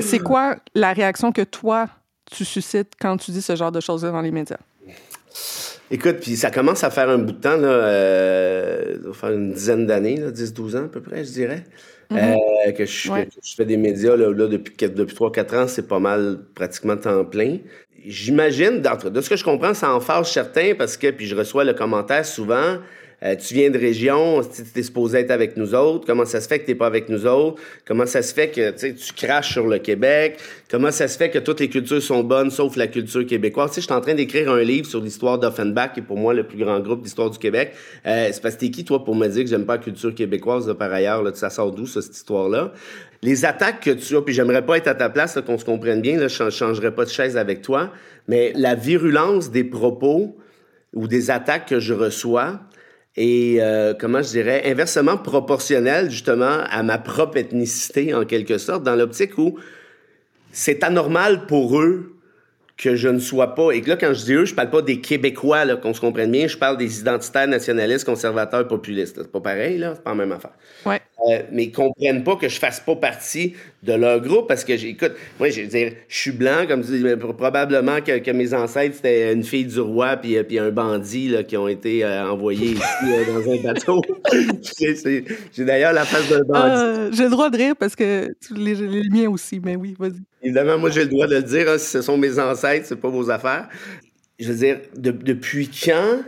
c'est 0.00 0.18
quoi 0.18 0.56
la 0.74 0.92
réaction 0.92 1.32
que 1.32 1.42
toi, 1.42 1.88
tu 2.30 2.44
suscites 2.44 2.92
quand 3.00 3.16
tu 3.16 3.30
dis 3.30 3.42
ce 3.42 3.56
genre 3.56 3.72
de 3.72 3.80
choses-là 3.80 4.10
dans 4.10 4.20
les 4.20 4.30
médias? 4.30 4.58
Écoute, 5.90 6.16
puis 6.20 6.36
ça 6.36 6.50
commence 6.50 6.82
à 6.82 6.90
faire 6.90 7.08
un 7.08 7.18
bout 7.18 7.32
de 7.32 7.40
temps, 7.40 7.56
là, 7.56 7.68
euh, 7.68 8.94
ça 9.02 9.08
va 9.08 9.14
faire 9.14 9.30
une 9.32 9.52
dizaine 9.52 9.86
d'années, 9.86 10.16
10-12 10.16 10.76
ans 10.76 10.84
à 10.84 10.88
peu 10.88 11.00
près, 11.00 11.24
je 11.24 11.30
dirais, 11.30 11.64
mm-hmm. 12.10 12.38
euh, 12.68 12.72
que, 12.72 12.86
je, 12.86 13.10
fais 13.56 13.64
des 13.64 13.76
médias 13.76 14.16
là, 14.16 14.32
depuis, 14.32 14.74
depuis 14.88 15.14
3-4 15.14 15.56
ans, 15.56 15.68
c'est 15.68 15.86
pas 15.86 15.98
mal 15.98 16.38
pratiquement 16.54 16.96
temps 16.96 17.24
plein. 17.24 17.58
J'imagine, 18.06 18.80
de 18.80 19.20
ce 19.20 19.30
que 19.30 19.36
je 19.36 19.44
comprends, 19.44 19.74
ça 19.74 19.94
en 19.94 20.00
fâche 20.00 20.32
certains 20.32 20.74
parce 20.76 20.96
que, 20.96 21.10
puis 21.10 21.26
je 21.26 21.36
reçois 21.36 21.64
le 21.64 21.74
commentaire 21.74 22.24
souvent, 22.24 22.78
euh, 23.24 23.36
tu 23.36 23.54
viens 23.54 23.70
de 23.70 23.78
région, 23.78 24.42
tu 24.42 24.78
es 24.78 24.82
supposé 24.82 25.20
être 25.20 25.30
avec 25.30 25.56
nous 25.56 25.74
autres. 25.74 26.06
Comment 26.06 26.24
ça 26.24 26.40
se 26.40 26.48
fait 26.48 26.58
que 26.58 26.64
tu 26.66 26.72
n'es 26.72 26.74
pas 26.74 26.86
avec 26.86 27.08
nous 27.08 27.26
autres? 27.26 27.60
Comment 27.86 28.06
ça 28.06 28.22
se 28.22 28.34
fait 28.34 28.48
que 28.48 28.70
tu 28.70 29.12
craches 29.14 29.52
sur 29.52 29.66
le 29.66 29.78
Québec? 29.78 30.38
Comment 30.70 30.90
ça 30.90 31.08
se 31.08 31.16
fait 31.16 31.30
que 31.30 31.38
toutes 31.38 31.60
les 31.60 31.68
cultures 31.68 32.02
sont 32.02 32.22
bonnes 32.22 32.50
sauf 32.50 32.76
la 32.76 32.86
culture 32.86 33.26
québécoise? 33.26 33.72
Je 33.74 33.80
suis 33.80 33.92
en 33.92 34.00
train 34.00 34.14
d'écrire 34.14 34.50
un 34.50 34.62
livre 34.62 34.86
sur 34.86 35.00
l'histoire 35.00 35.38
d'Offenbach, 35.38 35.94
qui 35.94 36.00
est 36.00 36.02
pour 36.02 36.18
moi 36.18 36.34
le 36.34 36.44
plus 36.44 36.58
grand 36.58 36.80
groupe 36.80 37.02
d'histoire 37.02 37.30
du 37.30 37.38
Québec. 37.38 37.72
Euh, 38.06 38.28
c'est 38.30 38.42
parce 38.42 38.56
que 38.56 38.60
t'es 38.60 38.70
qui, 38.70 38.84
toi, 38.84 39.04
pour 39.04 39.14
me 39.14 39.26
dire 39.28 39.44
que 39.44 39.48
j'aime 39.48 39.64
pas 39.64 39.76
la 39.76 39.82
culture 39.82 40.14
québécoise, 40.14 40.74
par 40.78 40.92
ailleurs? 40.92 41.24
Ça 41.36 41.48
sort 41.48 41.72
d'où, 41.72 41.86
cette 41.86 42.14
histoire-là? 42.14 42.72
Les 43.22 43.46
attaques 43.46 43.80
que 43.80 43.90
tu 43.90 44.16
as, 44.16 44.20
puis 44.20 44.34
j'aimerais 44.34 44.66
pas 44.66 44.76
être 44.76 44.88
à 44.88 44.94
ta 44.94 45.08
place, 45.08 45.38
qu'on 45.46 45.56
se 45.56 45.64
comprenne 45.64 46.02
bien, 46.02 46.20
je 46.28 46.50
changerais 46.50 46.94
pas 46.94 47.06
de 47.06 47.10
chaise 47.10 47.38
avec 47.38 47.62
toi, 47.62 47.90
mais 48.28 48.52
la 48.54 48.74
virulence 48.74 49.50
des 49.50 49.64
propos 49.64 50.36
ou 50.92 51.08
des 51.08 51.30
attaques 51.30 51.66
que 51.66 51.80
je 51.80 51.94
reçois, 51.94 52.60
et 53.16 53.58
euh, 53.60 53.94
comment 53.98 54.22
je 54.22 54.30
dirais 54.30 54.62
inversement 54.66 55.16
proportionnel 55.16 56.10
justement 56.10 56.64
à 56.68 56.82
ma 56.82 56.98
propre 56.98 57.36
ethnicité 57.36 58.12
en 58.12 58.24
quelque 58.24 58.58
sorte 58.58 58.82
dans 58.82 58.96
l'optique 58.96 59.38
où 59.38 59.58
c'est 60.52 60.82
anormal 60.82 61.46
pour 61.46 61.80
eux 61.80 62.14
que 62.76 62.96
je 62.96 63.08
ne 63.08 63.20
sois 63.20 63.54
pas, 63.54 63.70
et 63.70 63.82
que 63.82 63.90
là, 63.90 63.96
quand 63.96 64.12
je 64.12 64.24
dis 64.24 64.32
eux, 64.32 64.44
je 64.44 64.54
parle 64.54 64.70
pas 64.70 64.82
des 64.82 65.00
Québécois, 65.00 65.64
là, 65.64 65.76
qu'on 65.76 65.94
se 65.94 66.00
comprenne 66.00 66.32
bien, 66.32 66.48
je 66.48 66.56
parle 66.58 66.76
des 66.76 67.00
identitaires 67.00 67.46
nationalistes, 67.46 68.04
conservateurs, 68.04 68.66
populistes. 68.66 69.16
C'est 69.22 69.30
pas 69.30 69.40
pareil, 69.40 69.78
là, 69.78 69.92
c'est 69.94 70.02
pas 70.02 70.10
la 70.10 70.16
même 70.16 70.32
affaire. 70.32 70.54
Ouais. 70.84 71.00
Euh, 71.26 71.42
mais 71.50 71.64
ils 71.64 71.72
comprennent 71.72 72.22
pas 72.22 72.36
que 72.36 72.48
je 72.48 72.58
fasse 72.58 72.80
pas 72.80 72.96
partie 72.96 73.54
de 73.82 73.94
leur 73.94 74.20
groupe 74.20 74.46
parce 74.46 74.62
que, 74.62 74.76
j'écoute, 74.76 75.12
moi, 75.38 75.48
je 75.48 75.62
veux 75.62 75.66
dire, 75.68 75.92
je 76.06 76.18
suis 76.18 76.32
blanc, 76.32 76.66
comme 76.68 76.84
tu 76.84 76.98
dis, 76.98 77.16
probablement 77.16 78.02
que, 78.02 78.18
que, 78.18 78.30
mes 78.30 78.52
ancêtres, 78.52 78.96
c'était 78.96 79.32
une 79.32 79.42
fille 79.42 79.64
du 79.64 79.80
roi 79.80 80.18
puis, 80.18 80.36
euh, 80.36 80.42
puis 80.42 80.58
un 80.58 80.70
bandit, 80.70 81.28
là, 81.28 81.42
qui 81.42 81.56
ont 81.56 81.68
été 81.68 82.04
euh, 82.04 82.30
envoyés 82.30 82.72
ici 82.72 82.82
dans 83.26 83.52
un 83.52 83.56
bateau. 83.62 84.02
J'ai 85.52 85.64
d'ailleurs 85.64 85.94
la 85.94 86.04
face 86.04 86.28
d'un 86.28 86.42
bandit. 86.42 87.16
j'ai 87.16 87.24
le 87.24 87.30
droit 87.30 87.48
de 87.48 87.56
rire 87.56 87.74
parce 87.78 87.96
que 87.96 88.28
les, 88.54 88.74
les 88.74 89.08
miens 89.08 89.30
aussi, 89.30 89.60
mais 89.64 89.76
oui, 89.76 89.94
vas-y. 89.98 90.20
Évidemment, 90.42 90.78
moi, 90.78 90.90
j'ai 90.90 91.04
le 91.04 91.08
droit 91.08 91.26
de 91.26 91.36
le 91.36 91.42
dire. 91.42 91.70
Hein, 91.70 91.78
si 91.78 91.86
ce 91.86 92.02
sont 92.02 92.18
mes 92.18 92.38
ancêtres, 92.38 92.86
c'est 92.86 93.00
pas 93.00 93.08
vos 93.08 93.30
affaires. 93.30 93.68
Je 94.38 94.52
veux 94.52 94.58
dire, 94.58 94.80
depuis 94.94 95.68
quand 95.68 96.18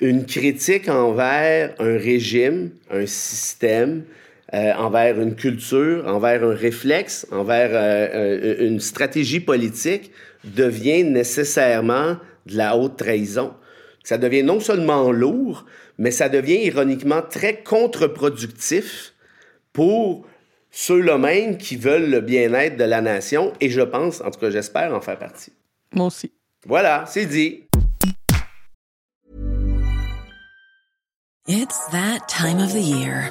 une 0.00 0.24
critique 0.24 0.88
envers 0.88 1.74
un 1.78 1.96
régime, 1.96 2.70
un 2.90 3.06
système, 3.06 4.04
euh, 4.52 4.72
envers 4.74 5.20
une 5.20 5.36
culture, 5.36 6.04
envers 6.08 6.42
un 6.42 6.54
réflexe, 6.54 7.24
envers 7.30 7.70
euh, 7.72 8.08
euh, 8.12 8.66
une 8.66 8.80
stratégie 8.80 9.38
politique 9.38 10.10
devient 10.42 11.04
nécessairement 11.04 12.16
de 12.46 12.56
la 12.56 12.76
haute 12.76 12.96
trahison. 12.96 13.54
Ça 14.02 14.18
devient 14.18 14.42
non 14.42 14.58
seulement 14.58 15.12
lourd, 15.12 15.66
mais 15.98 16.10
ça 16.10 16.28
devient 16.28 16.64
ironiquement 16.64 17.22
très 17.22 17.62
contre-productif 17.62 19.14
pour 19.72 20.26
ceux-là 20.72 21.16
même 21.16 21.56
qui 21.56 21.76
veulent 21.76 22.10
le 22.10 22.20
bien-être 22.20 22.76
de 22.76 22.84
la 22.84 23.00
nation, 23.00 23.52
et 23.60 23.70
je 23.70 23.82
pense, 23.82 24.20
en 24.20 24.32
tout 24.32 24.40
cas 24.40 24.50
j'espère 24.50 24.92
en 24.94 25.00
faire 25.00 25.18
partie. 25.18 25.52
Moi 25.94 26.06
aussi. 26.06 26.32
Voilà, 26.66 27.04
c'est 27.06 27.26
dit. 27.26 27.64
It's 31.46 31.86
that 31.90 32.26
time 32.28 32.58
of 32.58 32.72
the 32.72 32.82
year. 32.82 33.30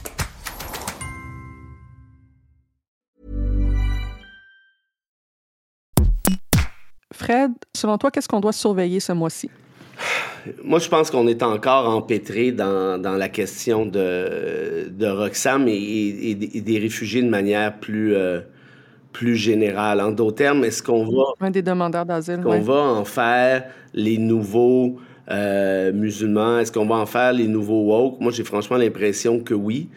Fred, 7.31 7.51
selon 7.73 7.97
toi, 7.97 8.11
qu'est-ce 8.11 8.27
qu'on 8.27 8.39
doit 8.39 8.51
surveiller 8.51 8.99
ce 8.99 9.13
mois-ci? 9.13 9.49
Moi, 10.63 10.79
je 10.79 10.89
pense 10.89 11.11
qu'on 11.11 11.27
est 11.27 11.43
encore 11.43 11.87
empêtré 11.87 12.51
dans, 12.51 12.99
dans 12.99 13.15
la 13.15 13.29
question 13.29 13.85
de, 13.85 14.89
de 14.89 15.07
Roxham 15.07 15.67
et, 15.67 15.73
et, 15.73 16.57
et, 16.57 16.61
des 16.61 16.79
réfugiés 16.79 17.21
de 17.21 17.29
manière 17.29 17.77
plus. 17.79 18.15
Euh, 18.15 18.41
plus 19.13 19.35
général. 19.35 19.99
En 19.99 20.11
d'autres 20.11 20.37
termes, 20.37 20.63
est-ce 20.63 20.81
qu'on 20.81 21.03
va... 21.03 21.23
Un 21.41 21.51
des 21.51 21.61
demandeurs 21.61 22.05
d'asile, 22.05 22.39
qu'on 22.41 22.61
va 22.61 22.81
en 22.81 23.03
faire 23.03 23.65
les 23.93 24.17
nouveaux 24.17 24.99
euh, 25.29 25.91
musulmans? 25.91 26.59
Est-ce 26.59 26.71
qu'on 26.71 26.85
va 26.85 26.95
en 26.95 27.05
faire 27.05 27.33
les 27.33 27.47
nouveaux 27.47 27.83
woke? 27.87 28.21
Moi, 28.21 28.31
j'ai 28.31 28.45
franchement 28.45 28.77
l'impression 28.77 29.41
que 29.41 29.53
oui. 29.53 29.89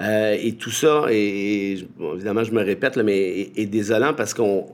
Euh, 0.00 0.38
et 0.40 0.52
tout 0.52 0.70
ça, 0.70 1.04
et, 1.10 1.84
évidemment, 2.14 2.44
je 2.44 2.52
me 2.52 2.62
répète, 2.62 2.96
là, 2.96 3.02
mais 3.02 3.50
est, 3.54 3.66
désolant 3.66 4.14
parce 4.14 4.32
qu'on, 4.32 4.64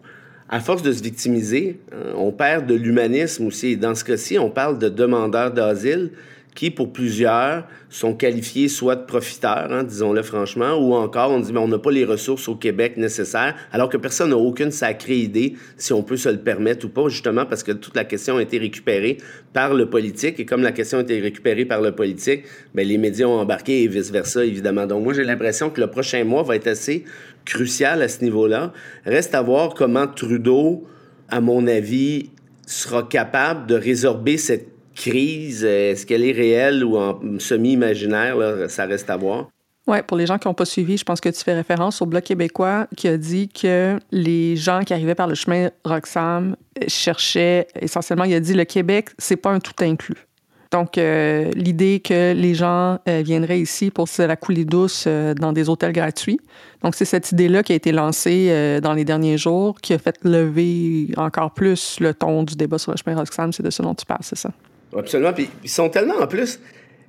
à 0.48 0.60
force 0.60 0.82
de 0.82 0.92
se 0.92 1.02
victimiser, 1.02 1.80
hein, 1.92 2.14
on 2.16 2.32
perd 2.32 2.66
de 2.66 2.74
l'humanisme 2.74 3.46
aussi. 3.46 3.76
Dans 3.76 3.94
ce 3.94 4.04
cas-ci, 4.04 4.38
on 4.38 4.50
parle 4.50 4.78
de 4.78 4.88
demandeurs 4.88 5.52
d'asile 5.52 6.10
qui, 6.58 6.72
pour 6.72 6.92
plusieurs, 6.92 7.68
sont 7.88 8.14
qualifiés 8.14 8.66
soit 8.66 8.96
de 8.96 9.04
profiteurs, 9.04 9.68
hein, 9.70 9.84
disons-le 9.84 10.22
franchement, 10.22 10.74
ou 10.74 10.92
encore 10.92 11.30
on 11.30 11.38
dit 11.38 11.52
mais 11.52 11.60
on 11.60 11.68
n'a 11.68 11.78
pas 11.78 11.92
les 11.92 12.04
ressources 12.04 12.48
au 12.48 12.56
Québec 12.56 12.96
nécessaires, 12.96 13.54
alors 13.70 13.88
que 13.88 13.96
personne 13.96 14.30
n'a 14.30 14.36
aucune 14.36 14.72
sacrée 14.72 15.18
idée 15.18 15.54
si 15.76 15.92
on 15.92 16.02
peut 16.02 16.16
se 16.16 16.28
le 16.28 16.38
permettre 16.38 16.86
ou 16.86 16.88
pas, 16.88 17.08
justement 17.08 17.46
parce 17.46 17.62
que 17.62 17.70
toute 17.70 17.94
la 17.94 18.02
question 18.02 18.38
a 18.38 18.42
été 18.42 18.58
récupérée 18.58 19.18
par 19.52 19.72
le 19.72 19.88
politique, 19.88 20.40
et 20.40 20.46
comme 20.46 20.64
la 20.64 20.72
question 20.72 20.98
a 20.98 21.02
été 21.02 21.20
récupérée 21.20 21.64
par 21.64 21.80
le 21.80 21.92
politique, 21.92 22.42
ben, 22.74 22.84
les 22.84 22.98
médias 22.98 23.26
ont 23.26 23.38
embarqué 23.38 23.84
et 23.84 23.86
vice-versa, 23.86 24.44
évidemment. 24.44 24.88
Donc 24.88 25.04
moi, 25.04 25.12
j'ai 25.12 25.22
l'impression 25.22 25.70
que 25.70 25.80
le 25.80 25.86
prochain 25.86 26.24
mois 26.24 26.42
va 26.42 26.56
être 26.56 26.66
assez 26.66 27.04
crucial 27.44 28.02
à 28.02 28.08
ce 28.08 28.24
niveau-là. 28.24 28.72
Reste 29.06 29.36
à 29.36 29.42
voir 29.42 29.74
comment 29.74 30.08
Trudeau, 30.08 30.88
à 31.28 31.40
mon 31.40 31.68
avis, 31.68 32.30
sera 32.66 33.04
capable 33.04 33.68
de 33.68 33.76
résorber 33.76 34.38
cette 34.38 34.77
crise, 34.98 35.64
est-ce 35.64 36.04
qu'elle 36.04 36.24
est 36.24 36.32
réelle 36.32 36.84
ou 36.84 36.98
en 36.98 37.20
semi-imaginaire? 37.38 38.36
Ça 38.68 38.84
reste 38.84 39.08
à 39.08 39.16
voir. 39.16 39.48
Oui, 39.86 39.98
pour 40.06 40.18
les 40.18 40.26
gens 40.26 40.36
qui 40.36 40.46
n'ont 40.46 40.54
pas 40.54 40.66
suivi, 40.66 40.98
je 40.98 41.04
pense 41.04 41.20
que 41.20 41.30
tu 41.30 41.42
fais 41.42 41.54
référence 41.54 42.02
au 42.02 42.06
Bloc 42.06 42.22
québécois 42.24 42.86
qui 42.94 43.08
a 43.08 43.16
dit 43.16 43.48
que 43.48 43.98
les 44.10 44.54
gens 44.54 44.82
qui 44.82 44.92
arrivaient 44.92 45.14
par 45.14 45.28
le 45.28 45.34
chemin 45.34 45.70
Roxham 45.82 46.56
cherchaient 46.88 47.66
essentiellement, 47.80 48.24
il 48.24 48.34
a 48.34 48.40
dit 48.40 48.52
le 48.52 48.64
Québec, 48.64 49.08
c'est 49.16 49.36
pas 49.36 49.50
un 49.50 49.60
tout 49.60 49.72
inclus. 49.80 50.28
Donc, 50.70 50.98
euh, 50.98 51.50
l'idée 51.54 52.00
que 52.00 52.34
les 52.34 52.54
gens 52.54 52.98
euh, 53.08 53.22
viendraient 53.24 53.60
ici 53.60 53.90
pour 53.90 54.06
se 54.06 54.20
la 54.20 54.36
couler 54.36 54.66
douce 54.66 55.04
euh, 55.06 55.32
dans 55.32 55.54
des 55.54 55.70
hôtels 55.70 55.92
gratuits. 55.92 56.38
Donc, 56.82 56.94
c'est 56.94 57.06
cette 57.06 57.32
idée-là 57.32 57.62
qui 57.62 57.72
a 57.72 57.76
été 57.76 57.90
lancée 57.90 58.78
dans 58.82 58.92
les 58.92 59.06
derniers 59.06 59.38
jours, 59.38 59.80
qui 59.80 59.94
a 59.94 59.98
fait 59.98 60.16
lever 60.22 61.08
encore 61.16 61.52
plus 61.52 61.98
le 62.00 62.12
ton 62.12 62.42
du 62.42 62.56
débat 62.56 62.76
sur 62.76 62.92
le 62.92 62.98
chemin 62.98 63.16
Roxham. 63.16 63.52
C'est 63.52 63.62
de 63.62 63.70
ce 63.70 63.80
dont 63.80 63.94
tu 63.94 64.04
parles, 64.04 64.20
c'est 64.22 64.36
ça? 64.36 64.50
Absolument. 64.96 65.32
Puis 65.32 65.48
ils 65.62 65.70
sont 65.70 65.88
tellement 65.88 66.16
en 66.16 66.26
plus. 66.26 66.60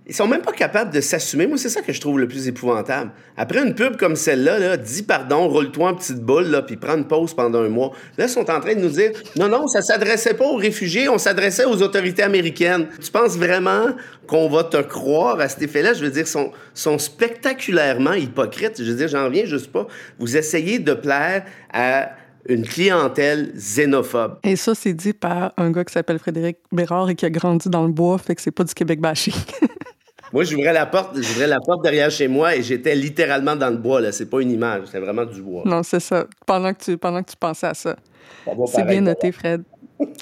Ils 0.09 0.15
sont 0.15 0.27
même 0.27 0.41
pas 0.41 0.53
capables 0.53 0.91
de 0.91 1.01
s'assumer. 1.01 1.45
Moi, 1.45 1.59
c'est 1.59 1.69
ça 1.69 1.83
que 1.83 1.93
je 1.93 2.01
trouve 2.01 2.17
le 2.17 2.27
plus 2.27 2.47
épouvantable. 2.47 3.11
Après 3.37 3.61
une 3.61 3.75
pub 3.75 3.95
comme 3.95 4.15
celle-là, 4.15 4.57
là, 4.57 4.75
dis 4.75 5.03
pardon, 5.03 5.47
roule-toi 5.47 5.89
en 5.89 5.93
petite 5.93 6.17
boule, 6.17 6.47
là, 6.47 6.63
puis 6.63 6.77
prends 6.77 6.97
une 6.97 7.05
pause 7.05 7.35
pendant 7.35 7.59
un 7.59 7.69
mois. 7.69 7.91
Là, 8.17 8.25
ils 8.25 8.29
sont 8.29 8.49
en 8.49 8.59
train 8.59 8.73
de 8.73 8.79
nous 8.79 8.89
dire 8.89 9.11
non, 9.35 9.47
non, 9.47 9.67
ça 9.67 9.83
s'adressait 9.83 10.33
pas 10.33 10.45
aux 10.45 10.55
réfugiés, 10.55 11.09
on 11.09 11.19
s'adressait 11.19 11.65
aux 11.65 11.79
autorités 11.83 12.23
américaines. 12.23 12.87
Tu 12.99 13.11
penses 13.11 13.37
vraiment 13.37 13.89
qu'on 14.25 14.49
va 14.49 14.63
te 14.63 14.81
croire 14.81 15.39
à 15.39 15.47
cet 15.47 15.61
effet-là? 15.61 15.93
Je 15.93 16.03
veux 16.03 16.09
dire, 16.09 16.27
sont, 16.27 16.51
sont 16.73 16.97
spectaculairement 16.97 18.13
hypocrites. 18.13 18.83
Je 18.83 18.89
veux 18.89 18.97
dire, 18.97 19.09
j'en 19.09 19.29
viens 19.29 19.45
juste 19.45 19.71
pas. 19.71 19.85
Vous 20.17 20.37
essayez 20.37 20.79
de 20.79 20.95
plaire 20.95 21.45
à 21.71 22.09
une 22.49 22.65
clientèle 22.65 23.53
xénophobe. 23.55 24.39
Et 24.43 24.55
ça, 24.55 24.75
c'est 24.75 24.93
dit 24.93 25.13
par 25.13 25.53
un 25.57 25.71
gars 25.71 25.85
qui 25.85 25.93
s'appelle 25.93 26.19
Frédéric 26.19 26.57
Bérard 26.71 27.09
et 27.09 27.15
qui 27.15 27.25
a 27.25 27.29
grandi 27.29 27.69
dans 27.69 27.85
le 27.85 27.91
bois, 27.91 28.17
fait 28.17 28.35
que 28.35 28.41
c'est 28.41 28.51
pas 28.51 28.63
du 28.63 28.73
Québec 28.73 28.99
bashing. 28.99 29.33
Moi, 30.33 30.43
j'ouvrais 30.43 30.73
la 30.73 30.85
porte, 30.85 31.15
j'ouvrais 31.15 31.47
la 31.47 31.59
porte 31.59 31.83
derrière 31.83 32.12
chez 32.12 32.27
moi 32.27 32.55
et 32.55 32.62
j'étais 32.62 32.93
littéralement 32.95 33.55
dans 33.55 33.71
le 33.71 33.77
bois. 33.77 33.99
Là, 33.99 34.12
c'est 34.12 34.27
pas 34.27 34.41
une 34.41 34.51
image, 34.51 34.83
c'est 34.91 34.99
vraiment 34.99 35.25
du 35.25 35.41
bois. 35.41 35.63
Non, 35.65 35.81
c'est 35.81 35.99
ça. 35.99 36.27
Pendant 36.45 36.71
que 36.71 36.83
tu, 36.83 36.97
pendant 36.99 37.23
que 37.23 37.31
tu 37.31 37.35
pensais 37.35 37.65
à 37.65 37.73
ça. 37.73 37.95
C'est 38.67 38.85
bien 38.85 39.01
noté, 39.01 39.31
Fred. 39.31 39.63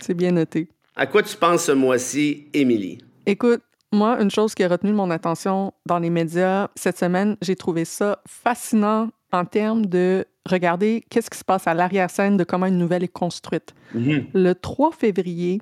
C'est 0.01 0.13
bien 0.13 0.31
noté. 0.31 0.69
À 0.95 1.07
quoi 1.07 1.23
tu 1.23 1.35
penses 1.35 1.65
ce 1.65 1.73
mois-ci, 1.73 2.47
Émilie? 2.53 2.99
Écoute, 3.25 3.61
moi, 3.91 4.17
une 4.21 4.31
chose 4.31 4.55
qui 4.55 4.63
a 4.63 4.69
retenu 4.69 4.93
mon 4.93 5.11
attention 5.11 5.73
dans 5.85 5.99
les 5.99 6.09
médias 6.09 6.69
cette 6.75 6.97
semaine, 6.97 7.35
j'ai 7.41 7.57
trouvé 7.57 7.83
ça 7.83 8.21
fascinant 8.25 9.09
en 9.31 9.45
termes 9.45 9.85
de 9.85 10.25
regarder 10.45 11.03
qu'est-ce 11.09 11.29
qui 11.29 11.37
se 11.37 11.43
passe 11.43 11.67
à 11.67 11.73
l'arrière-scène 11.73 12.37
de 12.37 12.43
comment 12.43 12.65
une 12.65 12.77
nouvelle 12.77 13.03
est 13.03 13.09
construite. 13.09 13.73
Mm-hmm. 13.95 14.25
Le 14.33 14.55
3 14.55 14.91
février, 14.91 15.59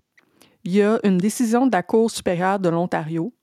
il 0.63 0.73
y 0.73 0.81
a 0.81 0.99
une 1.03 1.17
décision 1.17 1.67
de 1.67 1.71
la 1.71 1.83
Cour 1.83 2.11
supérieure 2.11 2.59
de 2.59 2.69
l'Ontario 2.69 3.33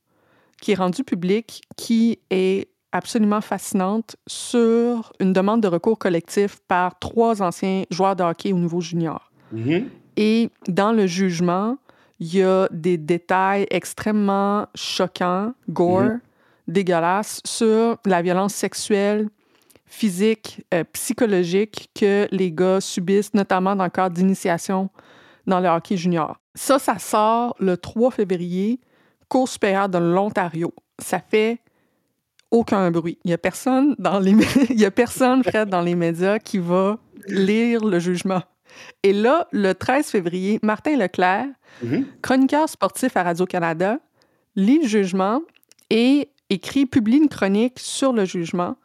qui 0.60 0.72
est 0.72 0.76
rendue 0.76 1.04
publique, 1.04 1.62
qui 1.76 2.20
est 2.30 2.68
absolument 2.92 3.40
fascinante 3.40 4.16
sur 4.26 5.12
une 5.18 5.32
demande 5.32 5.60
de 5.60 5.68
recours 5.68 5.98
collectif 5.98 6.60
par 6.68 6.98
trois 6.98 7.42
anciens 7.42 7.84
joueurs 7.90 8.14
de 8.14 8.22
hockey 8.22 8.52
au 8.52 8.58
niveau 8.58 8.80
junior. 8.80 9.32
Mm-hmm. 9.54 9.84
Et 10.16 10.50
dans 10.68 10.92
le 10.92 11.06
jugement, 11.06 11.78
il 12.20 12.36
y 12.36 12.42
a 12.42 12.68
des 12.70 12.98
détails 12.98 13.66
extrêmement 13.70 14.66
choquants, 14.74 15.54
gore, 15.68 16.18
dégueulasses, 16.68 17.40
sur 17.44 17.98
la 18.04 18.22
violence 18.22 18.54
sexuelle, 18.54 19.28
physique, 19.92 20.64
euh, 20.72 20.84
psychologique 20.94 21.90
que 21.94 22.26
les 22.30 22.50
gars 22.50 22.80
subissent, 22.80 23.34
notamment 23.34 23.76
dans 23.76 23.84
le 23.84 23.90
cadre 23.90 24.16
d'initiation 24.16 24.88
dans 25.46 25.60
le 25.60 25.68
hockey 25.68 25.98
junior. 25.98 26.38
Ça, 26.54 26.78
ça 26.78 26.98
sort 26.98 27.54
le 27.60 27.76
3 27.76 28.10
février, 28.10 28.80
Cour 29.28 29.48
supérieure 29.48 29.88
de 29.88 29.98
l'Ontario. 29.98 30.72
Ça 30.98 31.20
fait 31.20 31.60
aucun 32.50 32.90
bruit. 32.90 33.18
Il 33.24 33.28
n'y 33.28 33.34
a 33.34 33.38
personne 33.38 33.94
dans 33.98 34.18
les 34.18 34.30
il 34.70 34.80
y 34.80 34.86
a 34.86 34.90
personne 34.90 35.44
Fred, 35.44 35.68
dans 35.68 35.82
les 35.82 35.94
médias 35.94 36.38
qui 36.38 36.58
va 36.58 36.98
lire 37.28 37.84
le 37.84 37.98
jugement. 37.98 38.42
Et 39.02 39.12
là, 39.12 39.46
le 39.52 39.74
13 39.74 40.06
février, 40.06 40.58
Martin 40.62 40.96
Leclerc, 40.96 41.48
chroniqueur 42.22 42.68
sportif 42.68 43.16
à 43.16 43.22
Radio-Canada, 43.24 43.98
lit 44.56 44.80
le 44.82 44.88
jugement 44.88 45.42
et 45.90 46.30
écrit, 46.48 46.86
publie 46.86 47.18
une 47.18 47.28
chronique 47.28 47.78
sur 47.78 48.12
le 48.14 48.24
jugement. 48.24 48.76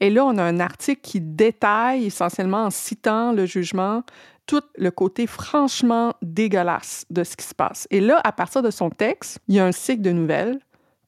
Et 0.00 0.10
là, 0.10 0.24
on 0.24 0.36
a 0.38 0.42
un 0.42 0.60
article 0.60 1.00
qui 1.02 1.20
détaille 1.20 2.06
essentiellement 2.06 2.64
en 2.64 2.70
citant 2.70 3.32
le 3.32 3.46
jugement 3.46 4.02
tout 4.46 4.62
le 4.76 4.90
côté 4.90 5.26
franchement 5.26 6.14
dégueulasse 6.22 7.04
de 7.10 7.24
ce 7.24 7.36
qui 7.36 7.44
se 7.44 7.54
passe. 7.54 7.86
Et 7.90 8.00
là, 8.00 8.20
à 8.22 8.32
partir 8.32 8.62
de 8.62 8.70
son 8.70 8.90
texte, 8.90 9.40
il 9.48 9.56
y 9.56 9.58
a 9.58 9.66
un 9.66 9.72
cycle 9.72 10.02
de 10.02 10.12
nouvelles 10.12 10.58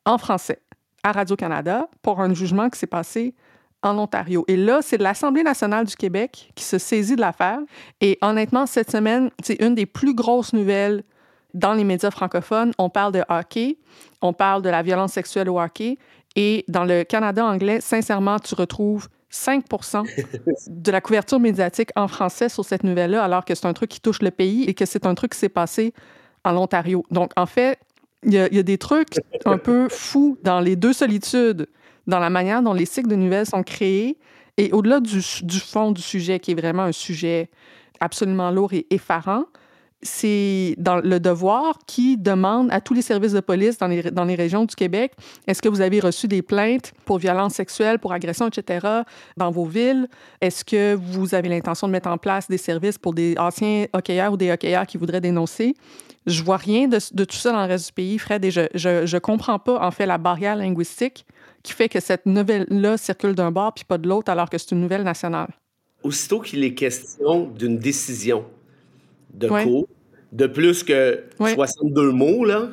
en 0.04 0.18
français 0.18 0.60
à 1.04 1.12
Radio-Canada 1.12 1.88
pour 2.02 2.20
un 2.20 2.34
jugement 2.34 2.68
qui 2.68 2.78
s'est 2.78 2.86
passé 2.86 3.34
en 3.82 3.96
Ontario. 3.96 4.44
Et 4.48 4.56
là, 4.56 4.80
c'est 4.82 4.98
l'Assemblée 4.98 5.44
nationale 5.44 5.86
du 5.86 5.94
Québec 5.94 6.50
qui 6.56 6.64
se 6.64 6.78
saisit 6.78 7.14
de 7.14 7.20
l'affaire. 7.20 7.60
Et 8.00 8.18
honnêtement, 8.22 8.66
cette 8.66 8.90
semaine, 8.90 9.30
c'est 9.42 9.62
une 9.62 9.76
des 9.76 9.86
plus 9.86 10.14
grosses 10.14 10.52
nouvelles 10.52 11.04
dans 11.54 11.74
les 11.74 11.84
médias 11.84 12.10
francophones. 12.10 12.72
On 12.78 12.90
parle 12.90 13.12
de 13.12 13.22
hockey, 13.28 13.78
on 14.20 14.32
parle 14.32 14.62
de 14.62 14.68
la 14.68 14.82
violence 14.82 15.12
sexuelle 15.12 15.48
au 15.48 15.60
hockey. 15.60 15.98
Et 16.40 16.64
dans 16.68 16.84
le 16.84 17.02
Canada 17.02 17.44
anglais, 17.44 17.80
sincèrement, 17.80 18.38
tu 18.38 18.54
retrouves 18.54 19.08
5% 19.32 20.04
de 20.68 20.92
la 20.92 21.00
couverture 21.00 21.40
médiatique 21.40 21.90
en 21.96 22.06
français 22.06 22.48
sur 22.48 22.64
cette 22.64 22.84
nouvelle-là, 22.84 23.24
alors 23.24 23.44
que 23.44 23.56
c'est 23.56 23.66
un 23.66 23.72
truc 23.72 23.90
qui 23.90 24.00
touche 24.00 24.22
le 24.22 24.30
pays 24.30 24.62
et 24.62 24.72
que 24.72 24.86
c'est 24.86 25.04
un 25.04 25.16
truc 25.16 25.32
qui 25.32 25.38
s'est 25.40 25.48
passé 25.48 25.92
en 26.44 26.56
Ontario. 26.56 27.04
Donc, 27.10 27.32
en 27.36 27.46
fait, 27.46 27.80
il 28.22 28.34
y, 28.34 28.38
a, 28.38 28.46
il 28.46 28.54
y 28.54 28.60
a 28.60 28.62
des 28.62 28.78
trucs 28.78 29.14
un 29.46 29.58
peu 29.58 29.88
fous 29.88 30.38
dans 30.44 30.60
les 30.60 30.76
deux 30.76 30.92
solitudes, 30.92 31.66
dans 32.06 32.20
la 32.20 32.30
manière 32.30 32.62
dont 32.62 32.72
les 32.72 32.86
cycles 32.86 33.08
de 33.08 33.16
nouvelles 33.16 33.46
sont 33.46 33.64
créés 33.64 34.16
et 34.58 34.70
au-delà 34.70 35.00
du, 35.00 35.20
du 35.42 35.58
fond 35.58 35.90
du 35.90 36.02
sujet, 36.02 36.38
qui 36.38 36.52
est 36.52 36.60
vraiment 36.60 36.84
un 36.84 36.92
sujet 36.92 37.50
absolument 37.98 38.52
lourd 38.52 38.74
et 38.74 38.86
effarant, 38.90 39.46
c'est 40.02 40.74
dans 40.78 40.96
le 40.96 41.18
devoir 41.18 41.78
qui 41.86 42.16
demande 42.16 42.68
à 42.70 42.80
tous 42.80 42.94
les 42.94 43.02
services 43.02 43.32
de 43.32 43.40
police 43.40 43.78
dans 43.78 43.88
les, 43.88 44.02
dans 44.02 44.24
les 44.24 44.36
régions 44.36 44.64
du 44.64 44.74
Québec, 44.74 45.12
est-ce 45.46 45.60
que 45.60 45.68
vous 45.68 45.80
avez 45.80 45.98
reçu 46.00 46.28
des 46.28 46.42
plaintes 46.42 46.92
pour 47.04 47.18
violences 47.18 47.54
sexuelles, 47.54 47.98
pour 47.98 48.12
agressions, 48.12 48.48
etc., 48.48 48.86
dans 49.36 49.50
vos 49.50 49.64
villes? 49.64 50.08
Est-ce 50.40 50.64
que 50.64 50.94
vous 50.94 51.34
avez 51.34 51.48
l'intention 51.48 51.88
de 51.88 51.92
mettre 51.92 52.08
en 52.08 52.18
place 52.18 52.48
des 52.48 52.58
services 52.58 52.98
pour 52.98 53.12
des 53.12 53.34
anciens 53.38 53.86
hockeyeurs 53.92 54.32
ou 54.32 54.36
des 54.36 54.50
hockeyeurs 54.50 54.86
qui 54.86 54.98
voudraient 54.98 55.20
dénoncer? 55.20 55.74
Je 56.26 56.42
vois 56.42 56.58
rien 56.58 56.88
de, 56.88 57.24
tout 57.24 57.36
ça 57.36 57.52
dans 57.52 57.62
le 57.62 57.68
reste 57.68 57.86
du 57.86 57.92
pays, 57.92 58.18
Fred, 58.18 58.44
et 58.44 58.50
je, 58.50 58.60
je, 58.74 59.06
je 59.06 59.18
comprends 59.18 59.58
pas, 59.58 59.84
en 59.84 59.90
fait, 59.90 60.06
la 60.06 60.18
barrière 60.18 60.56
linguistique 60.56 61.26
qui 61.62 61.72
fait 61.72 61.88
que 61.88 62.00
cette 62.00 62.24
nouvelle-là 62.26 62.96
circule 62.96 63.34
d'un 63.34 63.50
bord 63.50 63.72
puis 63.74 63.84
pas 63.84 63.98
de 63.98 64.08
l'autre, 64.08 64.30
alors 64.30 64.48
que 64.48 64.58
c'est 64.58 64.72
une 64.72 64.80
nouvelle 64.80 65.02
nationale. 65.02 65.48
Aussitôt 66.04 66.40
qu'il 66.40 66.62
est 66.62 66.74
question 66.74 67.46
d'une 67.46 67.78
décision 67.78 68.44
de 69.34 69.48
Ouais. 69.48 69.64
cours 69.64 69.88
de 70.32 70.46
plus 70.46 70.82
que 70.84 71.24
Ouais. 71.40 71.54
62 71.54 72.10
mots, 72.12 72.44
là, 72.44 72.68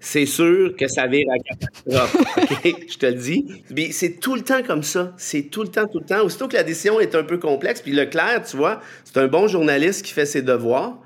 c'est 0.00 0.26
sûr 0.26 0.76
que 0.76 0.86
ça 0.86 1.06
vire 1.06 1.26
à 1.32 1.38
catastrophe. 1.38 2.16
Je 2.88 2.98
te 2.98 3.06
le 3.06 3.14
dis. 3.14 3.46
Puis 3.74 3.92
c'est 3.92 4.20
tout 4.20 4.34
le 4.34 4.42
temps 4.42 4.62
comme 4.62 4.82
ça. 4.82 5.12
C'est 5.16 5.44
tout 5.44 5.62
le 5.62 5.68
temps, 5.68 5.86
tout 5.86 5.98
le 6.00 6.04
temps. 6.04 6.22
Aussitôt 6.22 6.46
que 6.46 6.54
la 6.56 6.62
décision 6.62 7.00
est 7.00 7.14
un 7.14 7.24
peu 7.24 7.38
complexe, 7.38 7.80
puis 7.80 7.92
Leclerc, 7.92 8.44
tu 8.44 8.56
vois, 8.56 8.80
c'est 9.04 9.16
un 9.18 9.28
bon 9.28 9.48
journaliste 9.48 10.04
qui 10.04 10.12
fait 10.12 10.26
ses 10.26 10.42
devoirs. 10.42 10.98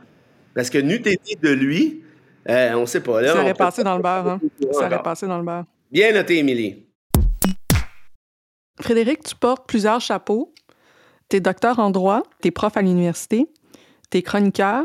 Parce 0.54 0.70
que 0.70 0.78
n'eût 0.78 0.96
été 0.96 1.36
de 1.40 1.50
lui, 1.50 2.02
euh, 2.48 2.74
on 2.74 2.86
sait 2.86 3.00
pas. 3.00 3.20
Là, 3.22 3.32
Ça 3.34 3.40
aurait 3.40 3.54
passé 3.54 3.84
dans 3.84 3.96
le 3.96 4.02
beurre, 4.02 4.26
hein? 4.28 4.40
Ça 4.72 4.86
aurait 4.86 5.02
passé 5.02 5.26
dans 5.26 5.38
le 5.38 5.44
beurre. 5.44 5.64
Bien 5.92 6.12
noté, 6.12 6.38
Émilie. 6.38 6.84
Frédéric, 8.80 9.22
tu 9.24 9.34
portes 9.34 9.66
plusieurs 9.68 10.00
chapeaux. 10.00 10.52
Tu 11.28 11.36
es 11.36 11.40
docteur 11.40 11.78
en 11.78 11.90
droit, 11.90 12.22
tu 12.42 12.48
es 12.48 12.50
prof 12.50 12.76
à 12.76 12.82
l'université, 12.82 13.46
tu 14.10 14.18
es 14.18 14.22
chroniqueur 14.22 14.84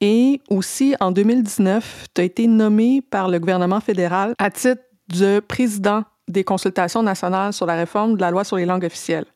et 0.00 0.40
aussi 0.50 0.94
en 1.00 1.12
2019, 1.12 2.06
tu 2.14 2.20
as 2.20 2.24
été 2.24 2.46
nommé 2.46 3.00
par 3.00 3.28
le 3.28 3.38
gouvernement 3.38 3.80
fédéral 3.80 4.34
à 4.38 4.50
titre 4.50 4.82
de 5.08 5.40
président 5.40 6.04
des 6.28 6.44
consultations 6.44 7.02
nationales 7.02 7.52
sur 7.52 7.66
la 7.66 7.74
réforme 7.74 8.16
de 8.16 8.20
la 8.20 8.30
loi 8.30 8.44
sur 8.44 8.56
les 8.56 8.66
langues 8.66 8.84
officielles. 8.84 9.26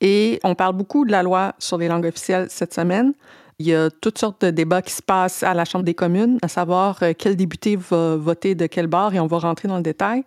Et 0.00 0.40
on 0.44 0.54
parle 0.54 0.74
beaucoup 0.74 1.04
de 1.04 1.12
la 1.12 1.22
loi 1.22 1.54
sur 1.58 1.78
les 1.78 1.88
langues 1.88 2.06
officielles 2.06 2.48
cette 2.50 2.74
semaine. 2.74 3.14
Il 3.58 3.66
y 3.66 3.74
a 3.74 3.88
toutes 3.90 4.18
sortes 4.18 4.44
de 4.44 4.50
débats 4.50 4.82
qui 4.82 4.92
se 4.92 5.02
passent 5.02 5.44
à 5.44 5.54
la 5.54 5.64
Chambre 5.64 5.84
des 5.84 5.94
communes, 5.94 6.38
à 6.42 6.48
savoir 6.48 7.02
euh, 7.02 7.12
quel 7.16 7.36
député 7.36 7.76
va 7.76 8.16
voter 8.16 8.56
de 8.56 8.66
quel 8.66 8.88
bord 8.88 9.14
et 9.14 9.20
on 9.20 9.28
va 9.28 9.38
rentrer 9.38 9.68
dans 9.68 9.76
le 9.76 9.82
détail. 9.82 10.24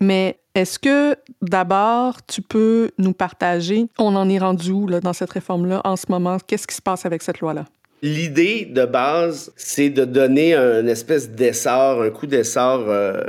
Mais 0.00 0.38
est-ce 0.54 0.78
que 0.78 1.14
d'abord, 1.42 2.24
tu 2.26 2.42
peux 2.42 2.90
nous 2.98 3.12
partager, 3.12 3.86
on 3.98 4.16
en 4.16 4.28
est 4.28 4.38
rendu 4.38 4.70
où 4.72 4.86
là, 4.88 5.00
dans 5.00 5.12
cette 5.12 5.30
réforme-là 5.30 5.80
en 5.84 5.96
ce 5.96 6.06
moment? 6.08 6.38
Qu'est-ce 6.46 6.66
qui 6.66 6.74
se 6.74 6.82
passe 6.82 7.06
avec 7.06 7.22
cette 7.22 7.40
loi-là? 7.40 7.66
L'idée 8.02 8.64
de 8.64 8.86
base, 8.86 9.52
c'est 9.56 9.90
de 9.90 10.04
donner 10.06 10.54
un 10.54 10.86
espèce 10.86 11.30
d'essor, 11.30 12.02
un 12.02 12.08
coup 12.10 12.26
d'essor 12.26 12.84
euh, 12.88 13.20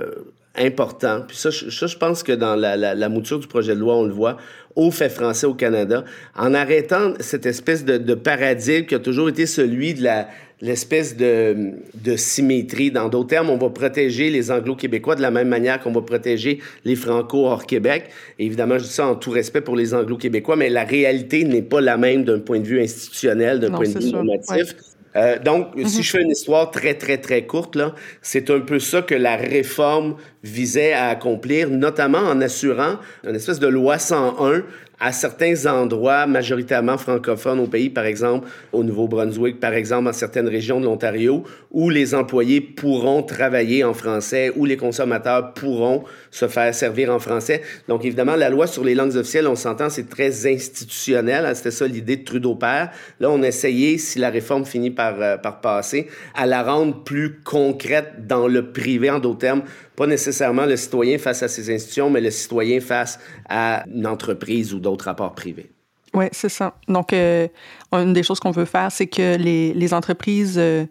important. 0.58 1.22
Puis 1.28 1.38
ça, 1.38 1.52
ça, 1.52 1.88
je 1.88 1.98
pense 1.98 2.24
que 2.24 2.32
dans 2.32 2.56
la, 2.56 2.78
la- 2.78 2.96
la 2.96 3.10
mouture 3.10 3.40
du 3.40 3.48
projet 3.48 3.76
de 3.76 3.80
loi, 3.80 3.96
on 3.98 4.04
le 4.06 4.14
voit, 4.14 4.38
au 4.78 4.90
fait 4.92 5.10
français 5.10 5.46
au 5.46 5.54
Canada, 5.54 6.06
en 6.38 6.54
arrêtant 6.54 7.14
cette 7.20 7.46
espèce 7.46 7.84
de, 7.84 7.98
de 7.98 8.14
paradigme 8.14 8.86
qui 8.86 8.96
a 8.96 9.00
toujours 9.00 9.28
été 9.30 9.46
celui 9.46 9.94
de 9.94 10.04
la 10.04 10.28
l'espèce 10.62 11.18
de, 11.18 11.72
de 11.96 12.16
symétrie. 12.16 12.92
Dans 12.92 13.10
d'autres 13.10 13.30
termes, 13.30 13.50
on 13.50 13.58
va 13.58 13.70
protéger 13.70 14.30
les 14.30 14.52
anglo-québécois 14.52 15.16
de 15.16 15.22
la 15.22 15.32
même 15.32 15.48
manière 15.48 15.80
qu'on 15.80 15.92
va 15.92 16.02
protéger 16.02 16.60
les 16.86 16.96
franco 16.96 17.46
hors 17.46 17.66
Québec. 17.66 18.10
Et 18.40 18.46
évidemment, 18.46 18.78
je 18.78 18.84
dis 18.84 18.90
ça 18.90 19.08
en 19.08 19.16
tout 19.16 19.32
respect 19.32 19.62
pour 19.62 19.76
les 19.76 19.94
anglo-québécois, 19.94 20.56
mais 20.56 20.70
la 20.70 20.84
réalité 20.84 21.44
n'est 21.44 21.62
pas 21.62 21.82
la 21.82 21.98
même 21.98 22.24
d'un 22.24 22.40
point 22.40 22.60
de 22.60 22.68
vue 22.68 22.82
institutionnel, 22.82 23.60
d'un 23.60 23.72
point 23.72 23.88
de 23.88 24.00
vue 24.00 24.12
normatif. 24.12 24.76
Euh, 25.16 25.38
donc, 25.40 25.68
si 25.86 26.04
je 26.04 26.10
fais 26.10 26.22
une 26.22 26.32
histoire 26.32 26.72
très, 26.72 26.94
très, 26.94 27.18
très 27.18 27.46
courte, 27.46 27.76
là, 27.76 27.96
c'est 28.22 28.50
un 28.50 28.62
peu 28.62 28.80
ça 28.80 29.02
que 29.02 29.16
la 29.16 29.36
réforme 29.36 30.16
visait 30.44 30.94
à 30.94 31.10
accomplir, 31.10 31.70
notamment 31.70 32.20
en 32.20 32.40
assurant 32.40 32.96
une 33.28 33.36
espèce 33.36 33.60
de 33.60 33.68
loi 33.68 33.98
101 33.98 34.64
à 35.02 35.12
certains 35.12 35.66
endroits 35.66 36.28
majoritairement 36.28 36.98
francophones 36.98 37.60
au 37.60 37.66
pays, 37.66 37.90
par 37.90 38.06
exemple 38.06 38.48
au 38.72 38.84
Nouveau-Brunswick, 38.84 39.60
par 39.60 39.74
exemple 39.74 40.06
dans 40.06 40.14
certaines 40.14 40.48
régions 40.48 40.80
de 40.80 40.86
l'Ontario, 40.86 41.44
où 41.72 41.90
les 41.90 42.14
employés 42.14 42.62
pourront 42.62 43.24
travailler 43.24 43.84
en 43.84 43.96
français, 43.96 44.54
où 44.56 44.66
les 44.66 44.78
consommateurs 44.78 45.54
pourront 45.54 46.04
se 46.30 46.48
faire 46.48 46.74
servir 46.76 47.12
en 47.12 47.18
français. 47.18 47.64
Donc 47.88 48.06
évidemment, 48.06 48.36
la 48.36 48.50
loi 48.50 48.68
sur 48.68 48.84
les 48.84 48.94
langues 48.94 49.16
officielles, 49.16 49.48
on 49.48 49.56
s'entend, 49.56 49.90
c'est 49.90 50.08
très 50.08 50.46
institutionnel. 50.46 51.48
Hein, 51.48 51.56
c'était 51.56 51.72
ça 51.72 51.88
l'idée 51.88 52.18
de 52.18 52.24
Trudeau 52.24 52.54
père. 52.54 52.92
Là, 53.20 53.32
on 53.32 53.42
a 53.42 53.48
essayé, 53.48 53.98
si 53.98 54.20
la 54.20 54.30
réforme 54.30 54.66
finit 54.66 54.92
par, 54.92 55.16
euh, 55.20 55.38
par 55.38 55.62
passer, 55.62 56.08
à 56.36 56.46
la 56.46 56.62
rendre 56.62 57.04
plus 57.04 57.40
concrète 57.44 58.28
dans 58.28 58.48
le 58.48 58.72
privé, 58.72 59.10
en 59.10 59.18
d'autres 59.18 59.40
termes, 59.40 59.64
pas 60.02 60.08
nécessairement 60.08 60.66
le 60.66 60.78
citoyen 60.78 61.20
face 61.20 61.44
à 61.44 61.48
ses 61.48 61.72
institutions, 61.72 62.10
mais 62.10 62.22
le 62.22 62.32
citoyen 62.32 62.80
face 62.80 63.20
à 63.48 63.84
une 63.86 64.08
entreprise 64.08 64.74
ou 64.74 64.80
d'autres 64.80 65.06
rapports 65.06 65.36
privés. 65.36 65.70
Oui, 66.16 66.26
c'est 66.32 66.50
ça. 66.50 66.74
Donc, 66.88 67.14
euh, 67.14 67.48
une 67.92 68.12
des 68.12 68.24
choses 68.24 68.40
qu'on 68.40 68.50
veut 68.50 68.66
faire, 68.66 68.92
c'est 68.92 69.06
que 69.06 69.38
les, 69.38 69.76
les 69.76 69.94
entreprises 69.94 70.56
euh, 70.58 70.86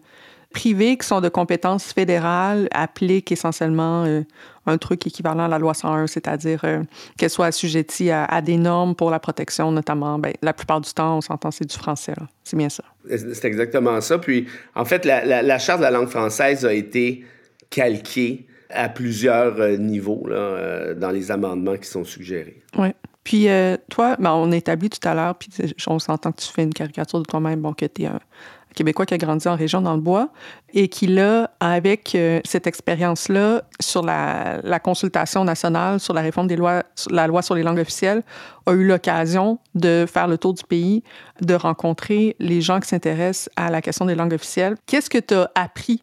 privées 0.53 0.95
qui 0.95 1.05
sont 1.05 1.19
de 1.19 1.27
compétences 1.27 1.91
fédérales 1.91 2.69
appliquent 2.71 3.33
essentiellement 3.33 4.05
euh, 4.05 4.21
un 4.65 4.77
truc 4.77 5.05
équivalent 5.05 5.43
à 5.43 5.49
la 5.49 5.59
loi 5.59 5.73
101, 5.73 6.07
c'est-à-dire 6.07 6.61
qu'elles 7.17 7.29
soient 7.29 7.47
assujetties 7.47 8.11
à, 8.11 8.41
des 8.41 8.55
normes 8.55 8.95
pour 8.95 9.11
la 9.11 9.19
protection, 9.19 9.73
notamment. 9.73 10.19
Ben, 10.19 10.31
la 10.41 10.53
plupart 10.53 10.79
du 10.79 10.93
temps, 10.93 11.17
on 11.17 11.21
s'entend, 11.21 11.51
c'est 11.51 11.69
du 11.69 11.75
français. 11.75 12.13
C'est 12.45 12.55
bien 12.55 12.69
ça. 12.69 12.85
C'est 13.09 13.43
exactement 13.43 13.99
ça. 13.99 14.19
Puis, 14.19 14.47
en 14.73 14.85
fait, 14.85 15.03
la, 15.03 15.25
la, 15.25 15.41
la 15.41 15.59
Charte 15.59 15.79
de 15.79 15.83
la 15.83 15.91
langue 15.91 16.07
française 16.07 16.65
a 16.65 16.71
été 16.71 17.25
calquée 17.69 18.47
à 18.73 18.89
plusieurs 18.89 19.59
euh, 19.59 19.77
niveaux 19.77 20.25
là, 20.27 20.35
euh, 20.35 20.93
dans 20.95 21.11
les 21.11 21.31
amendements 21.31 21.77
qui 21.77 21.87
sont 21.87 22.03
suggérés. 22.03 22.63
Oui. 22.77 22.89
Puis 23.23 23.49
euh, 23.49 23.77
toi, 23.89 24.15
ben, 24.19 24.31
on 24.31 24.51
établit 24.51 24.89
tout 24.89 25.07
à 25.07 25.13
l'heure, 25.13 25.35
puis 25.35 25.49
on 25.87 25.99
s'entend 25.99 26.31
que 26.31 26.41
tu 26.41 26.47
fais 26.47 26.63
une 26.63 26.73
caricature 26.73 27.19
de 27.19 27.25
toi-même, 27.25 27.61
bon, 27.61 27.73
que 27.73 27.85
tu 27.85 28.03
es 28.03 28.05
un 28.07 28.19
Québécois 28.73 29.05
qui 29.05 29.13
a 29.13 29.17
grandi 29.17 29.49
en 29.49 29.55
région 29.57 29.81
dans 29.81 29.95
le 29.95 30.01
bois 30.01 30.29
et 30.73 30.87
qui, 30.87 31.05
là, 31.05 31.51
avec 31.59 32.17
cette 32.45 32.67
expérience-là 32.67 33.63
sur 33.81 34.01
la, 34.01 34.79
consultation 34.81 35.43
nationale, 35.43 35.99
sur 35.99 36.13
la 36.13 36.21
réforme 36.21 36.47
des 36.47 36.55
lois, 36.55 36.83
la 37.09 37.27
loi 37.27 37.41
sur 37.41 37.53
les 37.53 37.63
langues 37.63 37.79
officielles, 37.79 38.23
a 38.65 38.71
eu 38.71 38.85
l'occasion 38.85 39.59
de 39.75 40.05
faire 40.07 40.29
le 40.29 40.37
tour 40.37 40.53
du 40.53 40.63
pays, 40.63 41.03
de 41.41 41.53
rencontrer 41.53 42.37
les 42.39 42.61
gens 42.61 42.79
qui 42.79 42.87
s'intéressent 42.87 43.49
à 43.57 43.69
la 43.71 43.81
question 43.81 44.05
des 44.05 44.15
langues 44.15 44.33
officielles. 44.33 44.77
Qu'est-ce 44.85 45.09
que 45.09 45.17
tu 45.17 45.33
as 45.33 45.51
appris 45.53 46.01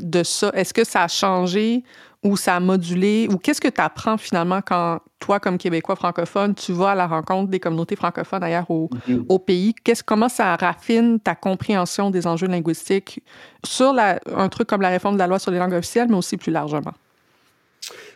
de 0.00 0.22
ça? 0.22 0.50
Est-ce 0.54 0.74
que 0.74 0.84
ça 0.84 1.04
a 1.04 1.08
changé 1.08 1.84
ou 2.22 2.36
ça 2.36 2.56
a 2.56 2.60
modulé? 2.60 3.28
Ou 3.30 3.38
qu'est-ce 3.38 3.60
que 3.60 3.68
tu 3.68 3.80
apprends 3.80 4.16
finalement 4.16 4.60
quand 4.62 5.00
toi, 5.20 5.40
comme 5.40 5.58
Québécois 5.58 5.96
francophone, 5.96 6.54
tu 6.54 6.72
vas 6.72 6.90
à 6.90 6.94
la 6.94 7.06
rencontre 7.06 7.50
des 7.50 7.60
communautés 7.60 7.96
francophones 7.96 8.42
ailleurs 8.42 8.70
au, 8.70 8.90
au 9.28 9.38
pays? 9.38 9.74
comment 10.04 10.28
ça 10.28 10.56
raffine 10.56 11.18
ta 11.20 11.34
compréhension 11.34 12.10
des 12.10 12.26
enjeux 12.26 12.48
linguistiques 12.48 13.22
sur 13.64 13.92
la, 13.92 14.20
un 14.34 14.48
truc 14.48 14.68
comme 14.68 14.82
la 14.82 14.90
réforme 14.90 15.14
de 15.14 15.20
la 15.20 15.26
loi 15.26 15.38
sur 15.38 15.50
les 15.50 15.58
langues 15.58 15.74
officielles, 15.74 16.08
mais 16.08 16.16
aussi 16.16 16.36
plus 16.36 16.52
largement? 16.52 16.92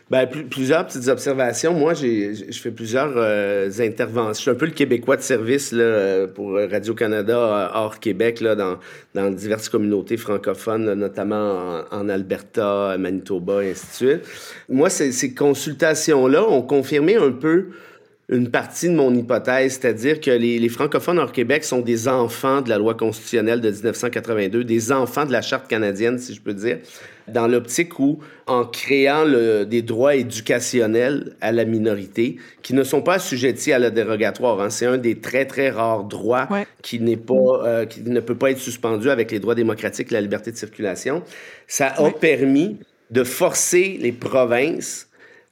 Ben, 0.09 0.27
plusieurs 0.27 0.87
petites 0.87 1.07
observations. 1.07 1.73
Moi, 1.73 1.93
j'ai, 1.93 2.33
je 2.33 2.59
fais 2.59 2.71
plusieurs 2.71 3.13
euh, 3.15 3.69
interventions. 3.79 4.33
Je 4.33 4.41
suis 4.41 4.49
un 4.49 4.55
peu 4.55 4.65
le 4.65 4.71
Québécois 4.71 5.17
de 5.17 5.21
service 5.21 5.71
là, 5.71 6.25
pour 6.27 6.53
Radio-Canada 6.53 7.37
euh, 7.37 7.67
hors 7.75 7.99
Québec, 7.99 8.41
là, 8.41 8.55
dans, 8.55 8.79
dans 9.13 9.29
diverses 9.29 9.69
communautés 9.69 10.17
francophones, 10.17 10.93
notamment 10.93 11.83
en, 11.91 12.09
Alberta, 12.09 12.97
Manitoba, 12.97 13.63
et 13.63 13.71
ainsi 13.71 13.85
de 13.85 13.93
suite. 13.93 14.27
Moi, 14.67 14.89
ces, 14.89 15.11
ces 15.11 15.35
consultations-là 15.35 16.43
ont 16.43 16.63
confirmé 16.63 17.15
un 17.15 17.31
peu 17.31 17.67
une 18.29 18.51
partie 18.51 18.87
de 18.87 18.93
mon 18.93 19.13
hypothèse, 19.13 19.79
c'est-à-dire 19.79 20.21
que 20.21 20.29
les, 20.29 20.59
les, 20.59 20.69
francophones 20.69 21.17
hors 21.17 21.31
Québec 21.31 21.63
sont 21.63 21.81
des 21.81 22.07
enfants 22.07 22.61
de 22.61 22.69
la 22.69 22.77
loi 22.77 22.93
constitutionnelle 22.93 23.59
de 23.59 23.71
1982, 23.71 24.63
des 24.63 24.91
enfants 24.91 25.25
de 25.25 25.31
la 25.31 25.41
Charte 25.41 25.67
canadienne, 25.67 26.19
si 26.19 26.35
je 26.35 26.41
peux 26.41 26.53
dire, 26.53 26.77
dans 27.27 27.47
l'optique 27.47 27.99
où, 27.99 28.19
en 28.45 28.65
créant 28.65 29.23
le, 29.23 29.65
des 29.65 29.81
droits 29.81 30.15
éducationnels 30.15 31.35
à 31.41 31.51
la 31.51 31.65
minorité, 31.65 32.37
qui 32.61 32.75
ne 32.75 32.83
sont 32.83 33.01
pas 33.01 33.15
assujettis 33.15 33.73
à 33.73 33.79
la 33.79 33.89
dérogatoire, 33.89 34.61
hein, 34.61 34.69
c'est 34.69 34.85
un 34.85 34.97
des 34.97 35.19
très, 35.19 35.45
très 35.45 35.71
rares 35.71 36.03
droits 36.03 36.47
qui, 36.83 36.99
n'est 36.99 37.17
pas, 37.17 37.33
euh, 37.63 37.85
qui 37.85 38.01
ne 38.01 38.19
peut 38.19 38.35
pas 38.35 38.51
être 38.51 38.59
suspendu 38.59 39.09
avec 39.09 39.31
les 39.31 39.39
droits 39.39 39.55
démocratiques 39.55 40.11
et 40.11 40.15
la 40.15 40.21
liberté 40.21 40.51
de 40.51 40.57
circulation, 40.57 41.23
ça 41.67 41.93
a 41.97 42.11
permis 42.11 42.77
de 43.09 43.23
forcer 43.23 43.97
les 43.99 44.11
provinces 44.11 45.08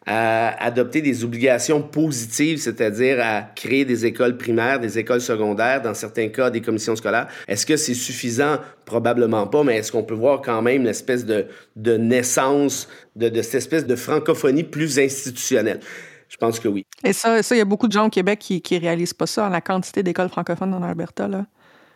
à 0.08 0.64
adopter 0.64 1.02
des 1.02 1.26
obligations 1.26 1.82
positives, 1.82 2.60
c'est-à-dire 2.60 3.20
à 3.22 3.42
créer 3.42 3.84
des 3.84 4.06
écoles 4.06 4.38
primaires, 4.38 4.80
des 4.80 4.98
écoles 4.98 5.20
secondaires, 5.20 5.82
dans 5.82 5.94
certains 5.94 6.30
cas 6.30 6.50
des 6.50 6.62
commissions 6.62 6.96
scolaires. 6.96 7.28
Est-ce 7.50 7.66
que 7.66 7.76
c'est 7.76 7.94
suffisant? 7.94 8.58
Probablement 8.86 9.48
pas, 9.48 9.66
mais 9.66 9.76
est-ce 9.76 9.92
qu'on 9.92 10.04
peut 10.04 10.16
voir 10.16 10.42
quand 10.42 10.62
même 10.62 10.84
l'espèce 10.84 11.26
de, 11.26 11.48
de 11.76 11.98
naissance 11.98 12.88
de, 13.18 13.30
cette 13.42 13.56
espèce 13.56 13.86
de 13.86 13.98
francophonie 13.98 14.64
plus 14.64 14.98
institutionnelle? 14.98 15.82
Je 16.30 16.38
pense 16.38 16.62
que 16.62 16.70
oui. 16.70 16.86
Et 17.04 17.12
ça, 17.12 17.42
il 17.52 17.58
y 17.58 17.62
a 17.62 17.66
beaucoup 17.66 17.88
de 17.88 17.94
gens 17.94 18.08
au 18.08 18.10
Québec 18.10 18.40
qui 18.40 18.64
ne 18.72 18.80
réalisent 18.80 19.14
pas 19.14 19.28
ça, 19.28 19.50
la 19.50 19.60
quantité 19.60 20.04
d'écoles 20.04 20.30
francophones 20.30 20.74
en 20.74 20.84
Alberta. 20.84 21.28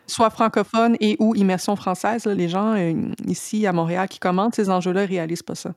Soit 0.06 0.28
francophones 0.28 0.96
et 1.00 1.16
ou 1.18 1.34
immersion 1.34 1.76
française, 1.76 2.26
les 2.26 2.48
gens 2.48 2.74
euh, 2.76 2.92
ici 3.26 3.66
à 3.66 3.72
Montréal 3.72 4.08
qui 4.08 4.18
commentent 4.18 4.54
ces 4.54 4.68
enjeux-là 4.68 5.06
réalisent 5.06 5.42
pas 5.42 5.54
ça. 5.54 5.72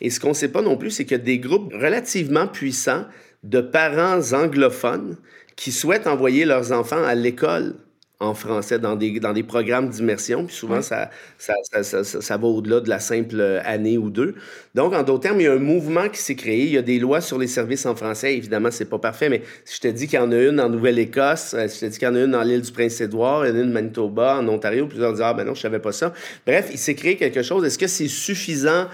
Et 0.00 0.10
ce 0.10 0.20
qu'on 0.20 0.30
ne 0.30 0.34
sait 0.34 0.50
pas 0.50 0.62
non 0.62 0.76
plus, 0.76 0.90
c'est 0.90 1.04
qu'il 1.04 1.16
y 1.16 1.20
a 1.20 1.24
des 1.24 1.38
groupes 1.38 1.72
relativement 1.72 2.46
puissants 2.46 3.04
de 3.42 3.60
parents 3.60 4.32
anglophones 4.32 5.16
qui 5.56 5.72
souhaitent 5.72 6.06
envoyer 6.06 6.44
leurs 6.44 6.72
enfants 6.72 7.02
à 7.02 7.14
l'école 7.14 7.76
en 8.22 8.34
français 8.34 8.78
dans 8.78 8.94
des, 8.94 9.18
dans 9.18 9.32
des 9.32 9.42
programmes 9.42 9.88
d'immersion. 9.88 10.46
Puis 10.46 10.54
souvent, 10.54 10.80
ça, 10.80 11.10
ça, 11.38 11.54
ça, 11.82 12.04
ça, 12.04 12.36
va 12.36 12.46
au-delà 12.46 12.80
de 12.80 12.88
la 12.88 13.00
simple 13.00 13.40
année 13.64 13.98
ou 13.98 14.10
deux. 14.10 14.36
Donc, 14.74 14.94
en 14.94 15.02
d'autres 15.02 15.22
termes, 15.22 15.40
il 15.40 15.44
y 15.44 15.48
a 15.48 15.52
un 15.52 15.58
mouvement 15.58 16.08
qui 16.08 16.20
s'est 16.20 16.36
créé. 16.36 16.64
Il 16.64 16.72
y 16.72 16.78
a 16.78 16.82
des 16.82 17.00
lois 17.00 17.20
sur 17.20 17.38
les 17.38 17.48
services 17.48 17.84
en 17.84 17.96
français. 17.96 18.36
Évidemment, 18.36 18.70
c'est 18.70 18.88
pas 18.88 19.00
parfait, 19.00 19.28
mais 19.28 19.42
si 19.64 19.76
je 19.76 19.80
te 19.80 19.88
dis 19.88 20.06
qu'il 20.06 20.18
y 20.18 20.22
en 20.22 20.30
a 20.30 20.36
une 20.36 20.60
en 20.60 20.68
Nouvelle-Écosse, 20.68 21.54
euh, 21.54 21.66
si 21.66 21.80
je 21.80 21.86
te 21.86 21.90
dis 21.90 21.98
qu'il 21.98 22.08
y 22.08 22.10
en 22.10 22.14
a 22.14 22.20
une 22.20 22.30
dans 22.30 22.42
l'île 22.42 22.62
du 22.62 22.72
Prince-Édouard, 22.72 23.44
il 23.44 23.50
y 23.50 23.52
en 23.52 23.56
a 23.56 23.62
une 23.62 23.72
Manitoba, 23.72 24.38
en 24.38 24.48
Ontario, 24.48 24.86
plusieurs 24.86 25.12
disent, 25.12 25.22
ah 25.22 25.34
ben 25.34 25.44
non, 25.44 25.54
je 25.54 25.60
savais 25.60 25.80
pas 25.80 25.92
ça. 25.92 26.12
Bref, 26.46 26.68
il 26.70 26.78
s'est 26.78 26.94
créé 26.94 27.16
quelque 27.16 27.42
chose. 27.42 27.64
Est-ce 27.64 27.78
que 27.78 27.88
c'est 27.88 28.08
suffisant 28.08 28.86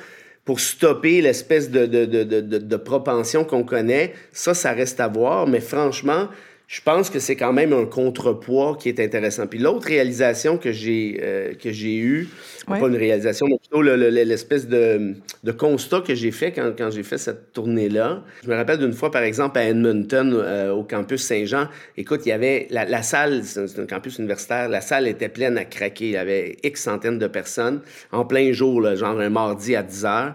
pour 0.49 0.61
stopper 0.61 1.21
l'espèce 1.21 1.71
de, 1.71 1.85
de, 1.85 2.07
de, 2.07 2.41
de, 2.41 2.77
propension 2.77 3.45
qu'on 3.45 3.65
connaît, 3.65 4.15
ça, 4.33 4.55
ça 4.55 4.73
reste 4.73 4.99
à 4.99 5.07
voir. 5.07 5.47
Mais 5.47 5.61
franchement, 5.61 6.29
je 6.69 6.83
pense 6.83 7.09
que 7.09 7.19
c'est 7.19 7.35
quand 7.35 7.55
même 7.55 7.73
un 7.73 7.87
contrepoids 7.87 8.77
qui 8.79 8.91
est 8.91 9.01
intéressant. 9.01 9.47
Puis 9.47 9.59
l'autre 9.59 9.87
réalisation 9.87 10.59
que 10.59 10.71
j'ai 10.71 11.19
euh, 11.23 11.55
que 11.55 11.73
j'ai 11.73 11.97
eue, 11.97 12.29
pas 12.67 12.77
une 12.79 12.97
réalisation, 12.97 13.47
mais 13.49 13.57
plutôt 13.57 13.81
l'espèce 13.81 14.69
de, 14.69 15.15
de, 15.45 15.53
constat 15.53 16.03
que 16.03 16.15
j'ai 16.15 16.31
fait 16.31 16.53
quand, 16.53 16.75
quand 16.77 16.91
j'ai 16.91 17.05
fait 17.05 17.17
cette 17.17 17.55
tournée-là. 17.55 18.23
Je 18.45 18.51
me 18.51 18.55
rappelle 18.55 18.79
d'une 18.79 18.93
fois, 18.93 19.11
par 19.11 19.23
exemple, 19.23 19.59
à 19.59 19.67
Edmonton, 19.67 20.31
euh, 20.35 20.71
au 20.73 20.85
campus 20.85 21.23
Saint-Jean. 21.23 21.69
Écoute, 21.97 22.27
il 22.27 22.29
y 22.29 22.33
avait 22.33 22.67
la, 22.69 22.85
la 22.85 23.03
salle, 23.03 23.45
c'est 23.45 23.79
un 23.79 23.87
campus 23.87 24.19
universitaire, 24.19 24.69
la 24.69 24.83
salle 24.83 25.09
était 25.09 25.31
pleine 25.31 25.57
à 25.57 25.65
craquer. 25.65 26.05
Il 26.05 26.13
y 26.13 26.17
avait 26.19 26.59
X 26.63 26.83
centaines 26.83 27.19
de 27.19 27.29
personnes 27.29 27.81
en 28.13 28.27
plein 28.27 28.53
jour, 28.53 28.83
là, 28.83 28.95
genre 28.95 29.19
un 29.19 29.31
mardi 29.31 29.75
à 29.75 29.83
10 29.83 30.05
heures. 30.05 30.35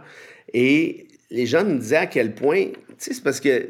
Et 0.52 1.06
les 1.30 1.46
gens 1.46 1.64
nous 1.64 1.78
disaient 1.78 1.98
à 1.98 2.08
quel 2.08 2.34
point, 2.34 2.66
tu 2.66 2.96
sais, 2.98 3.14
c'est 3.14 3.24
parce 3.24 3.40
que 3.40 3.68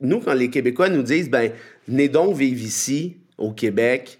nous, 0.00 0.20
quand 0.20 0.34
les 0.34 0.50
Québécois 0.50 0.88
nous 0.88 1.02
disent, 1.02 1.30
ben, 1.30 1.50
venez 1.88 2.08
donc 2.08 2.36
vivre 2.36 2.62
ici, 2.62 3.16
au 3.38 3.52
Québec. 3.52 4.18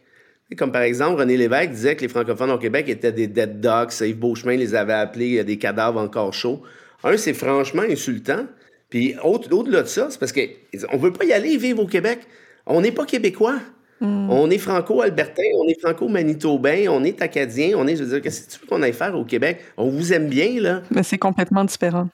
Comme 0.56 0.72
par 0.72 0.82
exemple, 0.82 1.20
René 1.20 1.36
Lévesque 1.36 1.70
disait 1.70 1.96
que 1.96 2.02
les 2.02 2.08
francophones 2.08 2.50
au 2.50 2.58
Québec 2.58 2.88
étaient 2.88 3.12
des 3.12 3.26
dead 3.26 3.60
dogs. 3.60 3.90
Yves 4.00 4.18
Beauchemin 4.18 4.56
les 4.56 4.74
avait 4.74 4.92
appelés 4.92 5.42
des 5.42 5.58
cadavres 5.58 6.00
encore 6.00 6.32
chauds. 6.32 6.62
Un, 7.02 7.16
c'est 7.16 7.34
franchement 7.34 7.82
insultant. 7.82 8.46
Puis 8.88 9.16
au-delà 9.22 9.82
de 9.82 9.88
ça, 9.88 10.08
c'est 10.10 10.20
parce 10.20 10.32
qu'on 10.32 10.96
ne 10.96 10.98
veut 10.98 11.12
pas 11.12 11.24
y 11.24 11.32
aller 11.32 11.56
vivre 11.56 11.82
au 11.82 11.86
Québec. 11.86 12.20
On 12.66 12.80
n'est 12.80 12.92
pas 12.92 13.04
québécois. 13.04 13.58
Hmm. 14.00 14.28
On 14.30 14.50
est 14.50 14.58
franco-albertain, 14.58 15.42
on 15.60 15.68
est 15.68 15.80
franco-manitobain, 15.80 16.86
on 16.88 17.04
est 17.04 17.22
acadien, 17.22 17.76
on 17.76 17.86
est, 17.86 17.96
je 17.96 18.02
veux 18.02 18.10
dire, 18.10 18.22
qu'est-ce 18.22 18.46
que 18.46 18.52
tu 18.52 18.60
veux 18.60 18.66
qu'on 18.66 18.82
aille 18.82 18.92
faire 18.92 19.16
au 19.16 19.24
Québec? 19.24 19.60
On 19.76 19.88
vous 19.88 20.12
aime 20.12 20.28
bien, 20.28 20.60
là. 20.60 20.82
Mais 20.90 21.02
c'est 21.04 21.18
complètement 21.18 21.64
différent. 21.64 22.08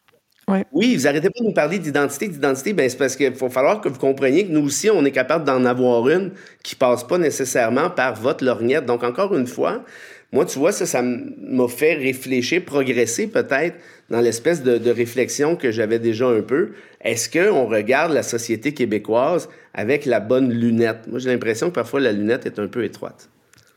Oui, 0.73 0.97
vous 0.97 1.07
arrêtez 1.07 1.31
pas 1.31 1.41
de 1.41 1.47
nous 1.47 1.53
parler 1.53 1.79
d'identité, 1.79 2.29
d'identité, 2.29 2.73
ben 2.73 2.89
c'est 2.89 2.97
parce 2.97 3.17
qu'il 3.17 3.35
faut 3.35 3.51
falloir 3.51 3.81
que 3.81 3.89
vous 3.89 3.99
compreniez 3.99 4.47
que 4.47 4.53
nous 4.53 4.65
aussi, 4.65 4.91
on 4.91 5.05
est 5.05 5.13
capable 5.13 5.45
d'en 5.45 5.65
avoir 5.65 6.09
une 6.09 6.33
qui 6.63 6.75
passe 6.75 7.05
pas 7.05 7.19
nécessairement 7.19 7.91
par 7.91 8.15
votre 8.15 8.45
lorgnette. 8.45 8.87
Donc, 8.87 9.05
encore 9.05 9.35
une 9.37 9.47
fois, 9.47 9.85
moi, 10.33 10.45
tu 10.45 10.59
vois, 10.59 10.73
ça, 10.73 10.87
ça 10.87 11.03
m'a 11.03 11.69
fait 11.69 11.95
réfléchir, 11.95 12.65
progresser 12.65 13.27
peut-être 13.27 13.77
dans 14.11 14.21
l'espèce 14.21 14.63
de, 14.63 14.79
de, 14.79 14.91
réflexion 14.91 15.57
que 15.57 15.71
j'avais 15.73 15.99
déjà 15.99 16.29
un 16.29 16.43
peu. 16.43 16.71
Est-ce 17.01 17.29
qu'on 17.29 17.67
regarde 17.67 18.13
la 18.13 18.23
société 18.23 18.73
québécoise 18.73 19.49
avec 19.75 20.07
la 20.07 20.21
bonne 20.21 20.53
lunette? 20.53 21.09
Moi, 21.09 21.19
j'ai 21.19 21.31
l'impression 21.31 21.71
que 21.71 21.75
parfois 21.75 22.01
la 22.01 22.13
lunette 22.13 22.47
est 22.47 22.59
un 22.59 22.69
peu 22.69 22.85
étroite. 22.85 23.29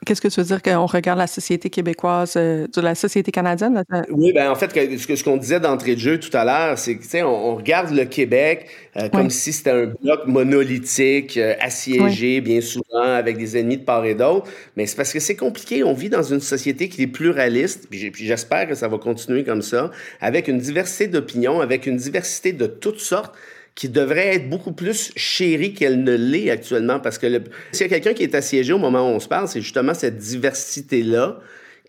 Qu'est-ce 0.06 0.22
que 0.22 0.28
tu 0.28 0.40
veux 0.40 0.46
dire 0.46 0.62
qu'on 0.62 0.86
regarde 0.86 1.20
la 1.20 1.28
société 1.28 1.70
québécoise, 1.70 2.34
euh, 2.38 2.68
de 2.68 2.82
la 2.82 2.96
société 2.96 3.32
canadienne? 3.32 3.84
Oui, 4.10 4.34
ben 4.34 4.50
en 4.50 4.56
fait, 4.56 4.72
ce 4.74 5.24
qu'on 5.24 5.38
disait 5.38 5.60
d'entrée 5.60 5.96
de 5.96 6.00
jeu 6.00 6.20
tout 6.20 6.36
à 6.36 6.44
l'heure, 6.46 6.78
c'est 6.78 6.96
que, 6.96 7.24
on, 7.24 7.52
on 7.52 7.56
regarde 7.56 7.92
le 7.92 8.06
Québec 8.06 8.68
euh, 8.96 9.10
comme 9.10 9.30
si 9.30 9.52
c'était 9.52 9.72
un 9.72 9.86
bloc 10.02 10.28
monolithique, 10.28 11.38
euh, 11.38 11.56
assiégé 11.60 12.42
bien 12.42 12.62
souvent, 12.62 13.02
avec 13.02 13.38
des 13.38 13.58
ennemis 13.58 13.78
de 13.78 13.84
part 13.84 14.06
et 14.06 14.14
d'autre. 14.14 14.48
Mais 14.78 14.86
c'est 14.86 14.96
parce 14.96 15.12
que 15.12 15.20
c'est 15.20 15.36
compliqué. 15.36 15.84
On 15.84 15.94
vit 15.94 16.10
dans 16.10 16.24
une 16.24 16.42
société 16.42 16.90
qui 16.90 17.04
est 17.04 17.08
pluraliste, 17.08 17.88
puis 17.90 18.12
j'espère 18.14 18.68
que 18.68 18.76
ça 18.76 18.88
va 18.88 18.98
continuer 18.98 19.44
comme 19.44 19.64
ça, 19.64 19.90
avec 20.22 20.48
une 20.48 20.60
diversité 20.60 21.08
d'opinions, 21.08 21.60
avec 21.60 21.88
une 21.88 21.98
diversité 21.98 22.54
de 22.54 22.68
toutes 22.68 23.00
sortes 23.00 23.34
qui 23.76 23.90
devrait 23.90 24.36
être 24.36 24.50
beaucoup 24.50 24.72
plus 24.72 25.12
chérie 25.16 25.74
qu'elle 25.74 26.04
ne 26.04 26.14
l'est 26.14 26.50
actuellement. 26.50 27.00
Parce 27.00 27.18
que 27.18 27.42
s'il 27.72 27.82
y 27.82 27.86
a 27.86 27.90
quelqu'un 27.90 28.14
qui 28.14 28.24
est 28.24 28.36
assiégé 28.36 28.74
au 28.74 28.78
moment 28.78 29.10
où 29.10 29.16
on 29.16 29.20
se 29.20 29.28
parle, 29.28 29.48
c'est 29.48 29.62
justement 29.62 29.94
cette 29.94 30.18
diversité-là 30.18 31.40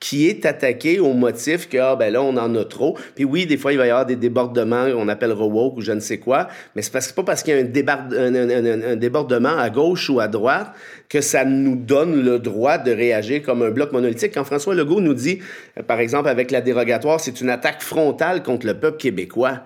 qui 0.01 0.29
est 0.29 0.45
attaquée 0.45 0.99
au 0.99 1.13
motif 1.15 1.69
que, 1.69 1.79
ah, 1.79 1.97
ben 1.97 2.13
là, 2.13 2.23
on 2.23 2.37
en 2.37 2.55
a 2.57 2.65
trop. 2.65 2.99
Puis 3.15 3.25
oui, 3.25 3.47
des 3.47 3.57
fois, 3.57 3.73
il 3.73 3.79
va 3.79 3.87
y 3.87 3.91
avoir 3.91 4.05
des 4.05 4.17
débordements, 4.17 4.87
on 4.97 5.09
appelle 5.09 5.33
woke 5.33 5.79
ou 5.79 5.81
je 5.81 5.93
ne 5.93 6.01
sais 6.01 6.19
quoi, 6.19 6.49
mais 6.75 6.83
c'est 6.83 6.93
parce, 6.93 7.13
pas 7.13 7.23
parce 7.23 7.43
qu'il 7.43 7.55
y 7.55 7.59
a 7.59 7.61
un, 7.61 8.97
débordement 8.97 9.57
à 9.57 9.71
gauche 9.71 10.11
ou 10.11 10.21
à 10.21 10.29
droite 10.29 10.73
que 11.09 11.21
ça 11.21 11.45
nous 11.45 11.77
donne 11.77 12.23
le 12.23 12.39
droit 12.39 12.77
de 12.77 12.93
réagir 12.93 13.43
comme 13.43 13.63
un 13.63 13.71
bloc 13.71 13.93
monolithique. 13.93 14.33
Quand 14.35 14.45
François 14.45 14.75
Legault 14.75 15.01
nous 15.01 15.15
dit, 15.15 15.39
par 15.87 16.01
exemple, 16.01 16.29
avec 16.29 16.51
la 16.51 16.61
dérogatoire, 16.61 17.21
c'est 17.21 17.41
une 17.41 17.49
attaque 17.49 17.83
frontale 17.83 18.43
contre 18.43 18.67
le 18.67 18.75
peuple 18.75 18.99
québécois. 18.99 19.63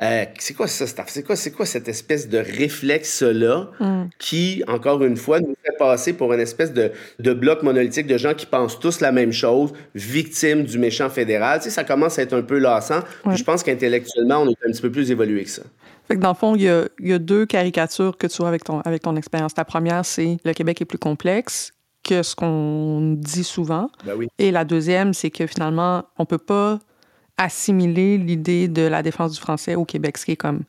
Euh, 0.00 0.24
c'est 0.38 0.54
quoi 0.54 0.68
ça, 0.68 0.86
C'est 1.06 1.22
quoi, 1.24 1.34
c'est 1.34 1.50
quoi 1.50 1.66
cette 1.66 1.88
espèce 1.88 2.28
de 2.28 2.38
réflexe-là 2.38 3.70
mm. 3.80 4.04
qui, 4.18 4.62
encore 4.68 5.02
une 5.02 5.16
fois, 5.16 5.40
nous 5.40 5.56
fait 5.64 5.76
passer 5.76 6.12
pour 6.12 6.32
une 6.32 6.40
espèce 6.40 6.72
de, 6.72 6.92
de, 7.18 7.32
bloc 7.32 7.62
monolithique 7.62 8.06
de 8.06 8.16
gens 8.16 8.34
qui 8.34 8.46
pensent 8.46 8.78
tous 8.78 9.00
la 9.00 9.10
même 9.10 9.32
chose, 9.32 9.72
victimes 9.94 10.62
du 10.62 10.78
méchant 10.78 11.10
fédéral? 11.10 11.58
Tu 11.58 11.64
sais, 11.64 11.70
ça 11.70 11.84
commence 11.84 12.18
à 12.18 12.22
être 12.22 12.32
un 12.32 12.42
peu 12.42 12.58
lassant. 12.58 13.00
je 13.26 13.42
pense 13.42 13.64
qu'intellectuellement, 13.64 14.42
on 14.42 14.48
est 14.48 14.58
un 14.66 14.70
petit 14.70 14.82
peu 14.82 14.92
plus 14.92 15.10
évolué 15.10 15.44
que 15.44 15.50
ça. 15.50 15.62
Fait 16.06 16.14
que 16.14 16.20
dans 16.20 16.30
le 16.30 16.34
fond, 16.34 16.54
il 16.54 16.62
y 16.62 16.68
a, 16.68 16.84
y 17.00 17.12
a, 17.12 17.18
deux 17.18 17.44
caricatures 17.44 18.16
que 18.16 18.26
tu 18.26 18.38
vois 18.38 18.48
avec 18.48 18.64
ton, 18.64 18.80
avec 18.80 19.02
ton 19.02 19.16
expérience. 19.16 19.52
La 19.56 19.64
première, 19.64 20.04
c'est 20.04 20.38
le 20.44 20.52
Québec 20.54 20.80
est 20.80 20.86
plus 20.86 20.98
complexe 20.98 21.72
que 22.02 22.22
ce 22.22 22.34
qu'on 22.34 23.16
dit 23.18 23.44
souvent. 23.44 23.90
Ben 24.04 24.14
oui. 24.16 24.28
Et 24.38 24.50
la 24.50 24.64
deuxième, 24.64 25.12
c'est 25.12 25.30
que 25.30 25.46
finalement, 25.46 26.04
on 26.16 26.24
peut 26.24 26.38
pas 26.38 26.78
assimiler 27.38 28.18
l'idée 28.18 28.68
de 28.68 28.82
la 28.82 29.02
défense 29.02 29.32
du 29.32 29.40
français 29.40 29.74
au 29.74 29.84
Québec, 29.84 30.18
ce 30.18 30.26
qui 30.26 30.32
est 30.32 30.36
comme 30.36 30.62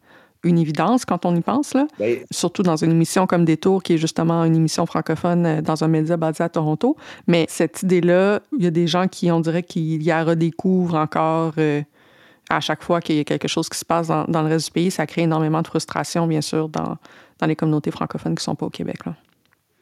une 0.43 0.57
évidence 0.57 1.03
quand 1.03 1.25
on 1.25 1.35
y 1.35 1.41
pense, 1.41 1.73
là. 1.73 1.85
Ben, 1.99 2.19
surtout 2.31 2.63
dans 2.63 2.77
une 2.77 2.91
émission 2.91 3.27
comme 3.27 3.43
Détour, 3.43 3.83
qui 3.83 3.93
est 3.93 3.97
justement 3.97 4.45
une 4.45 4.55
émission 4.55 4.85
francophone 4.85 5.45
euh, 5.45 5.61
dans 5.61 5.83
un 5.83 5.87
média 5.89 6.15
basé 6.15 6.43
à 6.43 6.49
Toronto. 6.49 6.95
Mais 7.27 7.45
cette 7.49 7.83
idée-là, 7.83 8.39
il 8.57 8.63
y 8.63 8.67
a 8.67 8.71
des 8.71 8.87
gens 8.87 9.07
qui, 9.07 9.31
on 9.31 9.41
dirait, 9.41 9.63
qu'ils 9.63 10.01
y 10.01 10.13
redécouvrent 10.13 10.95
encore 10.95 11.53
euh, 11.57 11.81
à 12.49 12.61
chaque 12.61 12.83
fois 12.83 13.01
qu'il 13.01 13.17
y 13.17 13.19
a 13.19 13.25
quelque 13.25 13.49
chose 13.49 13.67
qui 13.67 13.77
se 13.77 13.85
passe 13.85 14.07
dans, 14.07 14.23
dans, 14.25 14.41
le 14.41 14.47
reste 14.47 14.67
du 14.67 14.71
pays. 14.71 14.91
Ça 14.91 15.05
crée 15.05 15.23
énormément 15.23 15.61
de 15.61 15.67
frustration, 15.67 16.25
bien 16.25 16.41
sûr, 16.41 16.69
dans, 16.69 16.97
dans 17.39 17.47
les 17.47 17.55
communautés 17.55 17.91
francophones 17.91 18.35
qui 18.35 18.41
ne 18.41 18.45
sont 18.45 18.55
pas 18.55 18.65
au 18.65 18.71
Québec. 18.71 19.05
Là. 19.05 19.15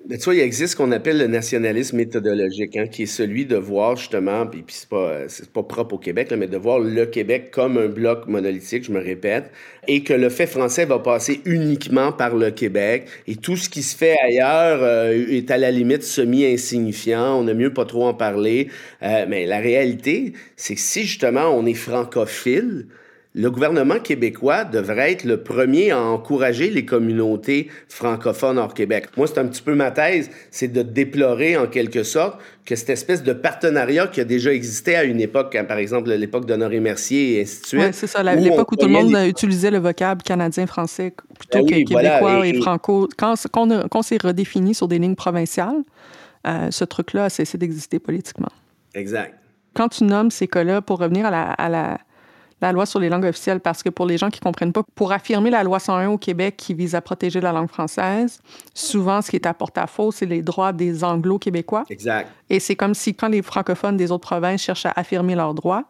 Mais 0.09 0.17
tu 0.17 0.23
vois, 0.23 0.35
il 0.35 0.39
existe 0.39 0.71
ce 0.71 0.77
qu'on 0.77 0.93
appelle 0.93 1.17
le 1.17 1.27
nationalisme 1.27 1.97
méthodologique, 1.97 2.77
hein, 2.77 2.87
qui 2.87 3.03
est 3.03 3.07
celui 3.07 3.45
de 3.45 3.57
voir 3.57 3.97
justement, 3.97 4.47
puis, 4.47 4.61
puis 4.61 4.73
c'est 4.79 4.87
pas, 4.87 5.27
c'est 5.27 5.49
pas 5.49 5.63
propre 5.63 5.95
au 5.95 5.97
Québec, 5.97 6.33
mais 6.37 6.47
de 6.47 6.55
voir 6.55 6.79
le 6.79 7.05
Québec 7.05 7.51
comme 7.51 7.77
un 7.77 7.87
bloc 7.87 8.25
monolithique, 8.25 8.85
je 8.85 8.91
me 8.93 9.01
répète, 9.01 9.51
et 9.85 10.03
que 10.03 10.13
le 10.13 10.29
fait 10.29 10.47
français 10.47 10.85
va 10.85 10.99
passer 10.99 11.41
uniquement 11.43 12.13
par 12.13 12.37
le 12.37 12.51
Québec, 12.51 13.07
et 13.27 13.35
tout 13.35 13.57
ce 13.57 13.69
qui 13.69 13.83
se 13.83 13.97
fait 13.97 14.15
ailleurs 14.23 14.79
euh, 14.81 15.11
est 15.11 15.51
à 15.51 15.57
la 15.57 15.71
limite 15.71 16.03
semi-insignifiant, 16.03 17.43
on 17.43 17.45
a 17.49 17.53
mieux 17.53 17.73
pas 17.73 17.83
trop 17.83 18.05
en 18.05 18.13
parler. 18.13 18.69
Euh, 19.03 19.25
mais 19.27 19.45
la 19.45 19.59
réalité, 19.59 20.31
c'est 20.55 20.75
que 20.75 20.81
si 20.81 21.03
justement 21.03 21.49
on 21.49 21.65
est 21.65 21.73
francophile, 21.73 22.87
le 23.37 23.51
gouvernement 23.51 23.99
québécois 23.99 24.63
devrait 24.63 25.11
être 25.11 25.23
le 25.23 25.43
premier 25.43 25.91
à 25.91 26.01
encourager 26.01 26.71
les 26.71 26.85
communautés 26.85 27.69
francophones 27.87 28.57
hors 28.57 28.73
Québec. 28.73 29.09
Moi, 29.15 29.27
c'est 29.27 29.37
un 29.37 29.45
petit 29.45 29.61
peu 29.61 29.75
ma 29.75 29.91
thèse, 29.91 30.31
c'est 30.49 30.69
de 30.69 30.81
déplorer 30.81 31.55
en 31.55 31.67
quelque 31.67 32.01
sorte 32.01 32.39
que 32.65 32.75
cette 32.75 32.89
espèce 32.89 33.21
de 33.21 33.33
partenariat 33.33 34.07
qui 34.07 34.21
a 34.21 34.23
déjà 34.23 34.51
existé 34.51 34.95
à 34.95 35.03
une 35.03 35.21
époque, 35.21 35.55
hein, 35.55 35.65
par 35.65 35.77
exemple 35.77 36.09
l'époque 36.09 36.47
d'Honoré 36.47 36.79
Mercier 36.79 37.37
et 37.37 37.41
ainsi 37.43 37.61
de 37.61 37.65
suite. 37.67 37.81
Oui, 37.81 37.89
c'est 37.91 38.07
ça, 38.07 38.23
l'époque 38.23 38.71
où, 38.71 38.75
tout 38.75 38.87
le 38.87 38.91
monde 38.91 39.15
utilisait 39.27 39.71
le 39.71 39.77
vocable 39.77 40.23
canadien-français 40.23 41.13
plutôt 41.37 41.63
ben 41.63 41.85
que 41.85 41.93
québécois 41.93 42.47
et, 42.47 42.59
franco. 42.59 43.07
Quand, 43.17 43.35
on, 43.55 44.01
s'est 44.01 44.17
redéfini 44.21 44.73
sur 44.73 44.87
des 44.87 44.97
lignes 44.97 45.15
provinciales, 45.15 45.83
euh, 46.47 46.71
ce 46.71 46.85
truc-là 46.85 47.25
a 47.25 47.29
cessé 47.29 47.59
d'exister 47.59 47.99
politiquement. 47.99 48.51
Exact. 48.95 49.35
Quand 49.75 49.89
tu 49.89 50.05
nommes 50.05 50.31
ces 50.31 50.47
cas-là, 50.47 50.81
pour 50.81 50.97
revenir 50.97 51.27
à 51.27 51.29
la 51.29 51.69
la 51.69 51.99
loi 52.61 52.85
sur 52.85 52.99
les 52.99 53.09
langues 53.09 53.25
officielles 53.25 53.59
parce 53.59 53.83
que 53.83 53.89
pour 53.89 54.05
les 54.05 54.17
gens 54.17 54.29
qui 54.29 54.39
comprennent 54.39 54.73
pas, 54.73 54.83
pour 54.95 55.11
affirmer 55.11 55.49
la 55.49 55.63
loi 55.63 55.79
101 55.79 56.09
au 56.09 56.17
Québec 56.17 56.55
qui 56.57 56.73
vise 56.73 56.95
à 56.95 57.01
protéger 57.01 57.39
la 57.39 57.51
langue 57.51 57.69
française, 57.69 58.39
souvent 58.73 59.21
ce 59.21 59.29
qui 59.29 59.35
est 59.35 59.45
à 59.45 59.53
porte-à-faux, 59.53 60.11
c'est 60.11 60.25
les 60.25 60.41
droits 60.41 60.73
des 60.73 61.03
anglo-québécois. 61.03 61.85
Exact. 61.89 62.31
Et 62.49 62.59
c'est 62.59 62.75
comme 62.75 62.93
si 62.93 63.13
quand 63.13 63.27
les 63.27 63.41
francophones 63.41 63.97
des 63.97 64.11
autres 64.11 64.27
provinces 64.27 64.61
cherchent 64.61 64.87
à 64.87 64.93
affirmer 64.95 65.35
leurs 65.35 65.53
droits, 65.53 65.83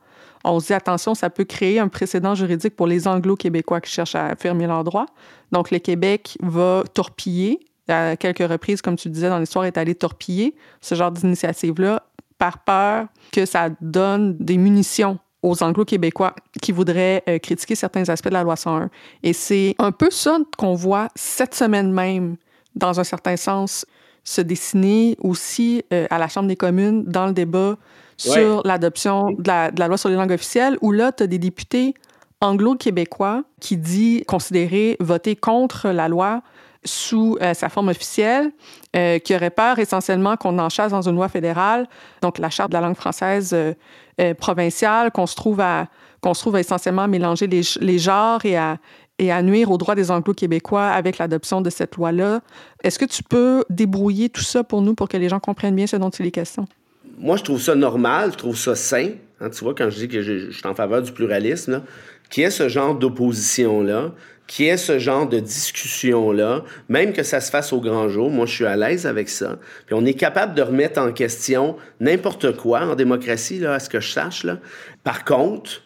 on 0.43 0.59
se 0.59 0.67
dit 0.67 0.73
attention, 0.73 1.15
ça 1.15 1.29
peut 1.29 1.45
créer 1.45 1.79
un 1.79 1.87
précédent 1.87 2.35
juridique 2.35 2.75
pour 2.75 2.87
les 2.87 3.07
anglo-québécois 3.07 3.81
qui 3.81 3.91
cherchent 3.91 4.15
à 4.15 4.27
affirmer 4.27 4.67
leurs 4.67 4.83
droits. 4.83 5.07
Donc 5.51 5.71
le 5.71 5.79
Québec 5.79 6.37
va 6.41 6.83
torpiller 6.93 7.59
à 7.87 8.15
quelques 8.17 8.47
reprises, 8.47 8.81
comme 8.81 8.97
tu 8.97 9.09
disais 9.09 9.29
dans 9.29 9.39
l'histoire, 9.39 9.65
est 9.65 9.77
allé 9.77 9.95
torpiller 9.95 10.55
ce 10.81 10.95
genre 10.95 11.11
d'initiative-là 11.11 12.03
par 12.37 12.59
peur 12.59 13.07
que 13.31 13.45
ça 13.45 13.69
donne 13.81 14.37
des 14.37 14.57
munitions 14.57 15.17
aux 15.47 15.63
anglo-québécois 15.63 16.35
qui 16.61 16.71
voudraient 16.71 17.23
euh, 17.27 17.39
critiquer 17.39 17.75
certains 17.75 18.07
aspects 18.09 18.27
de 18.27 18.33
la 18.33 18.43
loi 18.43 18.55
101. 18.55 18.89
Et 19.23 19.33
c'est 19.33 19.75
un 19.79 19.91
peu 19.91 20.09
ça 20.11 20.37
qu'on 20.57 20.73
voit 20.73 21.07
cette 21.15 21.55
semaine 21.55 21.91
même, 21.91 22.35
dans 22.75 22.99
un 22.99 23.03
certain 23.03 23.37
sens, 23.37 23.85
se 24.23 24.41
dessiner 24.41 25.15
aussi 25.21 25.83
euh, 25.93 26.05
à 26.09 26.17
la 26.17 26.27
Chambre 26.27 26.47
des 26.47 26.57
communes 26.57 27.05
dans 27.05 27.27
le 27.27 27.33
débat 27.33 27.77
sur 28.17 28.61
l'adoption 28.65 29.31
de 29.31 29.47
la, 29.47 29.71
de 29.71 29.79
la, 29.79 29.87
loi 29.87 29.97
sur 29.97 30.09
les 30.09 30.15
langues 30.15 30.31
officielles, 30.31 30.77
où 30.81 30.91
là, 30.91 31.11
tu 31.11 31.23
as 31.23 31.27
des 31.27 31.37
députés 31.37 31.93
anglo-québécois 32.41 33.43
qui 33.61 33.77
disent 33.77 34.23
considérer 34.27 34.97
voter 34.99 35.35
contre 35.35 35.89
la 35.89 36.07
loi 36.07 36.41
sous 36.87 37.37
euh, 37.41 37.53
sa 37.53 37.69
forme 37.69 37.89
officielle, 37.89 38.51
euh, 38.95 39.19
qui 39.19 39.35
aurait 39.35 39.51
peur 39.51 39.77
essentiellement 39.79 40.37
qu'on 40.37 40.57
en 40.57 40.69
chasse 40.69 40.91
dans 40.91 41.07
une 41.07 41.15
loi 41.15 41.29
fédérale, 41.29 41.87
donc 42.21 42.39
la 42.39 42.49
charte 42.49 42.71
de 42.71 42.73
la 42.73 42.81
langue 42.81 42.95
française 42.95 43.53
euh, 43.53 44.33
provinciale, 44.35 45.11
qu'on 45.11 45.27
se 45.27 45.35
trouve 45.35 45.59
à 45.59 45.87
qu'on 46.21 46.33
se 46.33 46.41
trouve 46.41 46.57
essentiellement 46.57 47.07
mélanger 47.07 47.45
les, 47.45 47.99
genres 47.99 48.43
et 48.43 48.57
à, 48.57 48.79
et 49.19 49.31
à 49.31 49.43
nuire 49.43 49.69
aux 49.69 49.77
droits 49.77 49.93
des 49.93 50.09
Anglo-Québécois 50.09 50.87
avec 50.87 51.19
l'adoption 51.19 51.61
de 51.61 51.69
cette 51.69 51.95
loi-là. 51.95 52.41
Est-ce 52.83 52.97
que 52.97 53.05
tu 53.05 53.21
peux 53.21 53.63
débrouiller 53.69 54.29
tout 54.29 54.41
ça 54.41 54.63
pour 54.63 54.81
nous 54.81 54.95
pour 54.95 55.07
que 55.07 55.17
les 55.17 55.29
gens 55.29 55.39
comprennent 55.39 55.75
bien 55.75 55.85
ce 55.85 55.95
dont 55.95 56.09
il 56.09 56.25
est 56.25 56.31
question? 56.31 56.67
Moi, 57.19 57.37
je 57.37 57.43
trouve 57.43 57.61
ça 57.61 57.75
normal, 57.75 58.31
je 58.31 58.37
trouve 58.37 58.57
ça 58.57 58.75
sain. 58.75 59.11
Hein, 59.39 59.51
tu 59.51 59.63
vois, 59.63 59.75
quand 59.75 59.91
je 59.91 59.97
dis 59.97 60.07
que 60.07 60.23
je, 60.23 60.49
je 60.49 60.57
suis 60.57 60.67
en 60.67 60.73
faveur 60.73 61.03
du 61.03 61.11
pluralisme, 61.11 61.83
qui 62.31 62.41
est 62.41 62.49
ce 62.49 62.67
genre 62.67 62.95
d'opposition-là, 62.95 64.11
qui 64.47 64.65
est 64.65 64.77
ce 64.77 64.97
genre 64.97 65.27
de 65.27 65.39
discussion-là, 65.39 66.63
même 66.87 67.11
que 67.11 67.23
ça 67.23 67.41
se 67.41 67.51
fasse 67.51 67.73
au 67.73 67.81
grand 67.81 68.07
jour, 68.07 68.29
moi 68.31 68.45
je 68.45 68.53
suis 68.53 68.65
à 68.65 68.77
l'aise 68.77 69.05
avec 69.05 69.27
ça. 69.27 69.59
Puis 69.85 69.93
on 69.93 70.05
est 70.05 70.13
capable 70.13 70.55
de 70.55 70.61
remettre 70.61 70.99
en 70.99 71.11
question 71.11 71.75
n'importe 71.99 72.55
quoi 72.55 72.81
en 72.81 72.95
démocratie, 72.95 73.59
là, 73.59 73.73
à 73.73 73.79
ce 73.79 73.89
que 73.89 73.99
je 73.99 74.09
sache. 74.09 74.45
Là. 74.45 74.59
Par 75.03 75.25
contre, 75.25 75.83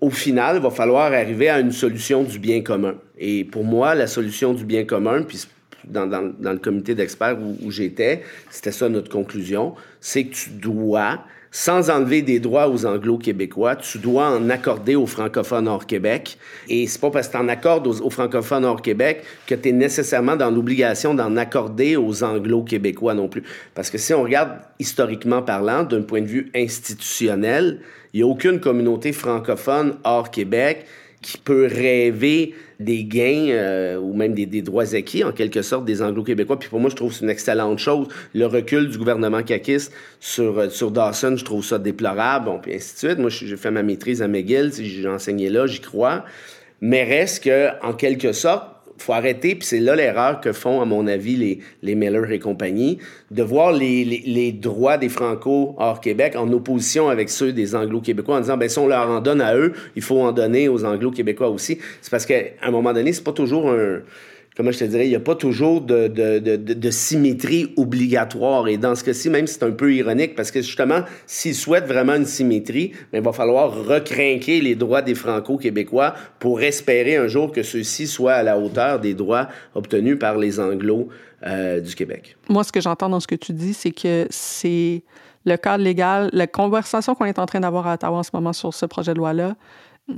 au 0.00 0.10
final, 0.10 0.56
il 0.56 0.62
va 0.62 0.70
falloir 0.70 1.12
arriver 1.12 1.48
à 1.48 1.60
une 1.60 1.72
solution 1.72 2.24
du 2.24 2.38
bien 2.38 2.62
commun. 2.62 2.96
Et 3.16 3.44
pour 3.44 3.64
moi, 3.64 3.94
la 3.94 4.06
solution 4.06 4.54
du 4.54 4.64
bien 4.64 4.84
commun, 4.84 5.22
puis 5.22 5.46
dans, 5.84 6.06
le 6.06 6.58
comité 6.58 6.94
d'experts 6.94 7.38
où 7.62 7.70
j'étais, 7.70 8.22
c'était 8.50 8.72
ça 8.72 8.88
notre 8.88 9.10
conclusion, 9.10 9.74
c'est 10.00 10.24
que 10.24 10.34
tu 10.34 10.50
dois 10.50 11.20
sans 11.50 11.90
enlever 11.90 12.22
des 12.22 12.38
droits 12.38 12.68
aux 12.68 12.86
anglo-québécois, 12.86 13.76
tu 13.76 13.98
dois 13.98 14.28
en 14.30 14.50
accorder 14.50 14.94
aux 14.94 15.06
francophones 15.06 15.66
hors 15.66 15.86
Québec. 15.86 16.38
Et 16.68 16.86
c'est 16.86 17.00
pas 17.00 17.10
parce 17.10 17.28
que 17.28 17.32
tu 17.32 17.38
en 17.38 17.48
accordes 17.48 17.86
aux, 17.86 18.10
francophones 18.10 18.64
hors 18.64 18.82
Québec 18.82 19.24
que 19.46 19.54
tu 19.54 19.70
es 19.70 19.72
nécessairement 19.72 20.36
dans 20.36 20.50
l'obligation 20.50 21.14
d'en 21.14 21.36
accorder 21.36 21.96
aux 21.96 22.22
anglo-québécois 22.22 23.14
non 23.14 23.28
plus. 23.28 23.42
Parce 23.74 23.90
que 23.90 23.98
si 23.98 24.14
on 24.14 24.22
regarde 24.22 24.52
historiquement 24.78 25.42
parlant, 25.42 25.82
d'un 25.82 26.02
point 26.02 26.20
de 26.20 26.26
vue 26.26 26.50
institutionnel, 26.54 27.80
il 28.12 28.18
n'y 28.18 28.22
a 28.22 28.26
aucune 28.26 28.60
communauté 28.60 29.12
francophone 29.12 29.96
hors 30.04 30.30
Québec 30.30 30.86
qui 31.22 31.38
peut 31.38 31.66
rêver 31.66 32.54
des 32.78 33.04
gains 33.04 33.48
euh, 33.50 33.98
ou 33.98 34.14
même 34.14 34.32
des, 34.32 34.46
des, 34.46 34.62
droits 34.62 34.94
acquis, 34.94 35.22
en 35.22 35.32
quelque 35.32 35.60
sorte, 35.60 35.84
des 35.84 36.02
Anglo-Québécois. 36.02 36.58
Puis 36.58 36.70
pour 36.70 36.80
moi, 36.80 36.88
je 36.88 36.96
trouve 36.96 37.10
que 37.10 37.18
c'est 37.18 37.24
une 37.24 37.30
excellente 37.30 37.78
chose. 37.78 38.08
Le 38.34 38.46
recul 38.46 38.88
du 38.88 38.96
gouvernement 38.96 39.42
caquiste 39.42 39.92
sur, 40.18 40.58
euh, 40.58 40.70
sur 40.70 40.90
Dawson, 40.90 41.36
je 41.36 41.44
trouve 41.44 41.64
ça 41.64 41.78
déplorable, 41.78 42.46
bon, 42.46 42.58
puis 42.58 42.74
ainsi 42.74 42.94
de 42.94 42.98
suite. 42.98 43.18
Moi, 43.18 43.28
j'ai 43.28 43.56
fait 43.56 43.70
ma 43.70 43.82
maîtrise 43.82 44.22
à 44.22 44.28
McGill, 44.28 44.72
j'ai 44.72 45.08
enseigné 45.08 45.50
là, 45.50 45.66
j'y 45.66 45.80
crois. 45.80 46.24
Mais 46.80 47.04
reste 47.04 47.44
que, 47.44 47.68
en 47.84 47.92
quelque 47.92 48.32
sorte, 48.32 48.64
faut 49.02 49.12
arrêter, 49.12 49.54
puis 49.54 49.66
c'est 49.66 49.80
là 49.80 49.96
l'erreur 49.96 50.40
que 50.40 50.52
font, 50.52 50.80
à 50.80 50.84
mon 50.84 51.06
avis, 51.06 51.36
les, 51.36 51.58
les 51.82 51.94
Miller 51.94 52.30
et 52.30 52.38
compagnie, 52.38 52.98
de 53.30 53.42
voir 53.42 53.72
les, 53.72 54.04
les, 54.04 54.52
droits 54.52 54.98
des 54.98 55.08
Franco 55.08 55.74
hors 55.78 56.00
Québec 56.00 56.34
en 56.36 56.50
opposition 56.52 57.08
avec 57.08 57.30
ceux 57.30 57.52
des 57.52 57.74
Anglo-Québécois, 57.74 58.36
en 58.36 58.40
disant, 58.40 58.56
ben 58.56 58.68
si 58.68 58.78
on 58.78 58.86
leur 58.86 59.08
en 59.08 59.20
donne 59.20 59.40
à 59.40 59.56
eux, 59.56 59.72
il 59.96 60.02
faut 60.02 60.20
en 60.20 60.32
donner 60.32 60.68
aux 60.68 60.84
Anglo-Québécois 60.84 61.48
aussi. 61.48 61.78
C'est 62.02 62.10
parce 62.10 62.26
qu'à 62.26 62.40
un 62.62 62.70
moment 62.70 62.92
donné, 62.92 63.12
c'est 63.12 63.24
pas 63.24 63.32
toujours 63.32 63.70
un 63.70 64.00
comment 64.56 64.72
je 64.72 64.78
te 64.78 64.84
dirais, 64.84 65.06
il 65.06 65.10
n'y 65.10 65.16
a 65.16 65.20
pas 65.20 65.34
toujours 65.34 65.80
de, 65.80 66.08
de, 66.08 66.38
de, 66.56 66.90
symétrie 66.90 67.72
obligatoire. 67.76 68.68
Et 68.68 68.76
dans 68.76 68.94
ce 68.94 69.04
cas-ci, 69.04 69.30
même 69.30 69.46
c'est 69.46 69.62
un 69.62 69.70
peu 69.70 69.94
ironique, 69.94 70.34
parce 70.34 70.50
que 70.50 70.60
justement, 70.60 71.02
s'ils 71.26 71.54
souhaitent 71.54 71.86
vraiment 71.86 72.14
une 72.14 72.26
symétrie, 72.26 72.92
ben, 73.12 73.18
il 73.18 73.24
va 73.24 73.32
falloir 73.32 73.72
recrinquer 73.72 74.60
les 74.60 74.74
droits 74.74 75.02
des 75.02 75.14
Franco-Québécois 75.14 76.14
pour 76.38 76.62
espérer 76.62 77.16
un 77.16 77.28
jour 77.28 77.52
que 77.52 77.62
ceux-ci 77.62 78.06
soient 78.06 78.34
à 78.34 78.42
la 78.42 78.58
hauteur 78.58 79.00
des 79.00 79.14
droits 79.14 79.48
obtenus 79.74 80.18
par 80.18 80.36
les 80.36 80.58
Anglo 80.58 81.08
euh, 81.46 81.80
du 81.80 81.94
Québec. 81.94 82.36
Moi, 82.48 82.64
ce 82.64 82.72
que 82.72 82.80
j'entends 82.80 83.08
dans 83.08 83.20
ce 83.20 83.26
que 83.26 83.36
tu 83.36 83.52
dis, 83.52 83.72
c'est 83.72 83.92
que 83.92 84.26
c'est 84.30 85.02
le 85.46 85.56
cadre 85.56 85.82
légal, 85.82 86.28
la 86.32 86.46
conversation 86.46 87.14
qu'on 87.14 87.24
est 87.24 87.38
en 87.38 87.46
train 87.46 87.60
d'avoir 87.60 87.86
à 87.86 87.94
Ottawa 87.94 88.18
en 88.18 88.22
ce 88.22 88.30
moment 88.34 88.52
sur 88.52 88.74
ce 88.74 88.84
projet 88.84 89.14
de 89.14 89.18
loi-là, 89.18 89.54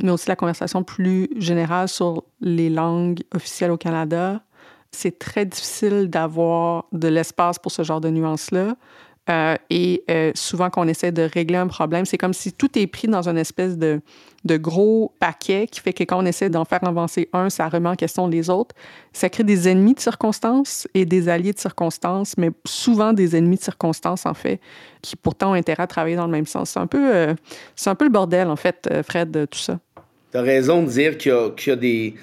mais 0.02 0.10
aussi 0.10 0.28
la 0.28 0.36
conversation 0.36 0.82
plus 0.84 1.28
générale 1.36 1.88
sur 1.88 2.24
les 2.40 2.70
langues 2.70 3.20
officielles 3.34 3.70
au 3.70 3.76
Canada. 3.76 4.42
C'est 4.90 5.18
très 5.18 5.46
difficile 5.46 6.08
d'avoir 6.08 6.84
de 6.92 7.08
l'espace 7.08 7.58
pour 7.58 7.72
ce 7.72 7.82
genre 7.82 8.00
de 8.00 8.10
nuances-là. 8.10 8.76
Euh, 9.30 9.54
et 9.70 10.02
euh, 10.10 10.32
souvent, 10.34 10.68
quand 10.68 10.84
on 10.84 10.88
essaie 10.88 11.12
de 11.12 11.22
régler 11.22 11.56
un 11.56 11.68
problème, 11.68 12.04
c'est 12.04 12.18
comme 12.18 12.32
si 12.32 12.52
tout 12.52 12.76
est 12.76 12.88
pris 12.88 13.06
dans 13.06 13.28
une 13.28 13.38
espèce 13.38 13.78
de, 13.78 14.00
gros 14.44 15.14
paquet 15.20 15.68
qui 15.70 15.80
fait 15.80 15.92
que 15.92 16.02
quand 16.02 16.20
on 16.20 16.26
essaie 16.26 16.50
d'en 16.50 16.64
faire 16.64 16.82
avancer 16.82 17.28
un, 17.32 17.48
ça 17.48 17.68
remet 17.68 17.88
en 17.88 17.94
question 17.94 18.26
les 18.26 18.50
autres. 18.50 18.74
Ça 19.12 19.28
crée 19.28 19.44
des 19.44 19.68
ennemis 19.68 19.94
de 19.94 20.00
circonstances 20.00 20.88
et 20.94 21.04
des 21.04 21.28
alliés 21.28 21.52
de 21.52 21.58
circonstances, 21.58 22.36
mais 22.36 22.50
souvent 22.64 23.12
des 23.12 23.36
ennemis 23.36 23.56
de 23.56 23.62
circonstances, 23.62 24.26
en 24.26 24.34
fait, 24.34 24.60
qui 25.02 25.14
pourtant 25.14 25.52
ont 25.52 25.54
intérêt 25.54 25.84
à 25.84 25.86
travailler 25.86 26.16
dans 26.16 26.26
le 26.26 26.32
même 26.32 26.46
sens. 26.46 26.70
C'est 26.70 26.80
un 26.80 26.88
peu, 26.88 27.14
euh, 27.14 27.34
un 27.86 27.94
peu 27.94 28.06
le 28.06 28.10
bordel, 28.10 28.48
en 28.48 28.56
fait, 28.56 28.88
Fred, 29.06 29.46
tout 29.48 29.58
ça. 29.58 29.78
Tu 30.32 30.38
as 30.38 30.42
raison 30.42 30.82
de 30.82 30.88
dire 30.88 31.16
qu'il 31.16 31.32
y, 31.32 31.68
y 31.68 31.70
a, 31.70 31.76
des 31.76 32.14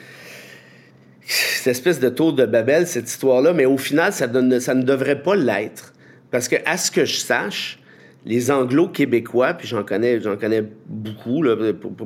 cette 1.30 1.68
espèce 1.68 2.00
de 2.00 2.10
tour 2.10 2.34
de 2.34 2.46
Babel, 2.46 2.88
cette 2.88 3.08
histoire-là, 3.08 3.54
mais 3.54 3.66
au 3.66 3.78
final, 3.78 4.12
ça, 4.12 4.28
donne, 4.28 4.60
ça 4.60 4.74
ne 4.74 4.82
devrait 4.82 5.22
pas 5.22 5.36
l'être. 5.36 5.94
Parce 6.32 6.48
que, 6.48 6.56
à 6.66 6.78
ce 6.78 6.92
que 6.92 7.06
je 7.06 7.18
sache, 7.18 7.80
les 8.26 8.52
anglo-québécois, 8.52 9.54
puis 9.54 9.68
j'en 9.68 9.84
connais, 9.84 10.20
connais 10.40 10.64
beaucoup, 10.88 11.42
là, 11.42 11.56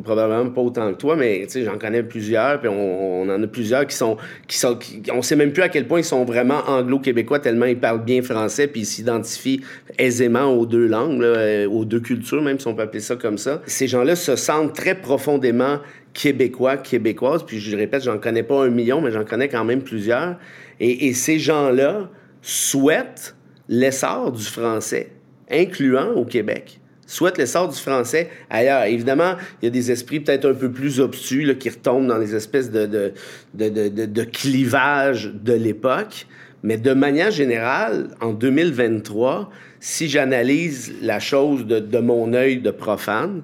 probablement 0.04 0.52
pas 0.52 0.62
autant 0.62 0.94
que 0.94 0.98
toi, 0.98 1.16
mais 1.16 1.48
j'en 1.54 1.78
connais 1.80 2.04
plusieurs, 2.04 2.60
puis 2.60 2.70
on, 2.70 3.24
en 3.24 3.44
a 3.44 3.48
plusieurs 3.48 3.88
qui 3.88 3.96
sont, 3.96 4.18
qui 4.48 4.58
sont, 4.58 4.78
on 5.12 5.24
sait 5.24 5.36
même 5.36 5.52
plus 5.52 5.64
à 5.64 5.70
quel 5.70 5.88
point 5.88 6.00
ils 6.00 6.06
sont 6.06 6.24
vraiment 6.24 6.62
anglo-québécois 6.68 7.40
tellement 7.40 7.66
ils 7.66 7.80
parlent 7.80 8.06
bien 8.06 8.22
français, 8.22 8.68
puis 8.68 8.82
ils 8.82 8.86
s'identifient 8.86 9.62
aisément 9.98 10.54
aux 10.54 10.68
deux 10.68 10.86
langues, 10.86 11.24
euh, 11.24 11.68
aux 11.68 11.84
deux 11.84 12.00
cultures, 12.00 12.44
même 12.44 12.60
si 12.60 12.68
on 12.68 12.76
peut 12.76 12.84
appeler 12.84 13.02
ça 13.02 13.16
comme 13.16 13.40
ça. 13.40 13.62
Ces 13.66 13.88
gens-là 13.88 14.16
se 14.16 14.36
sentent 14.36 14.76
très 14.76 14.96
profondément 14.96 15.80
québécois, 16.14 16.78
québécoises, 16.78 17.44
puis 17.44 17.60
je 17.60 17.76
répète, 17.76 18.04
j'en 18.04 18.20
connais 18.20 18.44
pas 18.44 18.64
un 18.64 18.70
million, 18.70 19.02
mais 19.02 19.12
j'en 19.12 19.26
connais 19.26 19.50
quand 19.50 19.66
même 19.66 19.82
plusieurs. 19.82 20.38
Et 20.80 21.14
ces 21.14 21.40
gens-là 21.40 22.10
souhaitent 22.42 23.36
l'essor 23.70 24.32
du 24.32 24.44
français, 24.44 25.12
incluant 25.50 26.12
au 26.14 26.26
Québec 26.26 26.80
souhaitent 27.06 27.38
l'essor 27.38 27.70
du 27.70 27.78
français 27.78 28.30
ailleurs. 28.50 28.84
Évidemment, 28.84 29.36
il 29.62 29.66
y 29.66 29.68
a 29.68 29.72
des 29.72 29.92
esprits 29.92 30.20
peut-être 30.20 30.50
un 30.50 30.54
peu 30.54 30.72
plus 30.72 31.00
obtus 31.00 31.56
qui 31.58 31.70
retombent 31.70 32.08
dans 32.08 32.18
les 32.18 32.36
espèces 32.36 32.72
de, 32.72 32.86
de, 32.86 33.14
de, 33.54 33.70
de, 33.70 34.06
de 34.06 34.24
clivages 34.24 35.32
de 35.34 35.54
l'époque. 35.54 36.28
Mais 36.64 36.78
de 36.78 36.94
manière 36.94 37.32
générale, 37.32 38.10
en 38.22 38.32
2023, 38.32 39.50
si 39.80 40.08
j'analyse 40.08 40.94
la 41.02 41.20
chose 41.20 41.66
de 41.66 42.00
mon 42.00 42.34
œil 42.34 42.60
de 42.60 42.72
profane, 42.72 43.44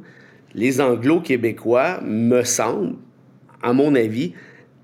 les 0.55 0.79
anglo-québécois 0.79 1.99
me 2.01 2.43
semblent, 2.43 2.95
à 3.61 3.73
mon 3.73 3.93
avis, 3.93 4.33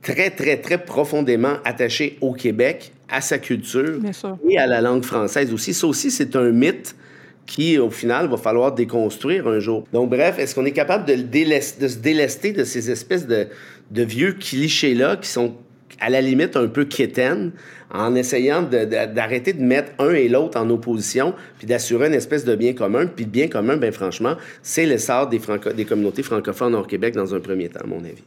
très, 0.01 0.29
très, 0.29 0.57
très 0.57 0.83
profondément 0.83 1.55
attachés 1.63 2.17
au 2.19 2.33
Québec, 2.33 2.91
à 3.09 3.21
sa 3.21 3.37
culture 3.37 3.99
et 4.47 4.57
à 4.57 4.67
la 4.67 4.81
langue 4.81 5.03
française 5.03 5.53
aussi. 5.53 5.73
Ça 5.73 5.87
aussi, 5.87 6.11
c'est 6.11 6.35
un 6.35 6.51
mythe 6.51 6.95
qui, 7.45 7.77
au 7.77 7.89
final, 7.89 8.27
va 8.27 8.37
falloir 8.37 8.73
déconstruire 8.73 9.47
un 9.47 9.59
jour. 9.59 9.85
Donc, 9.93 10.09
bref, 10.09 10.39
est-ce 10.39 10.55
qu'on 10.55 10.65
est 10.65 10.71
capable 10.71 11.05
de, 11.05 11.15
de, 11.15 11.87
se 11.87 11.97
délester 11.97 12.51
de 12.51 12.63
ces 12.63 12.89
espèces 12.89 13.27
de, 13.27 13.47
de 13.91 14.01
vieux 14.01 14.33
clichés-là 14.33 15.17
qui 15.17 15.29
sont 15.29 15.55
à 15.99 16.09
la 16.09 16.21
limite 16.21 16.57
un 16.57 16.67
peu 16.67 16.85
quétaines, 16.85 17.51
en 17.93 18.15
essayant 18.15 18.63
d'arrêter 18.63 19.53
de, 19.53 19.61
mettre 19.61 19.91
un 19.99 20.11
et 20.11 20.27
l'autre 20.27 20.59
en 20.59 20.69
opposition, 20.69 21.33
puis 21.57 21.67
d'assurer 21.67 22.07
une 22.07 22.13
espèce 22.13 22.43
de 22.43 22.55
bien 22.55 22.73
commun? 22.73 23.05
Puis 23.05 23.25
le 23.25 23.31
bien 23.31 23.47
commun, 23.47 23.77
bien 23.77 23.91
franchement, 23.91 24.35
c'est 24.61 24.85
l'essor 24.85 25.29
des, 25.29 25.39
des 25.75 25.85
communautés 25.85 26.23
francophones 26.23 26.75
hors 26.75 26.87
Québec 26.87 27.13
dans 27.13 27.33
un 27.33 27.39
premier 27.39 27.69
temps, 27.69 27.81
à 27.83 27.87
mon 27.87 27.99
avis. 27.99 28.23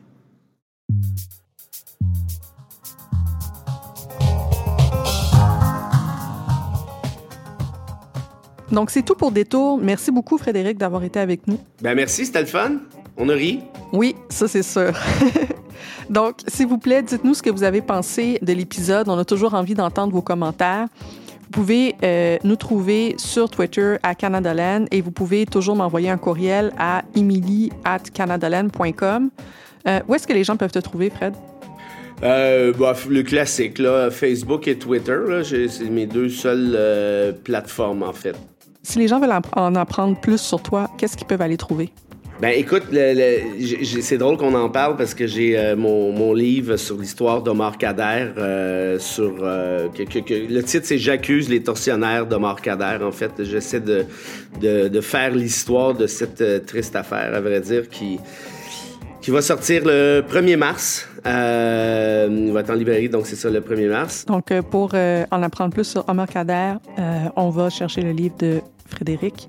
Donc, 8.71 8.91
c'est 8.91 9.03
tout 9.03 9.14
pour 9.14 9.33
Détour. 9.33 9.79
Merci 9.83 10.11
beaucoup, 10.11 10.37
Frédéric, 10.37 10.77
d'avoir 10.77 11.03
été 11.05 11.19
avec 11.19 11.47
nous. 11.47 11.59
Ben 11.81 11.95
merci, 11.95 12.27
c'était 12.27 12.41
le 12.41 12.47
fun. 12.47 12.73
On 13.16 13.29
a 13.29 13.35
ri. 13.35 13.61
Oui, 13.93 14.14
ça, 14.29 14.47
c'est 14.47 14.62
sûr. 14.62 14.93
Donc, 16.11 16.37
s'il 16.47 16.66
vous 16.66 16.79
plaît, 16.79 17.03
dites-nous 17.03 17.35
ce 17.35 17.43
que 17.43 17.51
vous 17.51 17.62
avez 17.62 17.81
pensé 17.81 18.39
de 18.43 18.53
l'épisode. 18.53 19.09
On 19.09 19.19
a 19.19 19.25
toujours 19.25 19.55
envie 19.55 19.75
d'entendre 19.75 20.12
vos 20.12 20.23
commentaires. 20.23 20.87
Vous 21.49 21.51
pouvez 21.51 21.95
euh, 22.03 22.37
nous 22.45 22.57
trouver 22.57 23.14
sur 23.16 23.49
Twitter 23.49 23.97
à 24.03 24.14
Canadaland 24.14 24.85
et 24.91 25.01
vous 25.01 25.11
pouvez 25.11 25.47
toujours 25.47 25.77
m'envoyer 25.77 26.11
un 26.11 26.19
courriel 26.19 26.73
à 26.79 27.05
emily 27.16 27.73
at 27.85 28.01
canadaland.com. 28.12 29.31
Euh, 29.87 30.01
où 30.07 30.14
est-ce 30.14 30.27
que 30.27 30.35
les 30.35 30.45
gens 30.45 30.57
peuvent 30.57 30.73
te 30.73 30.79
trouver, 30.79 31.09
Fred? 31.09 31.35
Euh, 32.23 32.75
bah, 32.79 32.95
le 33.09 33.23
classique, 33.23 33.79
là, 33.79 34.11
Facebook 34.11 34.69
et 34.69 34.77
Twitter, 34.77 35.19
c'est 35.43 35.89
mes 35.89 36.07
deux 36.07 36.29
seules 36.29 37.35
plateformes, 37.45 38.03
en 38.03 38.12
fait. 38.12 38.37
Si 38.83 38.99
les 38.99 39.09
gens 39.09 39.20
veulent 39.20 39.41
en 39.57 39.74
apprendre 39.74 40.18
plus 40.20 40.41
sur 40.41 40.62
toi, 40.62 40.91
qu'est-ce 40.97 41.16
qu'ils 41.16 41.26
peuvent 41.26 41.43
aller 41.43 41.57
trouver? 41.57 41.91
Ben 42.41 42.51
écoute, 42.51 42.85
c'est 44.01 44.16
drôle 44.16 44.37
qu'on 44.37 44.55
en 44.55 44.70
parle 44.70 44.97
parce 44.97 45.12
que 45.12 45.26
j'ai 45.26 45.59
euh, 45.59 45.74
mon, 45.74 46.33
livre 46.33 46.76
sur 46.76 46.97
l'histoire 46.97 47.43
d'Omar 47.43 47.76
Kader. 47.79 48.29
Euh, 48.39 48.97
euh, 49.18 49.89
le 49.99 50.61
titre 50.61 50.87
c'est 50.87 50.99
J'accuse 50.99 51.49
les 51.49 51.64
tortionnaires 51.64 52.26
d'Omar 52.26 52.61
Kader. 52.61 53.03
En 53.03 53.11
fait, 53.11 53.43
j'essaie 53.43 53.81
de, 53.81 55.01
faire 55.01 55.35
l'histoire 55.35 55.95
de 55.95 56.07
cette 56.07 56.64
triste 56.66 56.95
affaire, 56.95 57.35
à 57.35 57.41
vrai 57.41 57.61
dire, 57.61 57.89
qui 57.89 58.20
va 59.26 59.43
sortir 59.43 59.83
le 59.85 60.22
1er 60.22 60.57
mars. 60.57 61.08
Il 61.25 62.51
va 62.53 62.61
être 62.61 62.71
en 62.71 62.75
librairie, 62.75 63.09
donc 63.09 63.27
c'est 63.27 63.37
ça 63.37 63.51
le 63.51 63.61
1er 63.61 63.89
mars. 63.89 64.25
Donc 64.27 64.53
pour 64.71 64.95
en 64.95 65.43
apprendre 65.43 65.73
plus 65.73 65.85
sur 65.85 66.09
Omar 66.09 66.27
Kader, 66.27 66.75
on 67.37 67.51
va 67.51 67.71
chercher 67.71 68.03
le 68.03 68.12
livre 68.12 68.37
de 68.39 68.61
Frédéric. 68.87 69.49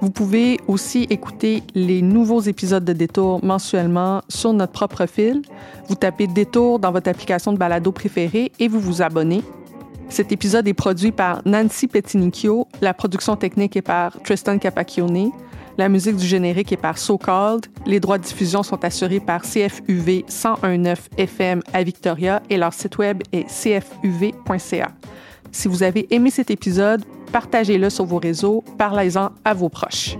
Vous 0.00 0.10
pouvez 0.10 0.58
aussi 0.68 1.08
écouter 1.10 1.62
les 1.74 2.02
nouveaux 2.02 2.40
épisodes 2.40 2.84
de 2.84 2.92
Détour 2.92 3.44
mensuellement 3.44 4.22
sur 4.28 4.52
notre 4.52 4.72
propre 4.72 5.06
fil. 5.06 5.42
Vous 5.88 5.96
tapez 5.96 6.28
Détour 6.28 6.78
dans 6.78 6.92
votre 6.92 7.10
application 7.10 7.52
de 7.52 7.58
balado 7.58 7.90
préférée 7.90 8.52
et 8.60 8.68
vous 8.68 8.78
vous 8.78 9.02
abonnez. 9.02 9.42
Cet 10.08 10.30
épisode 10.30 10.68
est 10.68 10.74
produit 10.74 11.10
par 11.10 11.42
Nancy 11.44 11.88
Petinicchio. 11.88 12.68
La 12.80 12.94
production 12.94 13.34
technique 13.34 13.76
est 13.76 13.82
par 13.82 14.22
Tristan 14.22 14.58
Capacchione. 14.58 15.32
La 15.78 15.88
musique 15.88 16.16
du 16.16 16.26
générique 16.26 16.72
est 16.72 16.76
par 16.76 16.98
So 16.98 17.16
Called. 17.18 17.66
Les 17.86 18.00
droits 18.00 18.18
de 18.18 18.24
diffusion 18.24 18.64
sont 18.64 18.84
assurés 18.84 19.20
par 19.20 19.42
CFUV 19.42 20.24
1019 20.28 21.08
FM 21.16 21.62
à 21.72 21.84
Victoria 21.84 22.42
et 22.50 22.56
leur 22.56 22.72
site 22.72 22.98
web 22.98 23.22
est 23.32 23.46
cfuv.ca. 23.48 24.88
Si 25.52 25.68
vous 25.68 25.84
avez 25.84 26.12
aimé 26.12 26.30
cet 26.30 26.50
épisode, 26.50 27.04
partagez-le 27.30 27.90
sur 27.90 28.06
vos 28.06 28.18
réseaux, 28.18 28.64
parlez-en 28.76 29.30
à 29.44 29.54
vos 29.54 29.68
proches. 29.68 30.16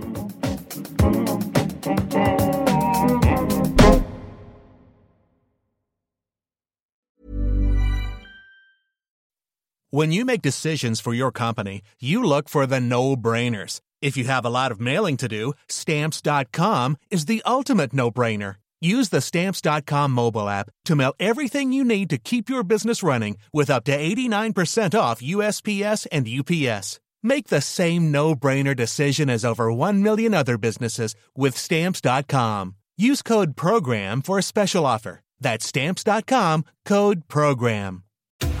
When 9.91 10.13
you 10.13 10.23
make 10.23 10.41
decisions 10.41 11.01
for 11.01 11.13
your 11.13 11.31
company, 11.33 11.81
you 11.99 12.23
look 12.23 12.47
for 12.47 12.65
the 12.65 12.79
no-brainers. 12.79 13.81
If 14.01 14.15
you 14.15 14.23
have 14.25 14.45
a 14.45 14.49
lot 14.49 14.71
of 14.71 14.79
mailing 14.79 15.17
to 15.17 15.27
do, 15.27 15.53
stamps.com 15.67 16.97
is 17.11 17.25
the 17.25 17.41
ultimate 17.45 17.93
no-brainer. 17.93 18.55
Use 18.81 19.09
the 19.09 19.19
Stamps.com 19.19 20.11
mobile 20.11 20.47
app 20.47 20.69
to 20.85 20.95
mail 20.95 21.13
everything 21.19 21.73
you 21.73 21.83
need 21.83 22.09
to 22.11 22.17
keep 22.17 22.49
your 22.49 22.63
business 22.63 23.03
running 23.03 23.37
with 23.51 23.69
up 23.69 23.83
to 23.85 23.97
89% 23.97 24.97
off 24.97 25.21
USPS 25.21 26.07
and 26.11 26.27
UPS. 26.27 27.01
Make 27.21 27.49
the 27.49 27.59
same 27.59 28.09
no-brainer 28.09 28.73
decision 28.73 29.29
as 29.29 29.43
over 29.43 29.73
1 29.73 30.01
million 30.01 30.33
other 30.33 30.57
businesses 30.57 31.13
with 31.35 31.57
Stamps.com. 31.57 32.75
Use 32.97 33.21
code 33.21 33.57
PROGRAM 33.57 34.21
for 34.21 34.37
a 34.37 34.43
special 34.43 34.85
offer. 34.85 35.21
That's 35.39 35.65
stamps.com 35.65 36.65
code 36.85 37.29
program. 37.29 38.03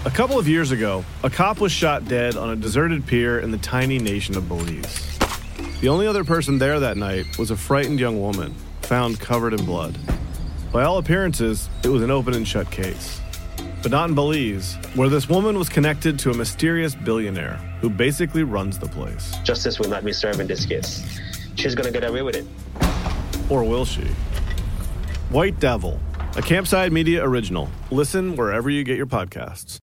A 0.05 0.09
couple 0.09 0.39
of 0.39 0.47
years 0.47 0.71
ago, 0.71 1.03
a 1.23 1.29
cop 1.29 1.59
was 1.59 1.73
shot 1.73 2.05
dead 2.05 2.37
on 2.37 2.49
a 2.49 2.55
deserted 2.55 3.05
pier 3.05 3.39
in 3.39 3.51
the 3.51 3.57
tiny 3.57 3.99
nation 3.99 4.37
of 4.37 4.47
Belize. 4.47 5.18
The 5.81 5.87
only 5.87 6.07
other 6.07 6.25
person 6.25 6.57
there 6.57 6.77
that 6.81 6.97
night 6.97 7.37
was 7.37 7.51
a 7.51 7.55
frightened 7.55 8.01
young 8.01 8.19
woman, 8.19 8.53
found 8.81 9.17
covered 9.17 9.53
in 9.53 9.63
blood. 9.63 9.97
By 10.73 10.83
all 10.83 10.97
appearances, 10.97 11.69
it 11.85 11.87
was 11.87 12.03
an 12.03 12.11
open 12.11 12.33
and 12.33 12.45
shut 12.45 12.69
case. 12.69 13.21
But 13.81 13.91
not 13.91 14.09
in 14.09 14.15
Belize, 14.15 14.75
where 14.95 15.07
this 15.07 15.29
woman 15.29 15.57
was 15.57 15.69
connected 15.69 16.19
to 16.19 16.31
a 16.31 16.33
mysterious 16.33 16.95
billionaire 16.95 17.55
who 17.79 17.89
basically 17.89 18.43
runs 18.43 18.77
the 18.77 18.89
place. 18.89 19.37
Justice 19.45 19.79
will 19.79 19.87
not 19.87 20.03
be 20.03 20.11
served 20.11 20.41
in 20.41 20.47
this 20.47 20.65
case. 20.65 21.01
She's 21.55 21.75
gonna 21.75 21.91
get 21.91 22.03
away 22.03 22.23
with 22.23 22.35
it. 22.35 22.45
Or 23.49 23.63
will 23.63 23.85
she? 23.85 24.03
White 25.29 25.61
Devil, 25.61 25.97
a 26.35 26.41
Campside 26.41 26.91
Media 26.91 27.23
original. 27.23 27.69
Listen 27.89 28.35
wherever 28.35 28.69
you 28.69 28.83
get 28.83 28.97
your 28.97 29.07
podcasts. 29.07 29.79